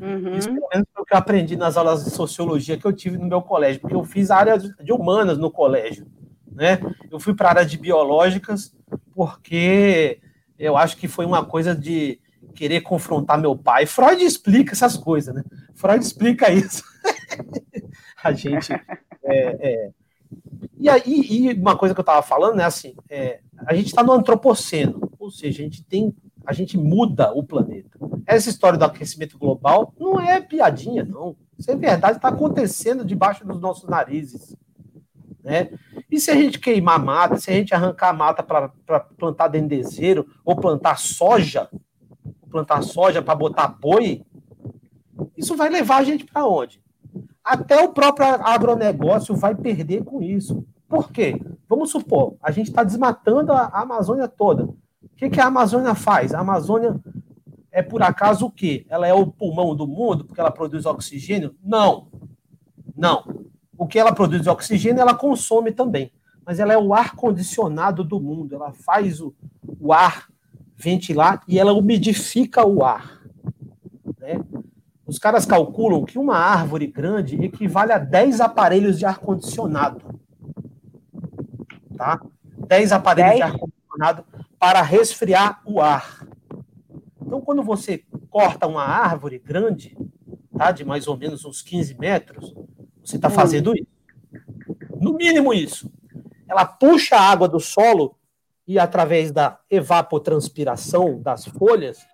Uhum. 0.00 0.36
Isso 0.36 0.48
pelo 0.48 0.68
menos 0.72 0.86
foi 0.94 1.02
o 1.02 1.04
que 1.04 1.14
eu 1.14 1.18
aprendi 1.18 1.56
nas 1.56 1.76
aulas 1.76 2.04
de 2.04 2.10
sociologia 2.10 2.78
que 2.78 2.86
eu 2.86 2.92
tive 2.92 3.18
no 3.18 3.26
meu 3.26 3.42
colégio, 3.42 3.80
porque 3.80 3.96
eu 3.96 4.04
fiz 4.04 4.30
área 4.30 4.56
de 4.56 4.92
humanas 4.92 5.36
no 5.36 5.50
colégio, 5.50 6.06
né? 6.52 6.78
Eu 7.10 7.18
fui 7.18 7.34
para 7.34 7.48
a 7.48 7.50
área 7.50 7.66
de 7.66 7.76
biológicas 7.76 8.72
porque 9.14 10.20
eu 10.58 10.76
acho 10.76 10.96
que 10.96 11.06
foi 11.06 11.24
uma 11.24 11.44
coisa 11.44 11.74
de 11.74 12.20
querer 12.54 12.80
confrontar 12.80 13.40
meu 13.40 13.56
pai. 13.56 13.86
Freud 13.86 14.22
explica 14.24 14.72
essas 14.72 14.96
coisas, 14.96 15.34
né? 15.34 15.44
Freud 15.74 16.04
explica 16.04 16.50
isso. 16.50 16.82
a 18.22 18.32
gente. 18.32 18.72
É, 18.72 18.82
é... 19.24 19.90
E 20.76 20.88
aí, 20.88 21.02
e 21.06 21.52
uma 21.54 21.76
coisa 21.76 21.94
que 21.94 22.00
eu 22.00 22.02
estava 22.02 22.22
falando 22.22 22.60
é 22.60 22.64
assim: 22.64 22.94
é, 23.08 23.40
a 23.66 23.74
gente 23.74 23.86
está 23.86 24.02
no 24.02 24.12
antropoceno, 24.12 25.10
ou 25.18 25.30
seja, 25.30 25.60
a 25.60 25.64
gente 25.64 25.84
tem. 25.84 26.14
A 26.44 26.52
gente 26.52 26.78
muda 26.78 27.30
o 27.32 27.42
planeta. 27.42 27.98
Essa 28.26 28.48
história 28.48 28.78
do 28.78 28.84
aquecimento 28.84 29.38
global 29.38 29.92
não 29.98 30.18
é 30.18 30.40
piadinha, 30.40 31.04
não. 31.04 31.36
Isso 31.58 31.70
é 31.70 31.76
verdade, 31.76 32.16
está 32.16 32.28
acontecendo 32.28 33.04
debaixo 33.04 33.46
dos 33.46 33.60
nossos 33.60 33.88
narizes. 33.88 34.56
Né? 35.42 35.70
E 36.10 36.18
se 36.18 36.30
a 36.30 36.34
gente 36.34 36.58
queimar 36.58 37.02
mata, 37.02 37.36
se 37.36 37.50
a 37.50 37.54
gente 37.54 37.74
arrancar 37.74 38.16
mata 38.16 38.42
para 38.42 38.70
plantar 39.18 39.48
dendezeiro, 39.48 40.26
ou 40.44 40.56
plantar 40.56 40.98
soja, 40.98 41.68
plantar 42.50 42.82
soja 42.82 43.20
para 43.20 43.34
botar 43.34 43.68
boi, 43.68 44.24
isso 45.36 45.54
vai 45.54 45.68
levar 45.68 45.98
a 45.98 46.04
gente 46.04 46.24
para 46.24 46.46
onde? 46.46 46.82
Até 47.44 47.82
o 47.82 47.92
próprio 47.92 48.26
agronegócio 48.26 49.36
vai 49.36 49.54
perder 49.54 50.02
com 50.02 50.22
isso. 50.22 50.64
Por 50.88 51.12
quê? 51.12 51.40
Vamos 51.68 51.90
supor, 51.90 52.36
a 52.42 52.50
gente 52.50 52.68
está 52.68 52.82
desmatando 52.82 53.52
a 53.52 53.66
Amazônia 53.66 54.26
toda. 54.26 54.64
O 54.64 54.76
que, 55.14 55.28
que 55.28 55.40
a 55.40 55.46
Amazônia 55.46 55.94
faz? 55.94 56.32
A 56.32 56.40
Amazônia 56.40 56.98
é 57.70 57.82
por 57.82 58.02
acaso 58.02 58.46
o 58.46 58.50
quê? 58.50 58.86
Ela 58.88 59.06
é 59.06 59.12
o 59.12 59.26
pulmão 59.26 59.76
do 59.76 59.86
mundo 59.86 60.24
porque 60.24 60.40
ela 60.40 60.50
produz 60.50 60.86
oxigênio? 60.86 61.54
Não. 61.62 62.08
Não 62.96 63.48
o 63.78 63.86
que 63.86 63.98
ela 63.98 64.12
produz 64.12 64.42
de 64.42 64.50
oxigênio, 64.50 65.00
ela 65.00 65.14
consome 65.14 65.70
também. 65.70 66.12
Mas 66.44 66.58
ela 66.58 66.72
é 66.72 66.78
o 66.78 66.92
ar 66.92 67.14
condicionado 67.14 68.02
do 68.02 68.18
mundo. 68.18 68.56
Ela 68.56 68.72
faz 68.72 69.20
o, 69.20 69.32
o 69.80 69.92
ar 69.92 70.26
ventilar 70.76 71.42
e 71.46 71.58
ela 71.58 71.72
umidifica 71.72 72.66
o 72.66 72.84
ar. 72.84 73.22
Né? 74.18 74.40
Os 75.06 75.18
caras 75.18 75.46
calculam 75.46 76.04
que 76.04 76.18
uma 76.18 76.36
árvore 76.36 76.88
grande 76.88 77.36
equivale 77.42 77.92
a 77.92 77.98
10 77.98 78.40
aparelhos 78.40 78.98
de 78.98 79.06
ar-condicionado. 79.06 80.02
Tá? 81.96 82.20
10 82.66 82.92
aparelhos 82.92 83.30
10? 83.30 83.36
de 83.36 83.42
ar-condicionado 83.42 84.24
para 84.58 84.82
resfriar 84.82 85.62
o 85.64 85.80
ar. 85.80 86.26
Então, 87.24 87.40
quando 87.40 87.62
você 87.62 88.04
corta 88.28 88.66
uma 88.66 88.82
árvore 88.82 89.38
grande, 89.38 89.96
tá, 90.56 90.72
de 90.72 90.84
mais 90.84 91.06
ou 91.06 91.16
menos 91.16 91.44
uns 91.44 91.62
15 91.62 91.96
metros, 91.98 92.54
você 93.08 93.16
está 93.16 93.30
fazendo 93.30 93.74
isso. 93.74 93.86
No 95.00 95.14
mínimo 95.14 95.54
isso. 95.54 95.90
Ela 96.46 96.66
puxa 96.66 97.16
a 97.16 97.22
água 97.22 97.48
do 97.48 97.58
solo 97.58 98.16
e, 98.66 98.78
através 98.78 99.32
da 99.32 99.58
evapotranspiração 99.70 101.20
das 101.20 101.46
folhas, 101.46 102.06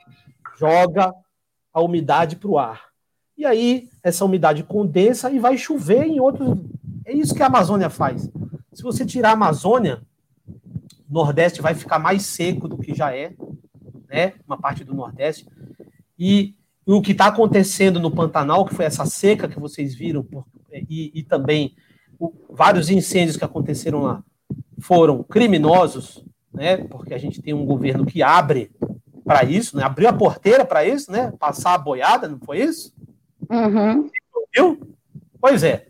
joga 0.56 1.12
a 1.72 1.80
umidade 1.80 2.36
para 2.36 2.48
o 2.48 2.58
ar. 2.58 2.84
E 3.36 3.44
aí, 3.44 3.88
essa 4.04 4.24
umidade 4.24 4.62
condensa 4.62 5.30
e 5.32 5.40
vai 5.40 5.58
chover 5.58 6.04
em 6.04 6.20
outros. 6.20 6.56
É 7.04 7.12
isso 7.12 7.34
que 7.34 7.42
a 7.42 7.46
Amazônia 7.46 7.90
faz. 7.90 8.30
Se 8.72 8.82
você 8.82 9.04
tirar 9.04 9.30
a 9.30 9.32
Amazônia, 9.32 10.00
o 10.46 11.12
Nordeste 11.12 11.60
vai 11.60 11.74
ficar 11.74 11.98
mais 11.98 12.22
seco 12.26 12.68
do 12.68 12.78
que 12.78 12.94
já 12.94 13.14
é, 13.14 13.34
né? 14.08 14.34
Uma 14.46 14.56
parte 14.56 14.84
do 14.84 14.94
Nordeste. 14.94 15.48
E, 16.16 16.54
o 16.86 17.02
que 17.02 17.12
está 17.12 17.26
acontecendo 17.26 17.98
no 17.98 18.10
Pantanal, 18.10 18.64
que 18.64 18.74
foi 18.74 18.84
essa 18.84 19.06
seca 19.06 19.48
que 19.48 19.58
vocês 19.58 19.94
viram, 19.94 20.22
por, 20.22 20.44
e, 20.88 21.12
e, 21.14 21.22
também 21.22 21.74
o, 22.18 22.32
vários 22.50 22.90
incêndios 22.90 23.36
que 23.36 23.44
aconteceram 23.44 24.02
lá, 24.02 24.22
foram 24.78 25.22
criminosos, 25.22 26.24
né? 26.52 26.76
Porque 26.76 27.14
a 27.14 27.18
gente 27.18 27.40
tem 27.40 27.54
um 27.54 27.64
governo 27.64 28.04
que 28.04 28.22
abre 28.22 28.70
para 29.24 29.44
isso, 29.44 29.76
né? 29.76 29.82
Abriu 29.82 30.08
a 30.08 30.12
porteira 30.12 30.64
para 30.64 30.84
isso, 30.84 31.10
né? 31.10 31.32
Passar 31.38 31.74
a 31.74 31.78
boiada, 31.78 32.28
não 32.28 32.38
foi 32.38 32.60
isso? 32.60 32.94
Uhum. 33.50 34.10
Viu? 34.54 34.80
Pois 35.40 35.62
é. 35.62 35.86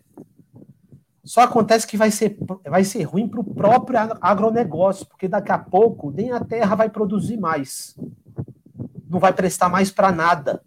Só 1.25 1.41
acontece 1.41 1.87
que 1.87 1.97
vai 1.97 2.11
ser, 2.11 2.37
vai 2.69 2.85
ser 2.85 3.03
ruim 3.05 3.27
para 3.27 3.41
o 3.41 3.45
próprio 3.45 3.99
agronegócio, 4.21 5.07
porque 5.07 5.27
daqui 5.27 5.51
a 5.51 5.59
pouco 5.59 6.11
nem 6.11 6.31
a 6.31 6.41
terra 6.41 6.75
vai 6.75 6.91
produzir 6.91 7.39
mais. 7.39 7.97
Não 9.09 9.19
vai 9.19 9.33
prestar 9.33 9.69
mais 9.69 9.91
para 9.91 10.13
nada. 10.13 10.63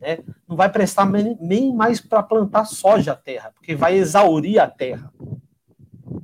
Né? 0.00 0.18
Não 0.48 0.56
vai 0.56 0.72
prestar 0.72 1.04
nem 1.06 1.74
mais 1.74 2.00
para 2.00 2.22
plantar 2.22 2.64
soja 2.64 3.12
a 3.12 3.16
terra, 3.16 3.52
porque 3.54 3.76
vai 3.76 3.96
exaurir 3.96 4.58
a 4.58 4.66
terra. 4.66 5.12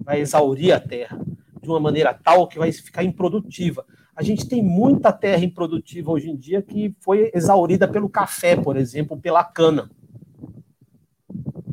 Vai 0.03 0.21
exaurir 0.21 0.75
a 0.75 0.81
terra 0.81 1.21
de 1.63 1.69
uma 1.69 1.79
maneira 1.79 2.15
tal 2.15 2.49
que 2.49 2.59
vai 2.59 2.73
ficar 2.73 3.05
improdutiva. 3.05 3.85
A 4.17 4.23
gente 4.23 4.49
tem 4.49 4.63
muita 4.63 5.13
terra 5.13 5.45
improdutiva 5.45 6.11
hoje 6.11 6.31
em 6.31 6.37
dia 6.37 6.63
que 6.63 6.97
foi 7.01 7.31
exaurida 7.35 7.87
pelo 7.87 8.09
café, 8.09 8.57
por 8.57 8.77
exemplo, 8.77 9.21
pela 9.21 9.45
cana. 9.45 9.91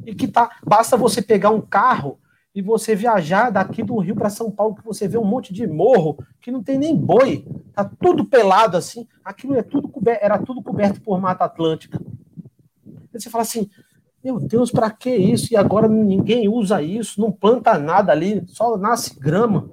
E 0.05 0.13
que 0.13 0.27
tá, 0.27 0.49
basta 0.65 0.97
você 0.97 1.21
pegar 1.21 1.51
um 1.51 1.61
carro 1.61 2.19
e 2.53 2.61
você 2.61 2.95
viajar 2.95 3.49
daqui 3.49 3.81
do 3.81 3.97
Rio 3.99 4.15
para 4.15 4.29
São 4.29 4.51
Paulo, 4.51 4.75
que 4.75 4.83
você 4.83 5.07
vê 5.07 5.17
um 5.17 5.23
monte 5.23 5.53
de 5.53 5.65
morro 5.65 6.17
que 6.41 6.51
não 6.51 6.61
tem 6.61 6.77
nem 6.77 6.95
boi, 6.97 7.45
tá 7.73 7.89
tudo 8.01 8.25
pelado 8.25 8.75
assim, 8.75 9.07
aquilo 9.23 9.55
é 9.55 9.63
tudo 9.63 9.87
coberto, 9.87 10.23
era 10.23 10.37
tudo 10.37 10.61
coberto 10.61 10.99
por 10.99 11.21
Mata 11.21 11.45
Atlântica. 11.45 12.01
Aí 13.13 13.19
você 13.19 13.29
fala 13.29 13.43
assim, 13.43 13.69
meu 14.23 14.39
Deus, 14.39 14.71
para 14.71 14.89
que 14.89 15.09
isso? 15.09 15.53
E 15.53 15.57
agora 15.57 15.87
ninguém 15.87 16.47
usa 16.47 16.81
isso, 16.81 17.19
não 17.19 17.31
planta 17.31 17.77
nada 17.77 18.11
ali, 18.11 18.43
só 18.47 18.77
nasce 18.77 19.19
grama. 19.19 19.71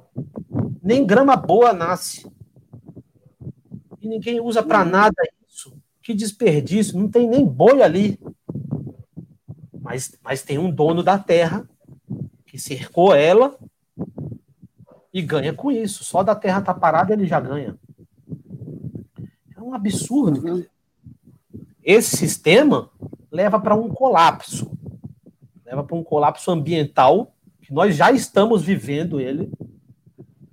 Nem 0.82 1.05
grama 1.05 1.36
boa 1.36 1.72
nasce 1.72 2.26
e 4.01 4.09
ninguém 4.09 4.41
usa 4.41 4.62
para 4.62 4.84
nada 4.84 5.16
isso. 5.49 5.76
Que 6.03 6.14
desperdício, 6.14 6.99
não 6.99 7.09
tem 7.09 7.28
nem 7.28 7.45
boi 7.45 7.82
ali. 7.82 8.18
Mas, 9.80 10.16
mas 10.22 10.43
tem 10.43 10.59
um 10.59 10.70
dono 10.70 11.03
da 11.03 11.18
terra 11.18 11.68
que 12.47 12.59
cercou 12.59 13.14
ela 13.14 13.59
e 15.12 15.20
ganha 15.20 15.53
com 15.53 15.70
isso. 15.70 16.05
Só 16.05 16.22
da 16.22 16.34
terra 16.34 16.61
estar 16.61 16.74
tá 16.74 16.80
parada 16.80 17.12
ele 17.12 17.26
já 17.26 17.41
ganha. 17.41 17.76
É 19.57 19.61
um 19.61 19.74
absurdo. 19.74 20.66
Esse 21.82 22.16
sistema 22.16 22.91
leva 23.31 23.61
para 23.61 23.74
um 23.74 23.89
colapso. 23.89 24.70
Leva 25.64 25.85
para 25.85 25.97
um 25.97 26.03
colapso 26.03 26.51
ambiental 26.51 27.35
que 27.61 27.72
nós 27.72 27.97
já 27.97 28.11
estamos 28.11 28.62
vivendo 28.62 29.20
ele. 29.20 29.51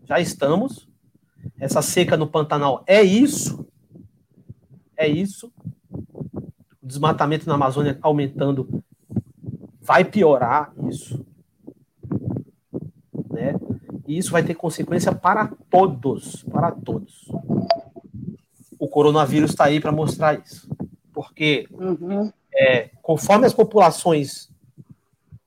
Já 0.04 0.20
estamos 0.20 0.88
essa 1.60 1.82
seca 1.82 2.18
no 2.18 2.28
Pantanal 2.28 2.84
é 2.86 3.02
isso. 3.02 3.68
É 4.98 5.08
isso. 5.08 5.52
O 5.92 6.88
desmatamento 6.88 7.48
na 7.48 7.56
Amazônia 7.56 7.98
aumentando 8.02 8.84
vai 9.82 10.04
piorar 10.04 10.74
isso. 10.90 11.26
Né? 13.30 13.56
E 14.08 14.18
isso 14.18 14.32
vai 14.32 14.44
ter 14.44 14.56
consequência 14.56 15.14
para 15.14 15.52
todos, 15.70 16.44
para 16.44 16.72
todos. 16.72 17.28
O 18.78 18.88
coronavírus 18.88 19.52
está 19.52 19.66
aí 19.66 19.80
para 19.80 19.92
mostrar 19.92 20.40
isso. 20.40 20.70
Porque 21.14 21.68
uhum. 21.72 22.32
É, 22.56 22.90
conforme 23.02 23.46
as 23.46 23.54
populações 23.54 24.50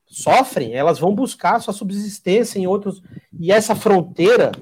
sofrem, 0.06 0.74
elas 0.74 0.98
vão 0.98 1.14
buscar 1.14 1.60
sua 1.60 1.72
subsistência 1.72 2.58
em 2.58 2.66
outros. 2.66 3.02
E 3.38 3.50
essa 3.50 3.74
fronteira, 3.74 4.52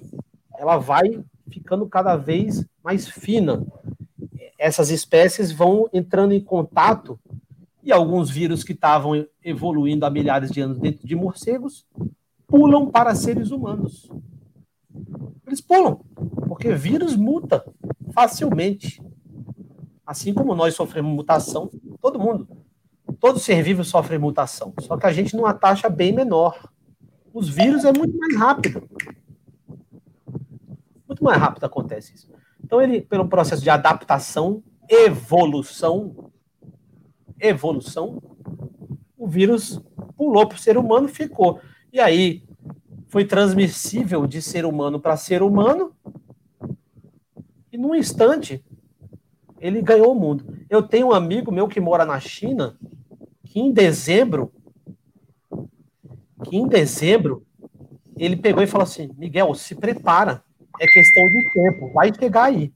ela 0.58 0.76
vai 0.76 1.22
ficando 1.48 1.86
cada 1.88 2.16
vez 2.16 2.64
mais 2.82 3.08
fina. 3.08 3.64
Essas 4.58 4.90
espécies 4.90 5.52
vão 5.52 5.88
entrando 5.92 6.32
em 6.32 6.40
contato 6.40 7.18
e 7.82 7.92
alguns 7.92 8.30
vírus 8.30 8.64
que 8.64 8.72
estavam 8.72 9.26
evoluindo 9.44 10.04
há 10.04 10.10
milhares 10.10 10.50
de 10.50 10.60
anos 10.60 10.78
dentro 10.78 11.06
de 11.06 11.14
morcegos 11.14 11.84
pulam 12.46 12.90
para 12.90 13.14
seres 13.14 13.50
humanos. 13.50 14.08
Eles 15.46 15.60
pulam, 15.60 16.00
porque 16.48 16.72
vírus 16.72 17.16
muta 17.16 17.64
facilmente. 18.12 19.02
Assim 20.04 20.32
como 20.32 20.54
nós 20.54 20.74
sofremos 20.74 21.12
mutação, 21.12 21.70
todo 22.06 22.20
mundo, 22.20 22.46
todo 23.18 23.40
ser 23.40 23.60
vivo 23.64 23.82
sofre 23.82 24.16
mutação, 24.16 24.72
só 24.80 24.96
que 24.96 25.06
a 25.06 25.12
gente 25.12 25.34
numa 25.34 25.52
taxa 25.52 25.88
bem 25.88 26.12
menor. 26.12 26.70
Os 27.34 27.48
vírus 27.48 27.84
é 27.84 27.92
muito 27.92 28.16
mais 28.16 28.36
rápido. 28.36 28.88
Muito 31.08 31.24
mais 31.24 31.36
rápido 31.36 31.64
acontece 31.64 32.14
isso. 32.14 32.30
Então, 32.62 32.80
ele, 32.80 33.00
pelo 33.00 33.28
processo 33.28 33.60
de 33.60 33.70
adaptação, 33.70 34.62
evolução, 34.88 36.30
evolução, 37.40 38.22
o 39.18 39.26
vírus 39.26 39.82
pulou 40.16 40.46
para 40.46 40.56
o 40.56 40.60
ser 40.60 40.78
humano 40.78 41.08
ficou. 41.08 41.60
E 41.92 41.98
aí, 41.98 42.44
foi 43.08 43.24
transmissível 43.24 44.28
de 44.28 44.40
ser 44.40 44.64
humano 44.64 45.00
para 45.00 45.16
ser 45.16 45.42
humano, 45.42 45.92
e 47.72 47.76
num 47.76 47.96
instante, 47.96 48.64
ele 49.60 49.82
ganhou 49.82 50.12
o 50.12 50.18
mundo. 50.18 50.58
Eu 50.68 50.82
tenho 50.82 51.08
um 51.08 51.12
amigo 51.12 51.52
meu 51.52 51.68
que 51.68 51.80
mora 51.80 52.04
na 52.04 52.20
China, 52.20 52.78
que 53.44 53.60
em 53.60 53.72
dezembro, 53.72 54.52
que 56.44 56.56
em 56.56 56.66
dezembro, 56.66 57.44
ele 58.16 58.36
pegou 58.36 58.62
e 58.62 58.66
falou 58.66 58.84
assim: 58.84 59.10
Miguel, 59.16 59.54
se 59.54 59.74
prepara, 59.74 60.42
é 60.80 60.86
questão 60.86 61.24
de 61.28 61.52
tempo. 61.52 61.92
Vai 61.92 62.12
chegar 62.14 62.44
aí. 62.44 62.72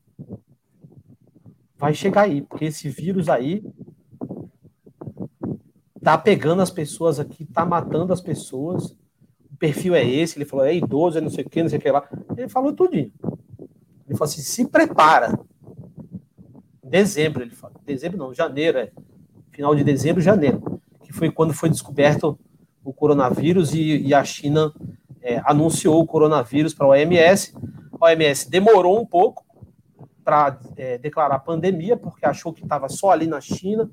Vai 1.77 1.95
chegar 1.95 2.23
aí, 2.23 2.43
porque 2.43 2.67
esse 2.67 2.89
vírus 2.89 3.29
aí 3.29 3.65
tá 6.03 6.17
pegando 6.17 6.63
as 6.63 6.71
pessoas 6.71 7.19
aqui, 7.19 7.45
tá 7.45 7.65
matando 7.65 8.13
as 8.13 8.21
pessoas. 8.21 8.97
O 9.51 9.57
perfil 9.59 9.95
é 9.95 10.05
esse. 10.07 10.39
Ele 10.39 10.45
falou, 10.45 10.65
é 10.65 10.75
idoso, 10.75 11.19
é 11.19 11.21
não 11.21 11.31
sei 11.31 11.45
o 11.45 11.49
que, 11.49 11.63
não 11.63 11.71
sei 11.71 11.79
o 11.79 11.83
que 11.83 11.91
lá. 11.91 12.09
Ele 12.37 12.49
falou 12.49 12.73
tudinho. 12.73 13.13
Ele 14.07 14.19
falou 14.19 14.25
assim: 14.25 14.43
se 14.43 14.67
prepara. 14.67 15.39
Dezembro, 16.91 17.43
ele 17.43 17.53
falou. 17.53 17.81
Dezembro 17.87 18.19
não, 18.19 18.35
janeiro, 18.35 18.79
é. 18.79 18.91
Final 19.53 19.75
de 19.77 19.85
dezembro, 19.85 20.21
janeiro. 20.21 20.81
Que 21.05 21.13
foi 21.13 21.31
quando 21.31 21.55
foi 21.55 21.71
descoberto 21.71 22.39
o 22.85 22.93
coronavírus 22.93 23.73
e, 23.73 23.99
e 23.99 24.13
a 24.13 24.25
China 24.25 24.73
é, 25.23 25.41
anunciou 25.45 26.01
o 26.01 26.07
coronavírus 26.07 26.75
para 26.75 26.87
a 26.87 26.91
OMS. 26.91 27.55
A 28.01 28.07
OMS 28.07 28.51
demorou 28.51 29.01
um 29.01 29.07
pouco 29.07 29.45
para 30.25 30.59
é, 30.77 30.99
declarar 30.99 31.39
pandemia, 31.39 31.97
porque 31.97 32.27
achou 32.27 32.53
que 32.53 32.63
estava 32.63 32.89
só 32.89 33.11
ali 33.11 33.27
na 33.27 33.41
China. 33.41 33.89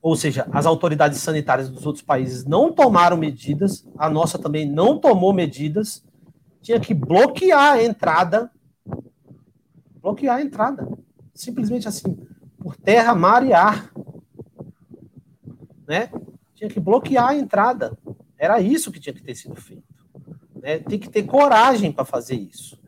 Ou 0.00 0.16
seja, 0.16 0.46
as 0.52 0.64
autoridades 0.64 1.18
sanitárias 1.18 1.68
dos 1.68 1.84
outros 1.84 2.04
países 2.04 2.46
não 2.46 2.72
tomaram 2.72 3.16
medidas, 3.16 3.86
a 3.98 4.08
nossa 4.08 4.38
também 4.38 4.66
não 4.66 4.98
tomou 4.98 5.34
medidas, 5.34 6.02
tinha 6.62 6.80
que 6.80 6.94
bloquear 6.94 7.74
a 7.74 7.82
entrada. 7.82 8.50
Bloquear 10.00 10.36
a 10.36 10.42
entrada. 10.42 10.88
Simplesmente 11.34 11.86
assim, 11.86 12.16
por 12.58 12.76
terra, 12.76 13.14
mar 13.14 13.46
e 13.46 13.52
ar. 13.52 13.92
Né? 15.86 16.10
Tinha 16.54 16.68
que 16.68 16.80
bloquear 16.80 17.28
a 17.28 17.36
entrada. 17.36 17.96
Era 18.36 18.60
isso 18.60 18.92
que 18.92 19.00
tinha 19.00 19.12
que 19.12 19.22
ter 19.22 19.34
sido 19.34 19.56
feito. 19.56 19.82
Né? 20.54 20.78
Tem 20.78 20.98
que 20.98 21.08
ter 21.08 21.24
coragem 21.24 21.92
para 21.92 22.04
fazer 22.04 22.36
isso. 22.36 22.78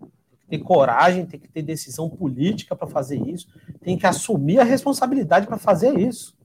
Tem 0.00 0.38
que 0.38 0.46
ter 0.46 0.58
coragem, 0.58 1.26
tem 1.26 1.38
que 1.38 1.48
ter 1.48 1.62
decisão 1.62 2.08
política 2.08 2.74
para 2.74 2.86
fazer 2.86 3.20
isso. 3.28 3.48
Tem 3.80 3.98
que 3.98 4.06
assumir 4.06 4.60
a 4.60 4.64
responsabilidade 4.64 5.46
para 5.46 5.58
fazer 5.58 5.98
isso. 5.98 6.36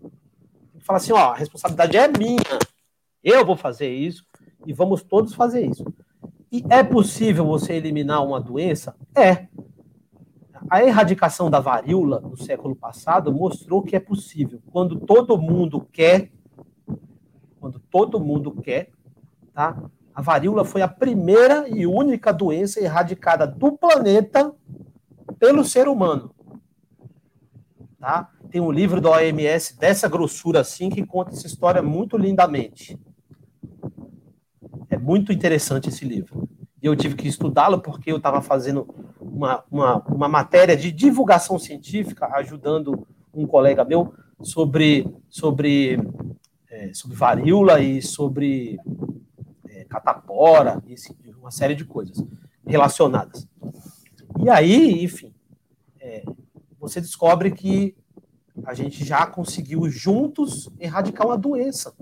Tem 0.00 0.80
que 0.80 0.84
falar 0.84 0.98
assim: 0.98 1.12
ó, 1.12 1.32
a 1.32 1.36
responsabilidade 1.36 1.96
é 1.96 2.08
minha. 2.08 2.58
Eu 3.22 3.44
vou 3.44 3.56
fazer 3.56 3.92
isso 3.92 4.24
e 4.66 4.72
vamos 4.72 5.02
todos 5.02 5.34
fazer 5.34 5.66
isso. 5.66 5.84
E 6.50 6.64
é 6.70 6.82
possível 6.82 7.44
você 7.44 7.74
eliminar 7.74 8.24
uma 8.24 8.40
doença? 8.40 8.96
É. 9.14 9.48
A 10.68 10.82
erradicação 10.82 11.50
da 11.50 11.60
varíola 11.60 12.20
no 12.20 12.36
século 12.36 12.74
passado 12.74 13.32
mostrou 13.32 13.82
que 13.82 13.94
é 13.94 14.00
possível. 14.00 14.60
Quando 14.70 14.98
todo 14.98 15.38
mundo 15.38 15.86
quer, 15.92 16.32
quando 17.60 17.78
todo 17.90 18.18
mundo 18.18 18.52
quer, 18.52 18.90
tá? 19.52 19.80
A 20.14 20.22
varíola 20.22 20.64
foi 20.64 20.82
a 20.82 20.88
primeira 20.88 21.68
e 21.68 21.86
única 21.86 22.32
doença 22.32 22.80
erradicada 22.80 23.46
do 23.46 23.72
planeta 23.72 24.52
pelo 25.38 25.64
ser 25.64 25.86
humano. 25.86 26.34
Tá? 28.00 28.30
Tem 28.50 28.60
um 28.60 28.72
livro 28.72 29.00
da 29.00 29.10
OMS 29.10 29.78
dessa 29.78 30.08
grossura 30.08 30.60
assim 30.60 30.88
que 30.88 31.06
conta 31.06 31.32
essa 31.32 31.46
história 31.46 31.82
muito 31.82 32.16
lindamente. 32.16 32.98
É 34.90 34.96
muito 34.96 35.32
interessante 35.32 35.88
esse 35.88 36.04
livro. 36.04 36.48
E 36.82 36.86
eu 36.86 36.96
tive 36.96 37.14
que 37.14 37.28
estudá-lo 37.28 37.80
porque 37.80 38.10
eu 38.10 38.16
estava 38.16 38.40
fazendo 38.40 38.88
uma, 39.20 39.64
uma, 39.70 39.98
uma 40.06 40.28
matéria 40.28 40.76
de 40.76 40.90
divulgação 40.92 41.58
científica, 41.58 42.28
ajudando 42.34 43.06
um 43.34 43.46
colega 43.46 43.84
meu 43.84 44.14
sobre, 44.40 45.06
sobre, 45.28 45.98
é, 46.70 46.92
sobre 46.94 47.16
varíola 47.16 47.80
e 47.80 48.00
sobre 48.00 48.78
é, 49.68 49.84
catapora, 49.84 50.82
e 50.86 50.94
uma 51.38 51.50
série 51.50 51.74
de 51.74 51.84
coisas 51.84 52.24
relacionadas. 52.66 53.48
E 54.40 54.48
aí, 54.48 55.04
enfim, 55.04 55.34
é, 56.00 56.22
você 56.78 57.00
descobre 57.00 57.50
que 57.50 57.96
a 58.64 58.74
gente 58.74 59.04
já 59.04 59.26
conseguiu 59.26 59.88
juntos 59.88 60.70
erradicar 60.78 61.26
uma 61.26 61.36
doença 61.36 61.94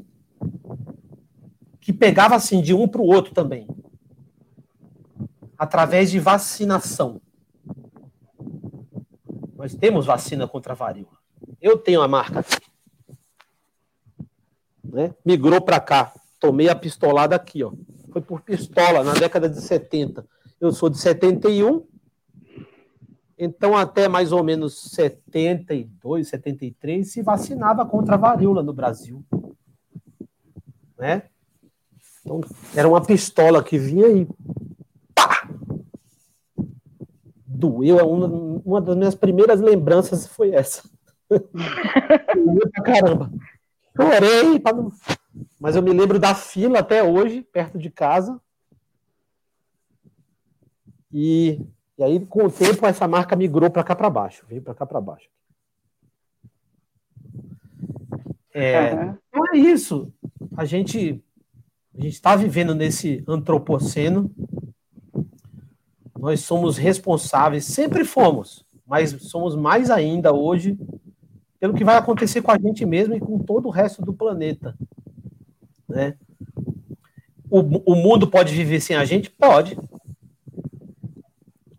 que 1.87 1.93
pegava 1.93 2.35
assim 2.35 2.61
de 2.61 2.75
um 2.75 2.89
para 2.89 3.01
o 3.01 3.07
outro 3.07 3.33
também, 3.33 3.69
através 5.57 6.11
de 6.11 6.19
vacinação. 6.19 7.21
Nós 9.55 9.73
temos 9.73 10.05
vacina 10.05 10.49
contra 10.49 10.73
a 10.73 10.77
varíola. 10.77 11.17
Eu 11.63 11.79
tenho 11.79 12.03
a 12.03 12.09
marca 12.09 12.41
aqui. 12.41 12.57
Né? 14.83 15.15
Migrou 15.25 15.61
para 15.61 15.79
cá. 15.79 16.13
Tomei 16.41 16.69
a 16.69 16.75
pistolada 16.75 17.37
aqui, 17.37 17.63
ó. 17.63 17.73
Foi 18.13 18.21
por 18.21 18.41
pistola 18.41 19.05
na 19.05 19.13
década 19.13 19.49
de 19.49 19.61
70. 19.61 20.27
Eu 20.61 20.73
sou 20.73 20.91
de 20.91 20.99
71. 20.99 21.87
Então, 23.39 23.77
até 23.77 24.09
mais 24.09 24.33
ou 24.33 24.43
menos 24.43 24.91
72, 24.91 26.27
73, 26.31 27.09
se 27.09 27.23
vacinava 27.23 27.87
contra 27.87 28.17
a 28.17 28.19
varíola 28.19 28.61
no 28.61 28.73
Brasil. 28.73 29.25
Né? 30.99 31.31
Então, 32.27 32.41
era 32.75 32.89
uma 32.89 33.01
pistola 33.01 33.63
que 33.63 33.79
vinha 33.79 34.09
e 34.09 34.27
pá! 35.15 35.49
Doeu. 37.47 38.01
É 38.01 38.03
uma, 38.03 38.27
uma 38.65 38.81
das 38.81 38.97
minhas 38.97 39.15
primeiras 39.15 39.61
lembranças 39.61 40.27
foi 40.27 40.51
essa. 40.51 40.91
Doeu 41.31 42.69
pra 42.73 42.83
caramba. 42.83 43.31
Chorei, 43.97 44.61
não... 44.75 44.93
mas 45.61 45.77
eu 45.77 45.83
me 45.83 45.93
lembro 45.93 46.19
da 46.19 46.35
fila 46.35 46.81
até 46.81 47.01
hoje, 47.01 47.43
perto 47.43 47.79
de 47.79 47.91
casa. 47.91 48.41
E, 51.13 51.65
e 51.97 52.03
aí, 52.03 52.27
com 52.27 52.47
o 52.47 52.51
tempo, 52.51 52.85
essa 52.85 53.07
marca 53.07 53.37
migrou 53.37 53.71
para 53.71 53.85
cá 53.85 53.95
para 53.95 54.11
baixo, 54.11 54.45
veio 54.49 54.61
para 54.61 54.75
cá 54.75 54.85
para 54.85 55.01
baixo. 55.01 55.29
É, 58.53 58.95
uhum. 58.95 59.19
Então 59.29 59.55
é 59.55 59.59
isso. 59.59 60.13
A 60.57 60.65
gente 60.65 61.23
a 61.99 62.03
gente 62.03 62.15
está 62.15 62.37
vivendo 62.37 62.75
nesse 62.75 63.25
antropoceno. 63.27 64.31
Nós 66.19 66.41
somos 66.41 66.77
responsáveis, 66.77 67.65
sempre 67.65 68.05
fomos, 68.05 68.65
mas 68.87 69.11
somos 69.23 69.57
mais 69.57 69.91
ainda 69.91 70.33
hoje 70.33 70.79
pelo 71.59 71.75
que 71.75 71.85
vai 71.85 71.97
acontecer 71.97 72.43
com 72.43 72.51
a 72.51 72.59
gente 72.59 72.85
mesmo 72.85 73.15
e 73.15 73.21
com 73.21 73.39
todo 73.39 73.67
o 73.67 73.71
resto 73.71 74.03
do 74.03 74.13
planeta. 74.13 74.77
Né? 75.89 76.15
O, 77.49 77.61
o 77.93 77.95
mundo 77.95 78.29
pode 78.29 78.55
viver 78.55 78.81
sem 78.81 78.95
a 78.95 79.05
gente? 79.05 79.31
Pode. 79.31 79.79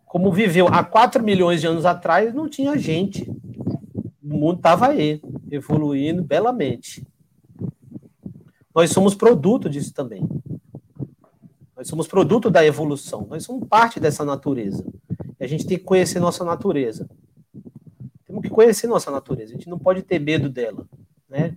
Como 0.04 0.32
viveu 0.32 0.66
há 0.66 0.82
4 0.82 1.22
milhões 1.22 1.60
de 1.60 1.66
anos 1.68 1.84
atrás, 1.84 2.34
não 2.34 2.48
tinha 2.48 2.76
gente. 2.76 3.30
O 4.22 4.36
mundo 4.36 4.56
estava 4.56 4.88
aí, 4.88 5.20
evoluindo 5.50 6.24
belamente. 6.24 7.06
Nós 8.78 8.92
somos 8.92 9.12
produto 9.12 9.68
disso 9.68 9.92
também. 9.92 10.22
Nós 11.76 11.88
somos 11.88 12.06
produto 12.06 12.48
da 12.48 12.64
evolução. 12.64 13.26
Nós 13.28 13.42
somos 13.42 13.66
parte 13.66 13.98
dessa 13.98 14.24
natureza. 14.24 14.86
E 15.40 15.44
a 15.44 15.48
gente 15.48 15.66
tem 15.66 15.76
que 15.76 15.82
conhecer 15.82 16.20
nossa 16.20 16.44
natureza. 16.44 17.10
Temos 18.24 18.40
que 18.40 18.48
conhecer 18.48 18.86
nossa 18.86 19.10
natureza. 19.10 19.52
A 19.52 19.56
gente 19.56 19.68
não 19.68 19.80
pode 19.80 20.02
ter 20.02 20.20
medo 20.20 20.48
dela, 20.48 20.86
né? 21.28 21.56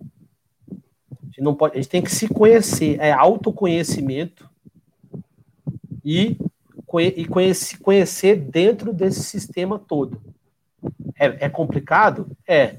A 0.71 1.25
gente, 1.27 1.41
não 1.41 1.53
pode, 1.53 1.75
a 1.75 1.77
gente 1.77 1.89
tem 1.89 2.01
que 2.01 2.11
se 2.11 2.27
conhecer. 2.27 2.99
É 2.99 3.11
autoconhecimento 3.11 4.49
e, 6.03 6.39
e 7.15 7.25
conhecer, 7.27 7.77
conhecer 7.77 8.35
dentro 8.35 8.91
desse 8.91 9.21
sistema 9.21 9.77
todo. 9.77 10.19
É, 11.19 11.45
é 11.45 11.49
complicado? 11.49 12.35
É. 12.47 12.77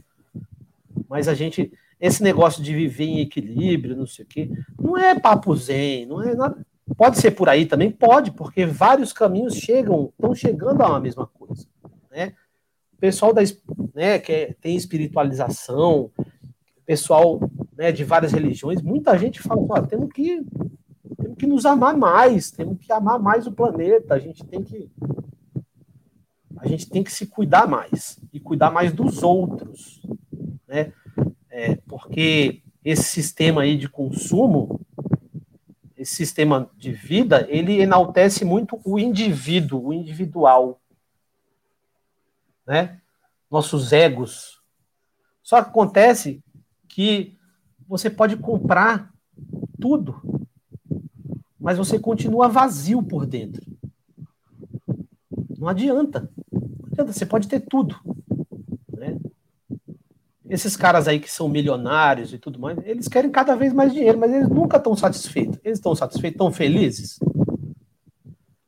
Mas 1.08 1.28
a 1.28 1.34
gente 1.34 1.72
esse 2.02 2.20
negócio 2.20 2.60
de 2.60 2.74
viver 2.74 3.04
em 3.04 3.20
equilíbrio, 3.20 3.96
não 3.96 4.08
sei 4.08 4.24
o 4.24 4.28
quê, 4.28 4.50
não 4.76 4.98
é 4.98 5.16
papo 5.16 5.54
zen, 5.54 6.04
não 6.04 6.20
é 6.20 6.34
nada. 6.34 6.66
Pode 6.96 7.16
ser 7.18 7.30
por 7.30 7.48
aí 7.48 7.64
também? 7.64 7.92
Pode, 7.92 8.32
porque 8.32 8.66
vários 8.66 9.12
caminhos 9.12 9.54
chegam, 9.54 10.12
estão 10.12 10.34
chegando 10.34 10.82
a 10.82 10.88
uma 10.88 10.98
mesma 10.98 11.28
coisa. 11.28 11.64
Né? 12.10 12.34
O 12.92 12.96
pessoal 12.96 13.32
da, 13.32 13.40
né, 13.94 14.18
que 14.18 14.32
é, 14.32 14.56
tem 14.60 14.74
espiritualização, 14.74 16.10
pessoal 16.84 17.38
né, 17.78 17.92
de 17.92 18.02
várias 18.02 18.32
religiões, 18.32 18.82
muita 18.82 19.16
gente 19.16 19.40
fala, 19.40 19.64
ah, 19.70 19.82
temos 19.82 20.12
que 20.12 20.44
temos 21.16 21.38
que 21.38 21.46
nos 21.46 21.64
amar 21.64 21.96
mais, 21.96 22.50
temos 22.50 22.78
que 22.80 22.92
amar 22.92 23.20
mais 23.20 23.46
o 23.46 23.52
planeta, 23.52 24.14
a 24.14 24.18
gente 24.18 24.44
tem 24.44 24.60
que 24.60 24.90
a 26.56 26.66
gente 26.66 26.90
tem 26.90 27.04
que 27.04 27.12
se 27.12 27.26
cuidar 27.26 27.68
mais 27.68 28.18
e 28.32 28.40
cuidar 28.40 28.72
mais 28.72 28.92
dos 28.92 29.22
outros, 29.22 30.02
né? 30.66 30.92
É, 31.62 31.76
porque 31.86 32.60
esse 32.84 33.04
sistema 33.04 33.62
aí 33.62 33.76
de 33.76 33.88
consumo, 33.88 34.80
esse 35.96 36.12
sistema 36.16 36.68
de 36.76 36.90
vida, 36.90 37.46
ele 37.48 37.80
enaltece 37.80 38.44
muito 38.44 38.80
o 38.84 38.98
indivíduo, 38.98 39.86
o 39.86 39.92
individual, 39.92 40.80
né? 42.66 43.00
Nossos 43.48 43.92
egos. 43.92 44.60
Só 45.40 45.62
que 45.62 45.70
acontece 45.70 46.42
que 46.88 47.38
você 47.86 48.10
pode 48.10 48.36
comprar 48.36 49.14
tudo, 49.80 50.20
mas 51.60 51.78
você 51.78 51.96
continua 51.96 52.48
vazio 52.48 53.04
por 53.04 53.24
dentro. 53.24 53.64
Não 55.56 55.68
adianta. 55.68 56.28
Não 56.50 56.88
adianta, 56.90 57.12
você 57.12 57.24
pode 57.24 57.46
ter 57.46 57.60
tudo. 57.60 57.96
Esses 60.52 60.76
caras 60.76 61.08
aí 61.08 61.18
que 61.18 61.30
são 61.30 61.48
milionários 61.48 62.34
e 62.34 62.38
tudo 62.38 62.58
mais, 62.58 62.76
eles 62.84 63.08
querem 63.08 63.30
cada 63.30 63.56
vez 63.56 63.72
mais 63.72 63.90
dinheiro, 63.90 64.18
mas 64.18 64.30
eles 64.30 64.50
nunca 64.50 64.76
estão 64.76 64.94
satisfeitos. 64.94 65.58
Eles 65.64 65.78
estão 65.78 65.94
satisfeitos, 65.94 66.34
estão 66.34 66.52
felizes? 66.52 67.18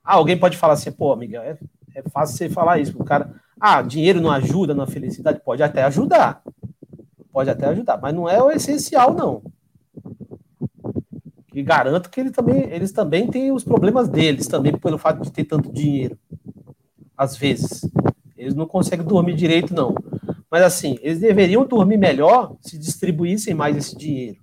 Ah, 0.03 0.15
alguém 0.15 0.39
pode 0.39 0.57
falar 0.57 0.73
assim, 0.73 0.91
pô, 0.91 1.15
Miguel, 1.15 1.43
é, 1.43 1.59
é 1.95 2.03
fácil 2.09 2.39
você 2.39 2.49
falar 2.49 2.79
isso. 2.79 2.97
O 2.99 3.05
cara, 3.05 3.35
ah, 3.61 3.83
dinheiro 3.83 4.19
não 4.19 4.31
ajuda 4.31 4.73
na 4.73 4.87
felicidade? 4.87 5.43
Pode 5.45 5.63
até 5.63 5.83
ajudar. 5.83 6.43
Pode 7.31 7.51
até 7.51 7.67
ajudar, 7.67 8.01
mas 8.01 8.15
não 8.15 8.27
é 8.27 8.43
o 8.43 8.51
essencial, 8.51 9.13
não. 9.13 9.43
E 11.53 11.63
garanto 11.63 12.09
que 12.09 12.19
ele 12.19 12.31
também, 12.31 12.63
eles 12.71 12.93
também 12.93 13.27
têm 13.27 13.53
os 13.53 13.63
problemas 13.63 14.09
deles, 14.09 14.47
também 14.47 14.75
pelo 14.75 14.97
fato 14.97 15.21
de 15.21 15.31
ter 15.31 15.45
tanto 15.45 15.71
dinheiro. 15.71 16.19
Às 17.15 17.37
vezes. 17.37 17.87
Eles 18.39 18.55
não 18.55 18.67
conseguem 18.67 19.05
dormir 19.05 19.35
direito, 19.35 19.75
não. 19.75 19.95
Mas 20.55 20.63
assim, 20.63 20.97
eles 21.03 21.19
deveriam 21.19 21.67
dormir 21.67 21.97
melhor 21.97 22.57
se 22.61 22.79
distribuíssem 22.79 23.55
mais 23.55 23.77
esse 23.77 23.99
dinheiro. 23.99 24.39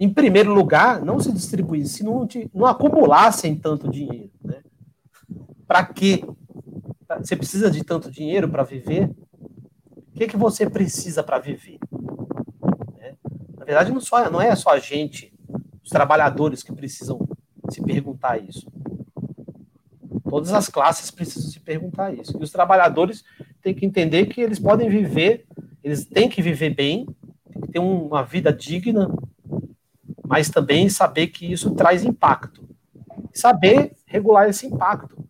Em 0.00 0.08
primeiro 0.10 0.54
lugar, 0.54 1.04
não 1.04 1.20
se 1.20 1.30
distribuísse, 1.30 1.98
se 1.98 2.02
não, 2.02 2.26
não 2.54 2.64
acumulassem 2.64 3.54
tanto 3.54 3.90
dinheiro. 3.90 4.30
Né? 4.42 4.62
Para 5.66 5.84
quê? 5.84 6.24
Você 7.18 7.36
precisa 7.36 7.70
de 7.70 7.84
tanto 7.84 8.10
dinheiro 8.10 8.48
para 8.48 8.62
viver? 8.62 9.10
O 9.90 10.12
que, 10.14 10.26
que 10.26 10.36
você 10.38 10.66
precisa 10.66 11.22
para 11.22 11.38
viver? 11.38 11.78
Né? 12.96 13.14
Na 13.58 13.66
verdade, 13.66 13.92
não, 13.92 14.00
só, 14.00 14.30
não 14.30 14.40
é 14.40 14.56
só 14.56 14.70
a 14.70 14.78
gente, 14.78 15.34
os 15.84 15.90
trabalhadores 15.90 16.62
que 16.62 16.72
precisam 16.72 17.18
se 17.68 17.82
perguntar 17.82 18.42
isso. 18.42 18.66
Todas 20.28 20.52
as 20.52 20.68
classes 20.68 21.10
precisam 21.10 21.50
se 21.50 21.60
perguntar 21.60 22.12
isso. 22.12 22.36
E 22.38 22.42
os 22.42 22.50
trabalhadores 22.50 23.24
têm 23.62 23.74
que 23.74 23.86
entender 23.86 24.26
que 24.26 24.40
eles 24.40 24.58
podem 24.58 24.88
viver, 24.88 25.46
eles 25.82 26.04
têm 26.04 26.28
que 26.28 26.42
viver 26.42 26.74
bem, 26.74 27.06
têm 27.52 27.60
que 27.62 27.68
ter 27.68 27.78
uma 27.78 28.22
vida 28.22 28.52
digna, 28.52 29.08
mas 30.26 30.50
também 30.50 30.88
saber 30.88 31.28
que 31.28 31.50
isso 31.50 31.74
traz 31.74 32.04
impacto. 32.04 32.68
Saber 33.32 33.92
regular 34.06 34.48
esse 34.48 34.66
impacto. 34.66 35.24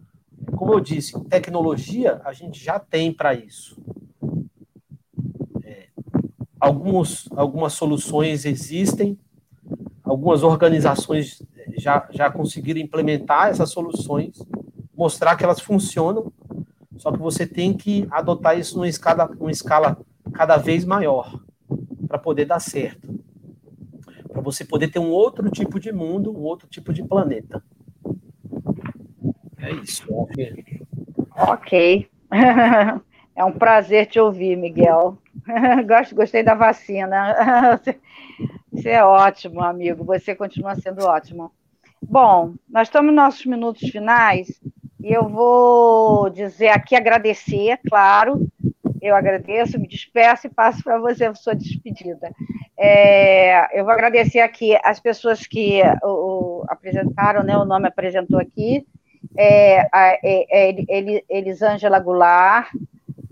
Como 0.57 0.73
eu 0.73 0.81
disse, 0.81 1.21
tecnologia 1.25 2.21
a 2.25 2.33
gente 2.33 2.63
já 2.63 2.79
tem 2.79 3.13
para 3.13 3.35
isso. 3.35 3.77
É, 5.63 5.89
alguns, 6.59 7.29
algumas 7.33 7.75
soluções 7.75 8.47
existem, 8.47 9.19
algumas 10.03 10.43
organizações 10.43 11.43
já, 11.77 12.09
já 12.11 12.31
conseguiram 12.31 12.81
implementar 12.81 13.49
essas 13.49 13.71
soluções, 13.71 14.39
mostrar 14.97 15.37
que 15.37 15.45
elas 15.45 15.61
funcionam, 15.61 16.33
só 16.97 17.13
que 17.13 17.19
você 17.19 17.47
tem 17.47 17.77
que 17.77 18.07
adotar 18.11 18.59
isso 18.59 18.77
numa 18.77 18.89
escala, 18.89 19.29
numa 19.39 19.51
escala 19.51 19.99
cada 20.33 20.57
vez 20.57 20.85
maior 20.85 21.41
para 22.09 22.19
poder 22.19 22.47
dar 22.47 22.61
certo. 22.61 23.07
Para 24.33 24.41
você 24.41 24.65
poder 24.65 24.89
ter 24.89 24.99
um 24.99 25.11
outro 25.11 25.51
tipo 25.51 25.79
de 25.79 25.93
mundo, 25.93 26.31
um 26.31 26.43
outro 26.43 26.69
tipo 26.69 26.93
de 26.93 27.03
planeta. 27.03 27.63
É 29.59 29.73
isso. 29.73 30.07
Ok. 31.31 32.09
É 33.39 33.45
um 33.45 33.53
prazer 33.53 34.07
te 34.07 34.19
ouvir, 34.19 34.57
Miguel. 34.57 35.19
Gosto, 35.87 36.15
gostei 36.15 36.43
da 36.43 36.55
vacina. 36.55 37.79
Você 38.73 38.89
é 38.89 39.05
ótimo, 39.05 39.63
amigo. 39.63 40.05
Você 40.05 40.35
continua 40.35 40.75
sendo 40.75 41.05
ótimo. 41.05 41.53
Bom, 42.01 42.55
nós 42.67 42.89
estamos 42.89 43.09
nos 43.09 43.17
nossos 43.17 43.45
minutos 43.45 43.91
finais 43.91 44.59
e 45.07 45.13
eu 45.13 45.29
vou 45.29 46.29
dizer 46.31 46.67
aqui 46.71 46.97
agradecer, 46.97 47.79
claro. 47.89 48.45
Eu 49.01 49.15
agradeço, 49.15 49.79
me 49.79 49.87
despeço 49.87 50.49
e 50.49 50.51
passo 50.51 50.83
para 50.83 50.99
você 50.99 51.27
a 51.27 51.35
sua 51.35 51.55
despedida. 51.55 52.33
É, 52.77 53.79
eu 53.79 53.85
vou 53.85 53.93
agradecer 53.93 54.41
aqui 54.41 54.77
as 54.83 54.99
pessoas 54.99 55.47
que 55.47 55.81
o, 56.03 56.09
o, 56.09 56.65
apresentaram, 56.67 57.45
né, 57.45 57.57
o 57.57 57.65
nome 57.65 57.87
apresentou 57.87 58.41
aqui. 58.41 58.85
É, 59.37 59.83
a, 59.93 60.19
é, 60.25 60.73
é, 60.73 61.25
Elisângela 61.29 62.01
Goulart, 62.01 62.69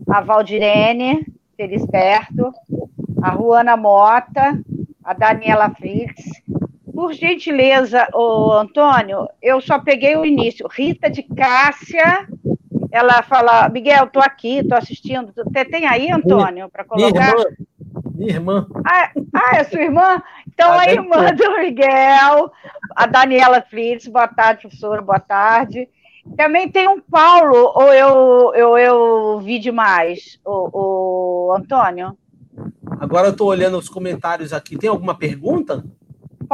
a 0.08 0.20
Valdirene 0.20 1.26
Felisperto, 1.56 2.54
a 3.20 3.30
Ruana 3.30 3.76
Mota, 3.76 4.60
a 5.02 5.12
Daniela 5.12 5.70
Fritz, 5.70 6.22
por 6.94 7.12
gentileza, 7.12 8.06
o 8.14 8.52
Antônio, 8.52 9.28
eu 9.42 9.60
só 9.60 9.78
peguei 9.78 10.16
o 10.16 10.24
início. 10.24 10.68
Rita 10.68 11.10
de 11.10 11.22
Cássia, 11.22 12.28
ela 12.92 13.22
fala, 13.22 13.68
Miguel, 13.68 14.04
estou 14.04 14.22
aqui, 14.22 14.58
estou 14.58 14.78
assistindo. 14.78 15.32
Tem 15.70 15.86
aí, 15.86 16.10
Antônio, 16.10 16.68
para 16.70 16.84
colocar? 16.84 17.34
Minha 18.14 18.34
irmã. 18.34 18.66
Ah, 18.86 19.10
ah, 19.34 19.56
é 19.56 19.64
sua 19.64 19.82
irmã? 19.82 20.22
Então, 20.46 20.70
a, 20.70 20.82
a 20.82 20.92
irmã 20.92 21.34
do 21.34 21.58
Miguel, 21.58 22.52
a 22.94 23.06
Daniela 23.06 23.60
Fritz, 23.60 24.06
boa 24.06 24.28
tarde, 24.28 24.62
professora, 24.62 25.02
boa 25.02 25.18
tarde. 25.18 25.88
Também 26.36 26.70
tem 26.70 26.88
um 26.88 27.00
Paulo, 27.00 27.72
ou 27.74 27.92
eu, 27.92 28.52
eu, 28.54 28.78
eu 28.78 29.40
vi 29.40 29.58
demais, 29.58 30.38
o, 30.44 31.48
o 31.48 31.52
Antônio? 31.52 32.16
Agora 33.00 33.26
eu 33.26 33.32
estou 33.32 33.48
olhando 33.48 33.76
os 33.76 33.88
comentários 33.88 34.52
aqui. 34.52 34.78
Tem 34.78 34.88
alguma 34.88 35.16
pergunta? 35.16 35.84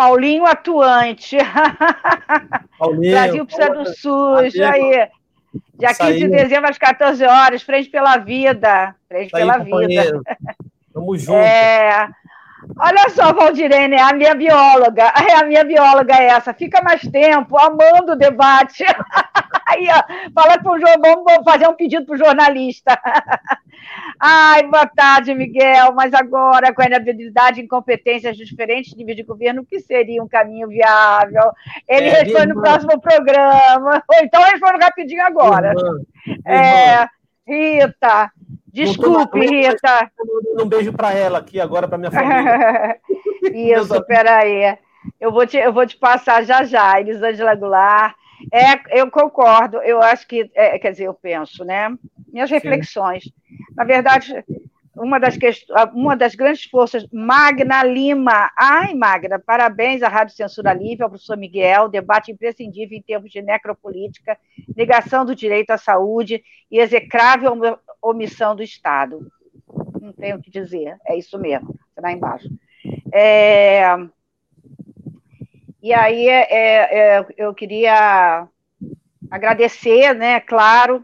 Paulinho 0.00 0.46
atuante. 0.46 1.36
Paulinho, 2.78 3.12
Brasil 3.12 3.44
precisa 3.44 3.68
do 3.68 3.84
SUS. 3.84 4.58
Aí. 4.58 5.08
Dia 5.74 5.94
15 5.94 6.18
de 6.18 6.28
dezembro, 6.28 6.70
às 6.70 6.78
14 6.78 7.22
horas, 7.26 7.62
Frente 7.62 7.90
pela 7.90 8.16
Vida. 8.16 8.94
Frente 9.06 9.30
pela 9.30 9.58
Vida. 9.58 10.22
Tamo 10.94 11.18
junto. 11.18 11.36
É... 11.36 12.08
Olha 12.78 13.10
só, 13.10 13.34
Valdirene, 13.34 13.96
é 14.00 14.00
a 14.00 14.14
minha 14.14 14.34
bióloga. 14.34 15.12
É 15.28 15.34
a 15.34 15.44
minha 15.44 15.64
bióloga 15.64 16.14
essa. 16.14 16.54
Fica 16.54 16.82
mais 16.82 17.02
tempo, 17.02 17.58
amando 17.58 18.12
o 18.12 18.16
debate. 18.16 18.84
Aí, 19.68 19.86
ó, 19.90 20.32
fala 20.32 20.62
com 20.62 20.70
o 20.70 20.80
João, 20.80 20.94
vamos 20.98 21.44
fazer 21.44 21.68
um 21.68 21.76
pedido 21.76 22.06
para 22.06 22.14
o 22.14 22.18
jornalista. 22.18 22.98
Ai, 24.22 24.64
boa 24.64 24.86
tarde, 24.86 25.34
Miguel. 25.34 25.94
Mas 25.94 26.12
agora, 26.12 26.74
com 26.74 26.82
a 26.82 26.86
inabilidade 26.86 27.58
e 27.58 27.64
incompetências 27.64 28.36
de 28.36 28.44
diferentes 28.44 28.94
níveis 28.94 29.16
de 29.16 29.22
governo, 29.22 29.62
o 29.62 29.66
que 29.66 29.80
seria 29.80 30.22
um 30.22 30.28
caminho 30.28 30.68
viável? 30.68 31.50
Ele 31.88 32.08
é, 32.08 32.22
responde 32.22 32.48
no 32.48 32.60
próximo 32.60 33.00
programa. 33.00 34.02
Ou 34.06 34.18
então 34.22 34.42
responde 34.42 34.84
rapidinho 34.84 35.24
agora. 35.24 35.72
Irmã, 35.72 36.00
é, 36.46 37.08
Rita, 37.46 38.30
desculpe, 38.66 39.40
Rita. 39.40 40.10
Um 40.60 40.66
beijo 40.66 40.92
para 40.92 41.14
ela 41.14 41.38
aqui 41.38 41.58
agora, 41.58 41.88
para 41.88 41.96
minha 41.96 42.10
família. 42.10 42.98
Isso, 43.54 44.04
peraí. 44.04 44.76
Eu 45.18 45.32
vou, 45.32 45.46
te, 45.46 45.56
eu 45.56 45.72
vou 45.72 45.86
te 45.86 45.96
passar 45.96 46.44
já 46.44 46.62
já, 46.62 47.00
Elisângela 47.00 47.54
Goulart. 47.54 48.14
É, 48.52 48.98
eu 49.00 49.10
concordo, 49.10 49.78
eu 49.78 50.00
acho 50.00 50.26
que, 50.26 50.50
é, 50.54 50.78
quer 50.78 50.92
dizer, 50.92 51.04
eu 51.04 51.14
penso, 51.14 51.64
né? 51.64 51.94
Minhas 52.32 52.50
reflexões. 52.50 53.24
Sim. 53.24 53.32
Na 53.80 53.84
verdade, 53.84 54.44
uma 54.94 55.18
das, 55.18 55.38
uma 55.94 56.14
das 56.14 56.34
grandes 56.34 56.64
forças, 56.64 57.06
Magna 57.10 57.82
Lima. 57.82 58.50
Ai, 58.54 58.92
Magna, 58.92 59.38
parabéns 59.38 60.02
à 60.02 60.08
Rádio 60.08 60.36
Censura 60.36 60.74
Livre, 60.74 61.02
ao 61.02 61.08
professor 61.08 61.34
Miguel, 61.34 61.88
debate 61.88 62.30
imprescindível 62.30 62.98
em 62.98 63.00
termos 63.00 63.32
de 63.32 63.40
necropolítica, 63.40 64.36
negação 64.76 65.24
do 65.24 65.34
direito 65.34 65.70
à 65.70 65.78
saúde 65.78 66.44
e 66.70 66.78
execrável 66.78 67.56
omissão 68.02 68.54
do 68.54 68.62
Estado. 68.62 69.32
Não 69.98 70.12
tenho 70.12 70.36
o 70.36 70.42
que 70.42 70.50
dizer, 70.50 70.98
é 71.06 71.16
isso 71.16 71.38
mesmo, 71.38 71.74
está 71.88 72.02
lá 72.02 72.12
embaixo. 72.12 72.50
É, 73.10 73.96
e 75.82 75.94
aí 75.94 76.28
é, 76.28 77.16
é, 77.16 77.26
eu 77.34 77.54
queria 77.54 78.46
agradecer, 79.30 80.14
né, 80.14 80.38
claro, 80.38 81.02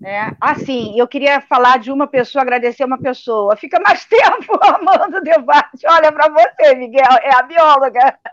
né? 0.00 0.34
Assim, 0.40 0.98
eu 0.98 1.06
queria 1.06 1.40
falar 1.42 1.78
de 1.78 1.92
uma 1.92 2.06
pessoa, 2.06 2.42
agradecer 2.42 2.84
uma 2.84 2.98
pessoa. 2.98 3.56
Fica 3.56 3.78
mais 3.80 4.04
tempo 4.06 4.58
amando 4.62 5.18
o 5.18 5.22
debate. 5.22 5.86
Olha 5.86 6.10
para 6.10 6.28
você, 6.28 6.74
Miguel, 6.74 7.18
é 7.22 7.34
a 7.34 7.42
bióloga. 7.42 8.18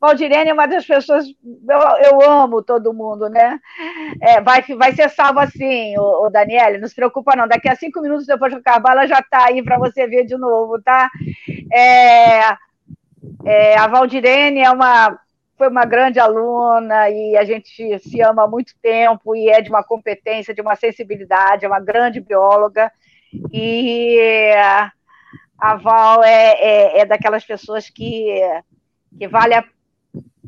Valdirene 0.00 0.50
é 0.50 0.52
uma 0.52 0.66
das 0.66 0.84
pessoas, 0.84 1.26
eu, 1.26 1.80
eu 2.10 2.30
amo 2.30 2.62
todo 2.62 2.92
mundo, 2.92 3.28
né? 3.28 3.58
É, 4.20 4.40
vai, 4.40 4.62
vai 4.62 4.92
ser 4.92 5.08
salvo 5.08 5.40
assim, 5.40 5.96
o, 5.98 6.26
o 6.26 6.30
Daniele, 6.30 6.78
não 6.78 6.88
se 6.88 6.94
preocupa 6.94 7.36
não, 7.36 7.46
daqui 7.46 7.68
a 7.68 7.76
cinco 7.76 8.00
minutos 8.00 8.26
depois 8.26 8.52
que 8.52 8.58
acabar, 8.58 8.92
ela 8.92 9.06
já 9.06 9.20
está 9.20 9.46
aí 9.46 9.62
para 9.62 9.78
você 9.78 10.06
ver 10.06 10.24
de 10.24 10.36
novo, 10.36 10.80
tá? 10.82 11.08
É, 11.72 12.56
é, 13.44 13.78
a 13.78 13.86
Valdirene 13.86 14.60
é 14.60 14.70
uma 14.70 15.18
foi 15.56 15.68
uma 15.68 15.84
grande 15.84 16.20
aluna 16.20 17.08
e 17.08 17.36
a 17.36 17.44
gente 17.44 17.98
se 17.98 18.20
ama 18.20 18.44
há 18.44 18.48
muito 18.48 18.74
tempo 18.80 19.34
e 19.34 19.48
é 19.48 19.60
de 19.60 19.70
uma 19.70 19.82
competência, 19.82 20.54
de 20.54 20.60
uma 20.60 20.76
sensibilidade, 20.76 21.64
é 21.64 21.68
uma 21.68 21.80
grande 21.80 22.20
bióloga 22.20 22.92
e 23.52 24.52
a 25.58 25.76
Val 25.76 26.22
é, 26.22 26.52
é, 26.52 26.98
é 27.00 27.04
daquelas 27.04 27.44
pessoas 27.44 27.88
que, 27.88 28.40
que 29.18 29.26
vale 29.26 29.54
a, 29.54 29.62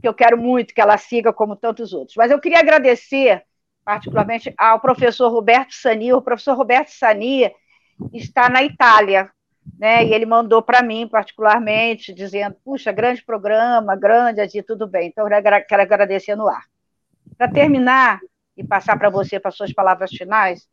que 0.01 0.07
eu 0.07 0.15
quero 0.15 0.37
muito 0.37 0.75
que 0.75 0.81
ela 0.81 0.97
siga 0.97 1.33
como 1.33 1.57
tantos 1.57 1.93
outros. 1.93 2.17
Mas 2.17 2.31
eu 2.31 2.41
queria 2.41 2.61
agradecer 2.61 3.43
particularmente 3.85 4.53
ao 4.59 4.81
professor 4.81 5.31
Roberto 5.31 5.75
Sani. 5.75 6.13
O 6.13 6.23
professor 6.23 6.55
Roberto 6.55 6.91
Sani 6.91 7.51
está 8.13 8.49
na 8.49 8.63
Itália, 8.63 9.31
né? 9.77 10.05
E 10.05 10.13
ele 10.13 10.27
mandou 10.27 10.63
para 10.63 10.83
mim, 10.83 11.09
particularmente, 11.09 12.13
dizendo: 12.13 12.57
puxa, 12.65 12.93
grande 12.93 13.25
programa, 13.25 13.97
grande, 13.97 14.41
Adi, 14.41 14.63
tudo 14.63 14.87
bem. 14.87 15.09
Então, 15.09 15.27
quero 15.69 15.83
agradecer 15.83 16.37
no 16.37 16.49
ar. 16.49 16.65
Para 17.37 17.51
terminar 17.51 18.21
e 18.57 18.65
passar 18.65 18.99
para 18.99 19.11
você 19.11 19.39
para 19.39 19.51
suas 19.51 19.73
palavras 19.73 20.11
finais, 20.11 20.69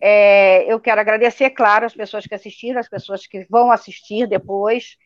é, 0.00 0.64
eu 0.72 0.80
quero 0.80 1.00
agradecer, 1.00 1.50
claro, 1.50 1.86
as 1.86 1.94
pessoas 1.94 2.26
que 2.26 2.34
assistiram, 2.34 2.80
as 2.80 2.88
pessoas 2.88 3.26
que 3.26 3.46
vão 3.50 3.70
assistir 3.70 4.26
depois. 4.26 4.96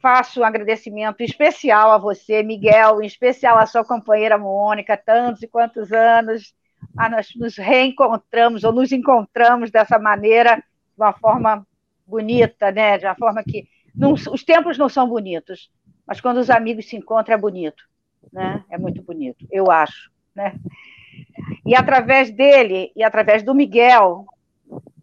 Faço 0.00 0.40
um 0.40 0.44
agradecimento 0.44 1.22
especial 1.22 1.92
a 1.92 1.98
você, 1.98 2.42
Miguel, 2.42 3.02
em 3.02 3.06
especial 3.06 3.58
a 3.58 3.66
sua 3.66 3.84
companheira 3.84 4.38
Mônica, 4.38 4.96
tantos 4.96 5.42
e 5.42 5.48
quantos 5.48 5.92
anos. 5.92 6.54
Ah, 6.96 7.10
nós 7.10 7.28
nos 7.36 7.56
reencontramos 7.56 8.64
ou 8.64 8.72
nos 8.72 8.90
encontramos 8.90 9.70
dessa 9.70 9.98
maneira, 9.98 10.56
de 10.56 10.62
uma 10.96 11.12
forma 11.12 11.66
bonita, 12.10 12.70
né? 12.70 12.98
De 12.98 13.06
uma 13.06 13.14
forma 13.14 13.42
que 13.42 13.68
não, 13.94 14.12
os 14.12 14.44
tempos 14.44 14.76
não 14.76 14.88
são 14.88 15.08
bonitos, 15.08 15.70
mas 16.06 16.20
quando 16.20 16.38
os 16.38 16.50
amigos 16.50 16.88
se 16.88 16.96
encontram 16.96 17.34
é 17.34 17.38
bonito, 17.38 17.84
né? 18.32 18.64
É 18.68 18.76
muito 18.76 19.02
bonito, 19.02 19.46
eu 19.50 19.70
acho, 19.70 20.10
né? 20.34 20.54
E 21.64 21.74
através 21.74 22.30
dele 22.30 22.92
e 22.94 23.02
através 23.02 23.42
do 23.42 23.54
Miguel, 23.54 24.26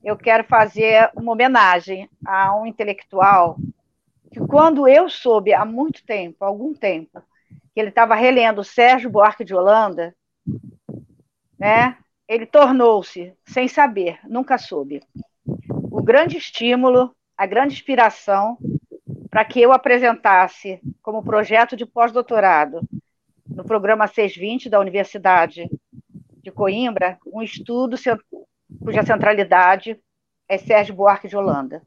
eu 0.03 0.17
quero 0.17 0.43
fazer 0.43 1.09
uma 1.15 1.31
homenagem 1.31 2.09
a 2.25 2.55
um 2.55 2.65
intelectual 2.65 3.57
que 4.31 4.39
quando 4.41 4.87
eu 4.87 5.09
soube 5.09 5.53
há 5.53 5.65
muito 5.65 6.05
tempo, 6.05 6.43
algum 6.43 6.73
tempo, 6.73 7.21
que 7.73 7.79
ele 7.79 7.89
estava 7.89 8.15
relendo 8.15 8.63
Sérgio 8.63 9.09
Buarque 9.09 9.45
de 9.45 9.55
Holanda, 9.55 10.13
né? 11.57 11.97
Ele 12.27 12.45
tornou-se, 12.45 13.33
sem 13.45 13.67
saber, 13.67 14.19
nunca 14.27 14.57
soube, 14.57 15.01
grande 16.07 16.37
estímulo, 16.37 17.13
a 17.37 17.45
grande 17.45 17.73
inspiração 17.73 18.57
para 19.29 19.43
que 19.43 19.59
eu 19.59 19.73
apresentasse 19.73 20.79
como 21.01 21.21
projeto 21.21 21.75
de 21.75 21.85
pós-doutorado 21.85 22.79
no 23.45 23.65
programa 23.65 24.07
620 24.07 24.69
da 24.69 24.79
Universidade 24.79 25.69
de 26.41 26.49
Coimbra 26.49 27.17
um 27.27 27.41
estudo 27.41 27.97
cuja 28.81 29.03
centralidade 29.03 29.99
é 30.47 30.57
Sérgio 30.57 30.95
Buarque 30.95 31.27
de 31.27 31.35
Holanda, 31.35 31.81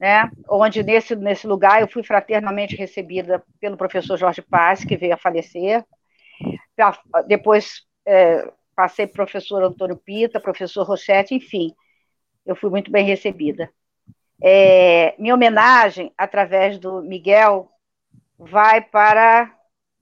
né? 0.00 0.28
Onde 0.48 0.82
nesse 0.82 1.14
nesse 1.14 1.46
lugar 1.46 1.80
eu 1.80 1.86
fui 1.86 2.02
fraternamente 2.02 2.74
recebida 2.74 3.40
pelo 3.60 3.76
professor 3.76 4.16
Jorge 4.16 4.42
Paz, 4.42 4.84
que 4.84 4.96
veio 4.96 5.14
a 5.14 5.16
falecer. 5.16 5.84
Depois 7.28 7.82
é, 8.04 8.50
passei 8.74 9.06
para 9.06 9.22
o 9.22 9.26
professor 9.26 9.62
Antônio 9.62 9.96
Pita, 9.96 10.40
professor 10.40 10.84
Rochetti, 10.84 11.36
enfim, 11.36 11.72
eu 12.44 12.56
fui 12.56 12.70
muito 12.70 12.90
bem 12.90 13.04
recebida. 13.04 13.70
É, 14.42 15.14
minha 15.18 15.34
homenagem, 15.34 16.12
através 16.16 16.78
do 16.78 17.00
Miguel, 17.02 17.70
vai 18.38 18.80
para 18.80 19.54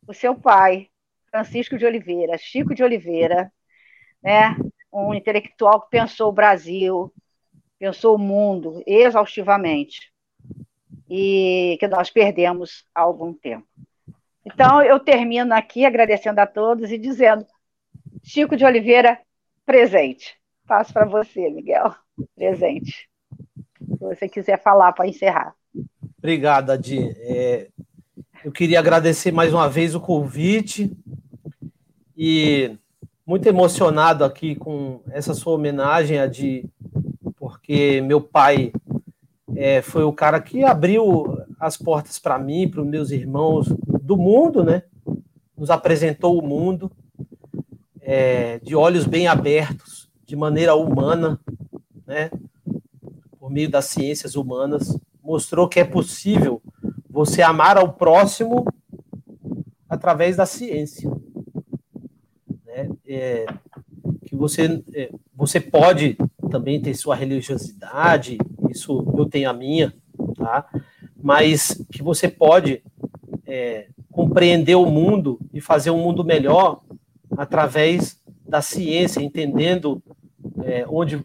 o 0.06 0.14
seu 0.14 0.34
pai, 0.34 0.88
Francisco 1.30 1.76
de 1.76 1.84
Oliveira, 1.84 2.38
Chico 2.38 2.74
de 2.74 2.82
Oliveira, 2.82 3.52
né? 4.22 4.56
um 4.92 5.14
intelectual 5.14 5.82
que 5.82 5.90
pensou 5.90 6.30
o 6.30 6.32
Brasil, 6.32 7.12
pensou 7.78 8.16
o 8.16 8.18
mundo 8.18 8.82
exaustivamente, 8.86 10.10
e 11.08 11.76
que 11.78 11.86
nós 11.86 12.10
perdemos 12.10 12.84
há 12.94 13.02
algum 13.02 13.32
tempo. 13.32 13.66
Então, 14.44 14.82
eu 14.82 14.98
termino 14.98 15.54
aqui 15.54 15.84
agradecendo 15.84 16.40
a 16.40 16.46
todos 16.46 16.90
e 16.90 16.96
dizendo: 16.96 17.46
Chico 18.22 18.56
de 18.56 18.64
Oliveira, 18.64 19.20
presente. 19.66 20.39
Passo 20.70 20.92
para 20.92 21.04
você, 21.04 21.50
Miguel, 21.50 21.92
presente 22.36 23.08
se 23.76 23.98
você 23.98 24.28
quiser 24.28 24.62
falar 24.62 24.92
para 24.92 25.08
encerrar. 25.08 25.52
Obrigado, 26.16 26.70
Adi. 26.70 27.10
É, 27.18 27.66
eu 28.44 28.52
queria 28.52 28.78
agradecer 28.78 29.32
mais 29.32 29.52
uma 29.52 29.68
vez 29.68 29.96
o 29.96 30.00
convite 30.00 30.96
e 32.16 32.78
muito 33.26 33.48
emocionado 33.48 34.24
aqui 34.24 34.54
com 34.54 35.00
essa 35.10 35.34
sua 35.34 35.54
homenagem, 35.54 36.20
Adi, 36.20 36.70
porque 37.36 38.00
meu 38.02 38.20
pai 38.20 38.72
é, 39.56 39.82
foi 39.82 40.04
o 40.04 40.12
cara 40.12 40.40
que 40.40 40.62
abriu 40.62 41.36
as 41.58 41.76
portas 41.76 42.16
para 42.20 42.38
mim, 42.38 42.68
para 42.70 42.82
os 42.82 42.86
meus 42.86 43.10
irmãos 43.10 43.66
do 44.00 44.16
mundo, 44.16 44.62
né? 44.62 44.84
Nos 45.58 45.68
apresentou 45.68 46.38
o 46.38 46.46
mundo 46.46 46.92
é, 48.00 48.60
de 48.60 48.76
olhos 48.76 49.04
bem 49.04 49.26
abertos, 49.26 49.99
de 50.30 50.36
maneira 50.36 50.76
humana, 50.76 51.40
né? 52.06 52.30
por 53.36 53.50
meio 53.50 53.68
das 53.68 53.86
ciências 53.86 54.36
humanas, 54.36 54.96
mostrou 55.20 55.68
que 55.68 55.80
é 55.80 55.84
possível 55.84 56.62
você 57.08 57.42
amar 57.42 57.76
ao 57.76 57.94
próximo 57.94 58.64
através 59.88 60.36
da 60.36 60.46
ciência. 60.46 61.10
Né? 62.64 62.90
É, 63.08 63.46
que 64.24 64.36
você, 64.36 64.80
é, 64.94 65.10
você 65.34 65.58
pode 65.60 66.16
também 66.48 66.80
ter 66.80 66.94
sua 66.94 67.16
religiosidade, 67.16 68.38
isso 68.70 69.12
eu 69.18 69.26
tenho 69.26 69.50
a 69.50 69.52
minha, 69.52 69.92
tá? 70.36 70.70
mas 71.20 71.84
que 71.90 72.04
você 72.04 72.28
pode 72.28 72.84
é, 73.44 73.88
compreender 74.12 74.76
o 74.76 74.86
mundo 74.86 75.40
e 75.52 75.60
fazer 75.60 75.90
um 75.90 76.00
mundo 76.00 76.22
melhor 76.24 76.82
através 77.36 78.22
da 78.46 78.62
ciência, 78.62 79.20
entendendo 79.20 80.00
é, 80.64 80.84
onde 80.88 81.24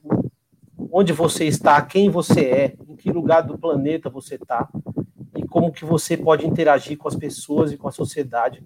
onde 0.91 1.11
você 1.11 1.45
está, 1.45 1.81
quem 1.81 2.09
você 2.09 2.41
é, 2.41 2.75
em 2.88 2.95
que 2.95 3.11
lugar 3.11 3.41
do 3.41 3.57
planeta 3.57 4.09
você 4.09 4.36
está 4.36 4.69
e 5.36 5.43
como 5.43 5.71
que 5.71 5.83
você 5.83 6.15
pode 6.15 6.45
interagir 6.45 6.97
com 6.97 7.07
as 7.07 7.15
pessoas 7.15 7.71
e 7.71 7.77
com 7.77 7.88
a 7.88 7.91
sociedade 7.91 8.63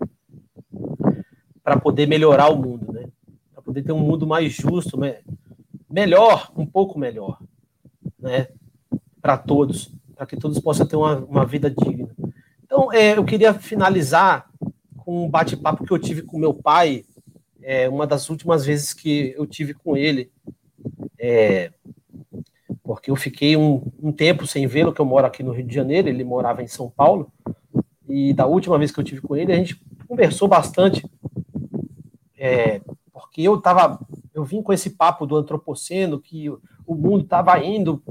para 1.64 1.80
poder 1.80 2.08
melhorar 2.08 2.50
o 2.50 2.58
mundo, 2.58 2.92
né? 2.92 3.08
Para 3.54 3.62
poder 3.64 3.84
ter 3.84 3.92
um 3.92 4.00
mundo 4.00 4.28
mais 4.28 4.54
justo, 4.54 5.00
né? 5.00 5.20
melhor, 5.90 6.52
um 6.56 6.66
pouco 6.66 7.00
melhor, 7.00 7.40
né? 8.20 8.48
Para 9.22 9.38
todos, 9.38 9.92
para 10.16 10.26
que 10.26 10.38
todos 10.38 10.60
possam 10.60 10.86
ter 10.86 10.96
uma, 10.96 11.18
uma 11.18 11.46
vida 11.46 11.70
digna. 11.70 12.10
Então, 12.64 12.94
é, 12.94 13.18
eu 13.18 13.26
queria 13.26 13.54
finalizar 13.54 14.50
com 14.98 15.26
um 15.26 15.30
bate-papo 15.30 15.84
que 15.84 15.92
eu 15.92 15.98
tive 15.98 16.22
com 16.22 16.38
meu 16.38 16.54
pai, 16.54 17.04
é, 17.62 17.90
uma 17.90 18.06
das 18.06 18.30
últimas 18.30 18.66
vezes 18.66 18.94
que 18.94 19.34
eu 19.36 19.48
tive 19.48 19.74
com 19.74 19.98
ele. 19.98 20.32
É, 21.20 21.72
porque 22.84 23.12
eu 23.12 23.16
fiquei 23.16 23.56
um, 23.56 23.84
um 24.02 24.12
tempo 24.12 24.48
sem 24.48 24.66
vê-lo, 24.66 24.94
que 24.94 25.02
eu 25.02 25.06
moro 25.06 25.28
aqui 25.28 25.44
no 25.44 25.52
Rio 25.52 25.66
de 25.66 25.76
Janeiro, 25.76 26.08
ele 26.08 26.24
morava 26.24 26.64
em 26.64 26.68
São 26.68 26.90
Paulo, 26.90 27.32
e 28.08 28.34
da 28.34 28.48
última 28.48 28.78
vez 28.78 28.92
que 28.92 29.00
eu 29.00 29.04
tive 29.04 29.22
com 29.22 29.36
ele, 29.36 29.54
a 29.54 29.56
gente 29.56 29.80
conversou 30.08 30.48
bastante, 30.48 31.06
é, 32.38 32.82
porque 33.14 33.42
eu 33.42 33.62
tava, 33.62 34.00
eu 34.34 34.44
vim 34.44 34.64
com 34.64 34.74
esse 34.74 34.92
papo 34.92 35.28
do 35.28 35.36
antropoceno, 35.36 36.20
que 36.20 36.50
o 36.50 36.96
mundo 36.96 37.26
estava 37.26 37.64
indo 37.64 38.02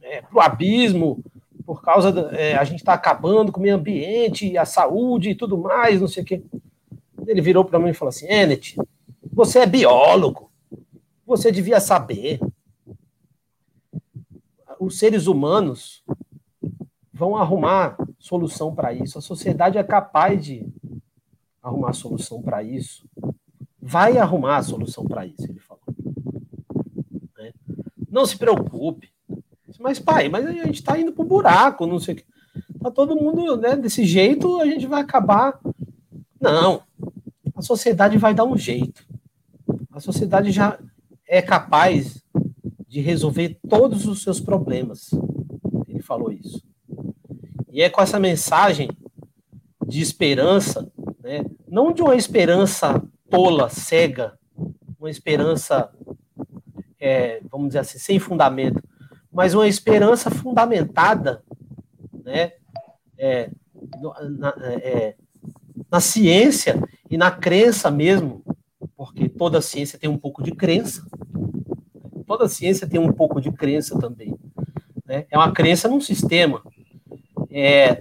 é, 0.00 0.22
para 0.22 0.36
o 0.36 0.40
abismo, 0.40 1.22
por 1.66 1.82
causa 1.82 2.10
da, 2.10 2.32
é, 2.32 2.56
a 2.56 2.64
gente 2.64 2.78
está 2.78 2.94
acabando 2.94 3.52
com 3.52 3.60
o 3.60 3.62
meio 3.62 3.76
ambiente, 3.76 4.56
a 4.56 4.64
saúde 4.64 5.30
e 5.30 5.34
tudo 5.34 5.58
mais, 5.58 6.00
não 6.00 6.08
sei 6.08 6.22
o 6.22 6.26
quê. 6.26 6.42
Ele 7.26 7.40
virou 7.40 7.64
para 7.64 7.78
mim 7.78 7.90
e 7.90 7.94
falou 7.94 8.08
assim, 8.08 8.26
Enet, 8.26 8.76
você 9.32 9.60
é 9.60 9.66
biólogo, 9.66 10.49
você 11.30 11.52
devia 11.52 11.78
saber 11.78 12.40
os 14.80 14.98
seres 14.98 15.28
humanos 15.28 16.02
vão 17.12 17.36
arrumar 17.36 17.96
solução 18.18 18.74
para 18.74 18.92
isso. 18.92 19.16
A 19.16 19.22
sociedade 19.22 19.78
é 19.78 19.84
capaz 19.84 20.44
de 20.44 20.66
arrumar 21.62 21.92
solução 21.92 22.42
para 22.42 22.64
isso. 22.64 23.08
Vai 23.80 24.18
arrumar 24.18 24.56
a 24.56 24.62
solução 24.64 25.04
para 25.04 25.24
isso, 25.24 25.44
ele 25.44 25.60
falou. 25.60 25.84
Né? 27.38 27.52
Não 28.10 28.26
se 28.26 28.36
preocupe. 28.36 29.08
Mas, 29.78 30.00
pai, 30.00 30.28
mas 30.28 30.44
a 30.44 30.50
gente 30.50 30.80
está 30.80 30.98
indo 30.98 31.12
para 31.12 31.22
o 31.22 31.28
buraco, 31.28 31.86
não 31.86 32.00
sei 32.00 32.14
o 32.14 32.16
que. 32.16 32.24
Tá 32.82 32.90
todo 32.90 33.14
mundo, 33.14 33.56
né, 33.56 33.76
desse 33.76 34.04
jeito, 34.04 34.58
a 34.58 34.66
gente 34.66 34.86
vai 34.88 35.00
acabar. 35.00 35.60
Não. 36.40 36.82
A 37.54 37.62
sociedade 37.62 38.18
vai 38.18 38.34
dar 38.34 38.44
um 38.44 38.56
jeito. 38.56 39.06
A 39.92 40.00
sociedade 40.00 40.50
já 40.50 40.78
é 41.30 41.40
capaz 41.40 42.20
de 42.88 43.00
resolver 43.00 43.56
todos 43.68 44.04
os 44.08 44.20
seus 44.20 44.40
problemas. 44.40 45.10
Ele 45.86 46.02
falou 46.02 46.32
isso. 46.32 46.60
E 47.70 47.80
é 47.80 47.88
com 47.88 48.02
essa 48.02 48.18
mensagem 48.18 48.90
de 49.86 50.02
esperança, 50.02 50.90
né, 51.22 51.44
não 51.68 51.92
de 51.92 52.02
uma 52.02 52.16
esperança 52.16 53.00
tola, 53.30 53.68
cega, 53.68 54.36
uma 54.98 55.08
esperança, 55.08 55.92
é, 56.98 57.40
vamos 57.48 57.68
dizer 57.68 57.78
assim, 57.78 57.98
sem 58.00 58.18
fundamento, 58.18 58.82
mas 59.32 59.54
uma 59.54 59.68
esperança 59.68 60.30
fundamentada 60.30 61.44
né, 62.24 62.54
é, 63.16 63.48
na, 64.36 64.48
é, 64.82 65.14
na 65.88 66.00
ciência 66.00 66.82
e 67.08 67.16
na 67.16 67.30
crença 67.30 67.88
mesmo, 67.88 68.42
porque 68.96 69.28
toda 69.28 69.62
ciência 69.62 69.96
tem 69.96 70.10
um 70.10 70.18
pouco 70.18 70.42
de 70.42 70.50
crença, 70.50 71.08
toda 72.30 72.46
ciência 72.46 72.86
tem 72.86 73.00
um 73.00 73.12
pouco 73.12 73.40
de 73.40 73.50
crença 73.50 73.98
também. 73.98 74.38
Né? 75.04 75.26
É 75.28 75.36
uma 75.36 75.50
crença 75.50 75.88
num 75.88 76.00
sistema 76.00 76.62
é, 77.50 78.00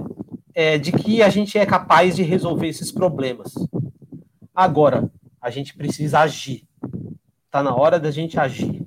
é, 0.54 0.78
de 0.78 0.92
que 0.92 1.24
a 1.24 1.30
gente 1.30 1.58
é 1.58 1.66
capaz 1.66 2.16
de 2.16 2.22
resolver 2.22 2.68
esses 2.68 2.92
problemas. 2.92 3.56
Agora, 4.54 5.12
a 5.42 5.50
gente 5.50 5.76
precisa 5.76 6.20
agir. 6.20 6.68
Está 7.48 7.64
na 7.64 7.76
hora 7.76 8.00
da 8.00 8.12
gente 8.12 8.40
agir. 8.40 8.86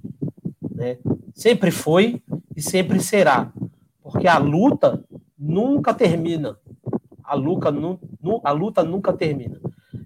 Né? 0.70 0.98
Sempre 1.34 1.72
foi 1.72 2.22
e 2.54 2.62
sempre 2.62 3.00
será. 3.00 3.52
Porque 4.00 4.28
a 4.28 4.38
luta 4.38 5.02
nunca 5.36 5.92
termina. 5.92 6.56
A 7.24 7.34
luta, 7.34 7.68
nu, 7.72 7.98
a 8.44 8.52
luta 8.52 8.84
nunca 8.84 9.12
termina. 9.12 9.58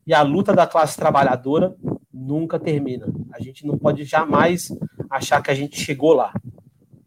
E 0.07 0.15
a 0.15 0.23
luta 0.23 0.55
da 0.55 0.67
classe 0.67 0.97
trabalhadora 0.97 1.77
nunca 2.11 2.59
termina. 2.59 3.07
A 3.31 3.43
gente 3.43 3.67
não 3.67 3.77
pode 3.77 4.03
jamais 4.05 4.73
achar 5.17 5.43
que 5.43 5.51
a 5.51 5.55
gente 5.55 5.79
chegou 5.81 6.13
lá. 6.13 6.33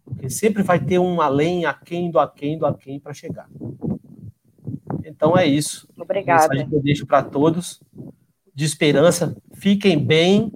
Porque 0.04 0.30
sempre 0.30 0.64
vai 0.64 0.80
ter 0.80 1.00
um 1.00 1.22
além, 1.22 1.66
aquém 1.66 2.12
do 2.12 2.20
aquém 2.20 2.58
do 2.58 2.66
aquém 2.66 3.00
para 3.00 3.14
chegar. 3.14 3.48
Então 5.06 5.38
é 5.38 5.46
isso. 5.46 5.88
Obrigada. 5.98 6.46
A 6.46 6.50
mensagem 6.50 6.70
que 6.70 6.76
eu 6.76 6.82
deixo 6.82 7.06
para 7.06 7.24
todos 7.24 7.82
de 8.54 8.66
esperança. 8.66 9.36
Fiquem 9.54 10.04
bem, 10.04 10.52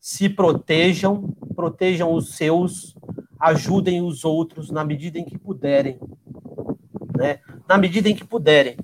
se 0.00 0.28
protejam, 0.28 1.34
protejam 1.54 2.12
os 2.12 2.34
seus, 2.36 2.96
ajudem 3.38 4.02
os 4.02 4.24
outros 4.24 4.70
na 4.70 4.84
medida 4.84 5.18
em 5.18 5.24
que 5.24 5.38
puderem. 5.38 5.98
Né? 7.16 7.40
Na 7.68 7.76
medida 7.76 8.08
em 8.08 8.14
que 8.14 8.24
puderem. 8.24 8.76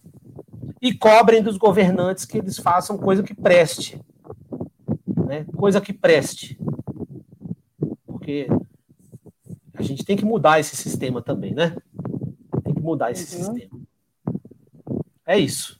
E 0.80 0.92
cobrem 0.92 1.42
dos 1.42 1.56
governantes 1.56 2.24
que 2.24 2.38
eles 2.38 2.58
façam 2.58 2.98
coisa 2.98 3.22
que 3.22 3.34
preste. 3.34 3.98
Né? 5.26 5.46
Coisa 5.56 5.80
que 5.80 5.92
preste 5.92 6.58
porque 8.24 8.48
a 9.76 9.82
gente 9.82 10.02
tem 10.02 10.16
que 10.16 10.24
mudar 10.24 10.58
esse 10.58 10.74
sistema 10.74 11.20
também, 11.20 11.52
né? 11.52 11.76
Tem 12.64 12.72
que 12.72 12.80
mudar 12.80 13.10
esse 13.10 13.36
uhum. 13.36 13.54
sistema. 13.54 13.80
É 15.26 15.38
isso. 15.38 15.78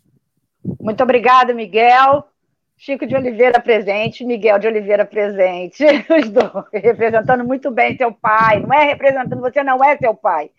Muito 0.79 1.03
obrigada, 1.03 1.55
Miguel. 1.55 2.29
Chico 2.77 3.07
de 3.07 3.17
Oliveira 3.17 3.59
presente, 3.61 4.25
Miguel 4.25 4.59
de 4.59 4.67
Oliveira 4.67 5.07
presente, 5.07 5.85
os 6.11 6.29
dois, 6.29 6.67
representando 6.73 7.45
muito 7.45 7.71
bem 7.71 7.97
seu 7.97 8.13
pai. 8.13 8.61
Não 8.61 8.75
é 8.75 8.85
representando 8.85 9.41
você, 9.41 9.63
não 9.63 9.83
é 9.83 9.97
seu 9.97 10.15
pai. 10.15 10.51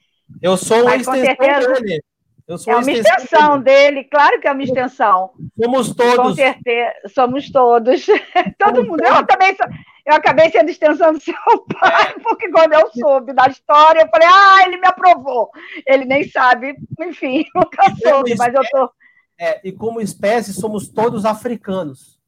Eu 0.41 0.57
sou 0.57 0.77
uma 0.77 0.85
Mas, 0.85 1.01
extensão 1.01 1.25
certeza, 1.25 1.73
dele. 1.73 2.03
Eu 2.47 2.57
sou 2.57 2.73
é 2.73 2.75
uma 2.77 2.81
extensão, 2.81 3.15
extensão 3.17 3.59
dele. 3.61 4.03
claro 4.05 4.39
que 4.39 4.47
é 4.47 4.51
uma 4.51 4.63
extensão. 4.63 5.31
Somos 5.61 5.93
todos. 5.93 6.15
Com 6.15 6.33
certeza, 6.33 6.93
somos 7.13 7.51
todos. 7.51 8.05
Todo 8.57 8.83
mundo. 8.83 9.03
Eu 9.03 9.25
também 9.25 9.55
sou, 9.55 9.67
eu 10.05 10.13
acabei 10.13 10.51
sendo 10.51 10.69
extensão 10.69 11.13
do 11.13 11.19
seu 11.19 11.35
pai, 11.79 12.11
é. 12.11 12.19
porque 12.19 12.49
quando 12.51 12.73
eu 12.73 12.91
soube 12.91 13.33
da 13.33 13.47
história, 13.47 14.01
eu 14.01 14.09
falei, 14.09 14.27
ah, 14.29 14.63
ele 14.65 14.77
me 14.77 14.87
aprovou. 14.87 15.49
Ele 15.85 16.05
nem 16.05 16.29
sabe, 16.29 16.75
enfim, 16.99 17.43
nunca 17.55 17.83
soube, 17.95 18.35
mas 18.37 18.53
eu 18.53 18.61
tô. 18.69 18.91
É, 19.37 19.67
e 19.67 19.71
como 19.71 19.99
espécie, 19.99 20.53
somos 20.53 20.87
todos 20.87 21.25
africanos. 21.25 22.19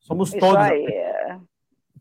Somos 0.00 0.30
isso 0.30 0.38
todos. 0.38 0.56
Aí. 0.56 0.86
É, 0.86 1.38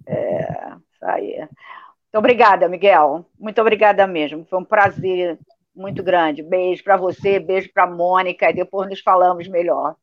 é, 0.08 0.74
isso 0.94 1.06
aí. 1.06 1.38
Muito 1.40 2.18
obrigada, 2.18 2.68
Miguel. 2.68 3.26
Muito 3.38 3.62
obrigada 3.62 4.08
mesmo. 4.08 4.46
Foi 4.46 4.60
um 4.60 4.66
prazer 4.66 5.38
muito 5.76 6.02
grande. 6.02 6.42
Beijo 6.42 6.84
para 6.84 6.98
você, 6.98 7.40
beijo 7.40 7.70
para 7.74 7.86
Mônica, 7.86 8.50
e 8.50 8.54
depois 8.54 8.90
nos 8.90 9.02
falamos 9.02 9.48
melhor. 9.48 9.96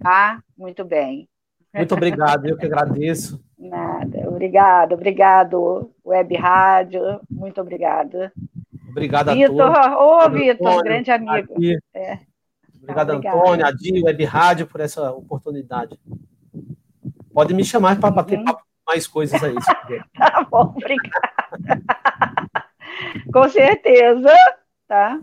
Tá? 0.00 0.42
Muito 0.56 0.84
bem. 0.84 1.28
Muito 1.74 1.94
obrigado, 1.94 2.46
eu 2.46 2.56
que 2.56 2.66
agradeço. 2.66 3.42
Nada, 3.58 4.28
obrigado, 4.28 4.92
obrigado, 4.92 5.90
Web 6.04 6.36
Rádio, 6.36 7.20
muito 7.30 7.60
obrigada. 7.60 8.32
Obrigado 8.88 9.32
Vitor, 9.34 9.60
a 9.60 9.90
todos. 9.90 10.26
Ô, 10.26 10.30
Vitor, 10.30 10.82
grande 10.82 11.10
amigo. 11.10 11.54
É. 11.94 12.18
Obrigado, 12.82 13.10
Antônio, 13.10 13.66
a 13.66 13.70
Di, 13.70 14.02
Web 14.02 14.24
Rádio, 14.24 14.66
por 14.66 14.80
essa 14.80 15.12
oportunidade. 15.12 15.98
Pode 17.32 17.52
me 17.52 17.64
chamar 17.64 18.00
para 18.00 18.10
bater 18.10 18.38
uhum. 18.38 18.56
mais 18.86 19.06
coisas 19.06 19.42
aí. 19.42 19.54
tá 20.16 20.46
bom, 20.50 20.74
obrigada. 20.74 21.28
Com 23.32 23.48
certeza, 23.48 24.32
tá? 24.86 25.20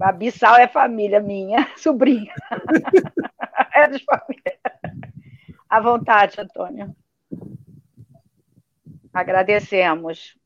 A 0.00 0.12
Bissau 0.12 0.56
é 0.56 0.66
família 0.66 1.20
minha, 1.20 1.68
sobrinha. 1.76 2.32
é 3.74 3.86
de 3.88 4.04
família. 4.04 4.58
À 5.70 5.80
vontade, 5.80 6.40
Antônio. 6.40 6.94
Agradecemos. 9.14 10.36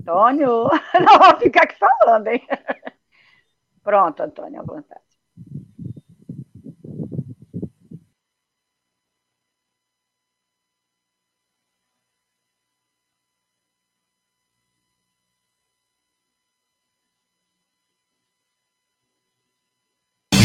Antônio, 0.00 0.70
não 1.04 1.18
vou 1.18 1.38
ficar 1.40 1.64
aqui 1.64 1.76
falando, 1.76 2.28
hein? 2.28 2.46
Pronto, 3.82 4.22
Antônio, 4.22 4.60
à 4.60 4.64
vontade. 4.64 5.07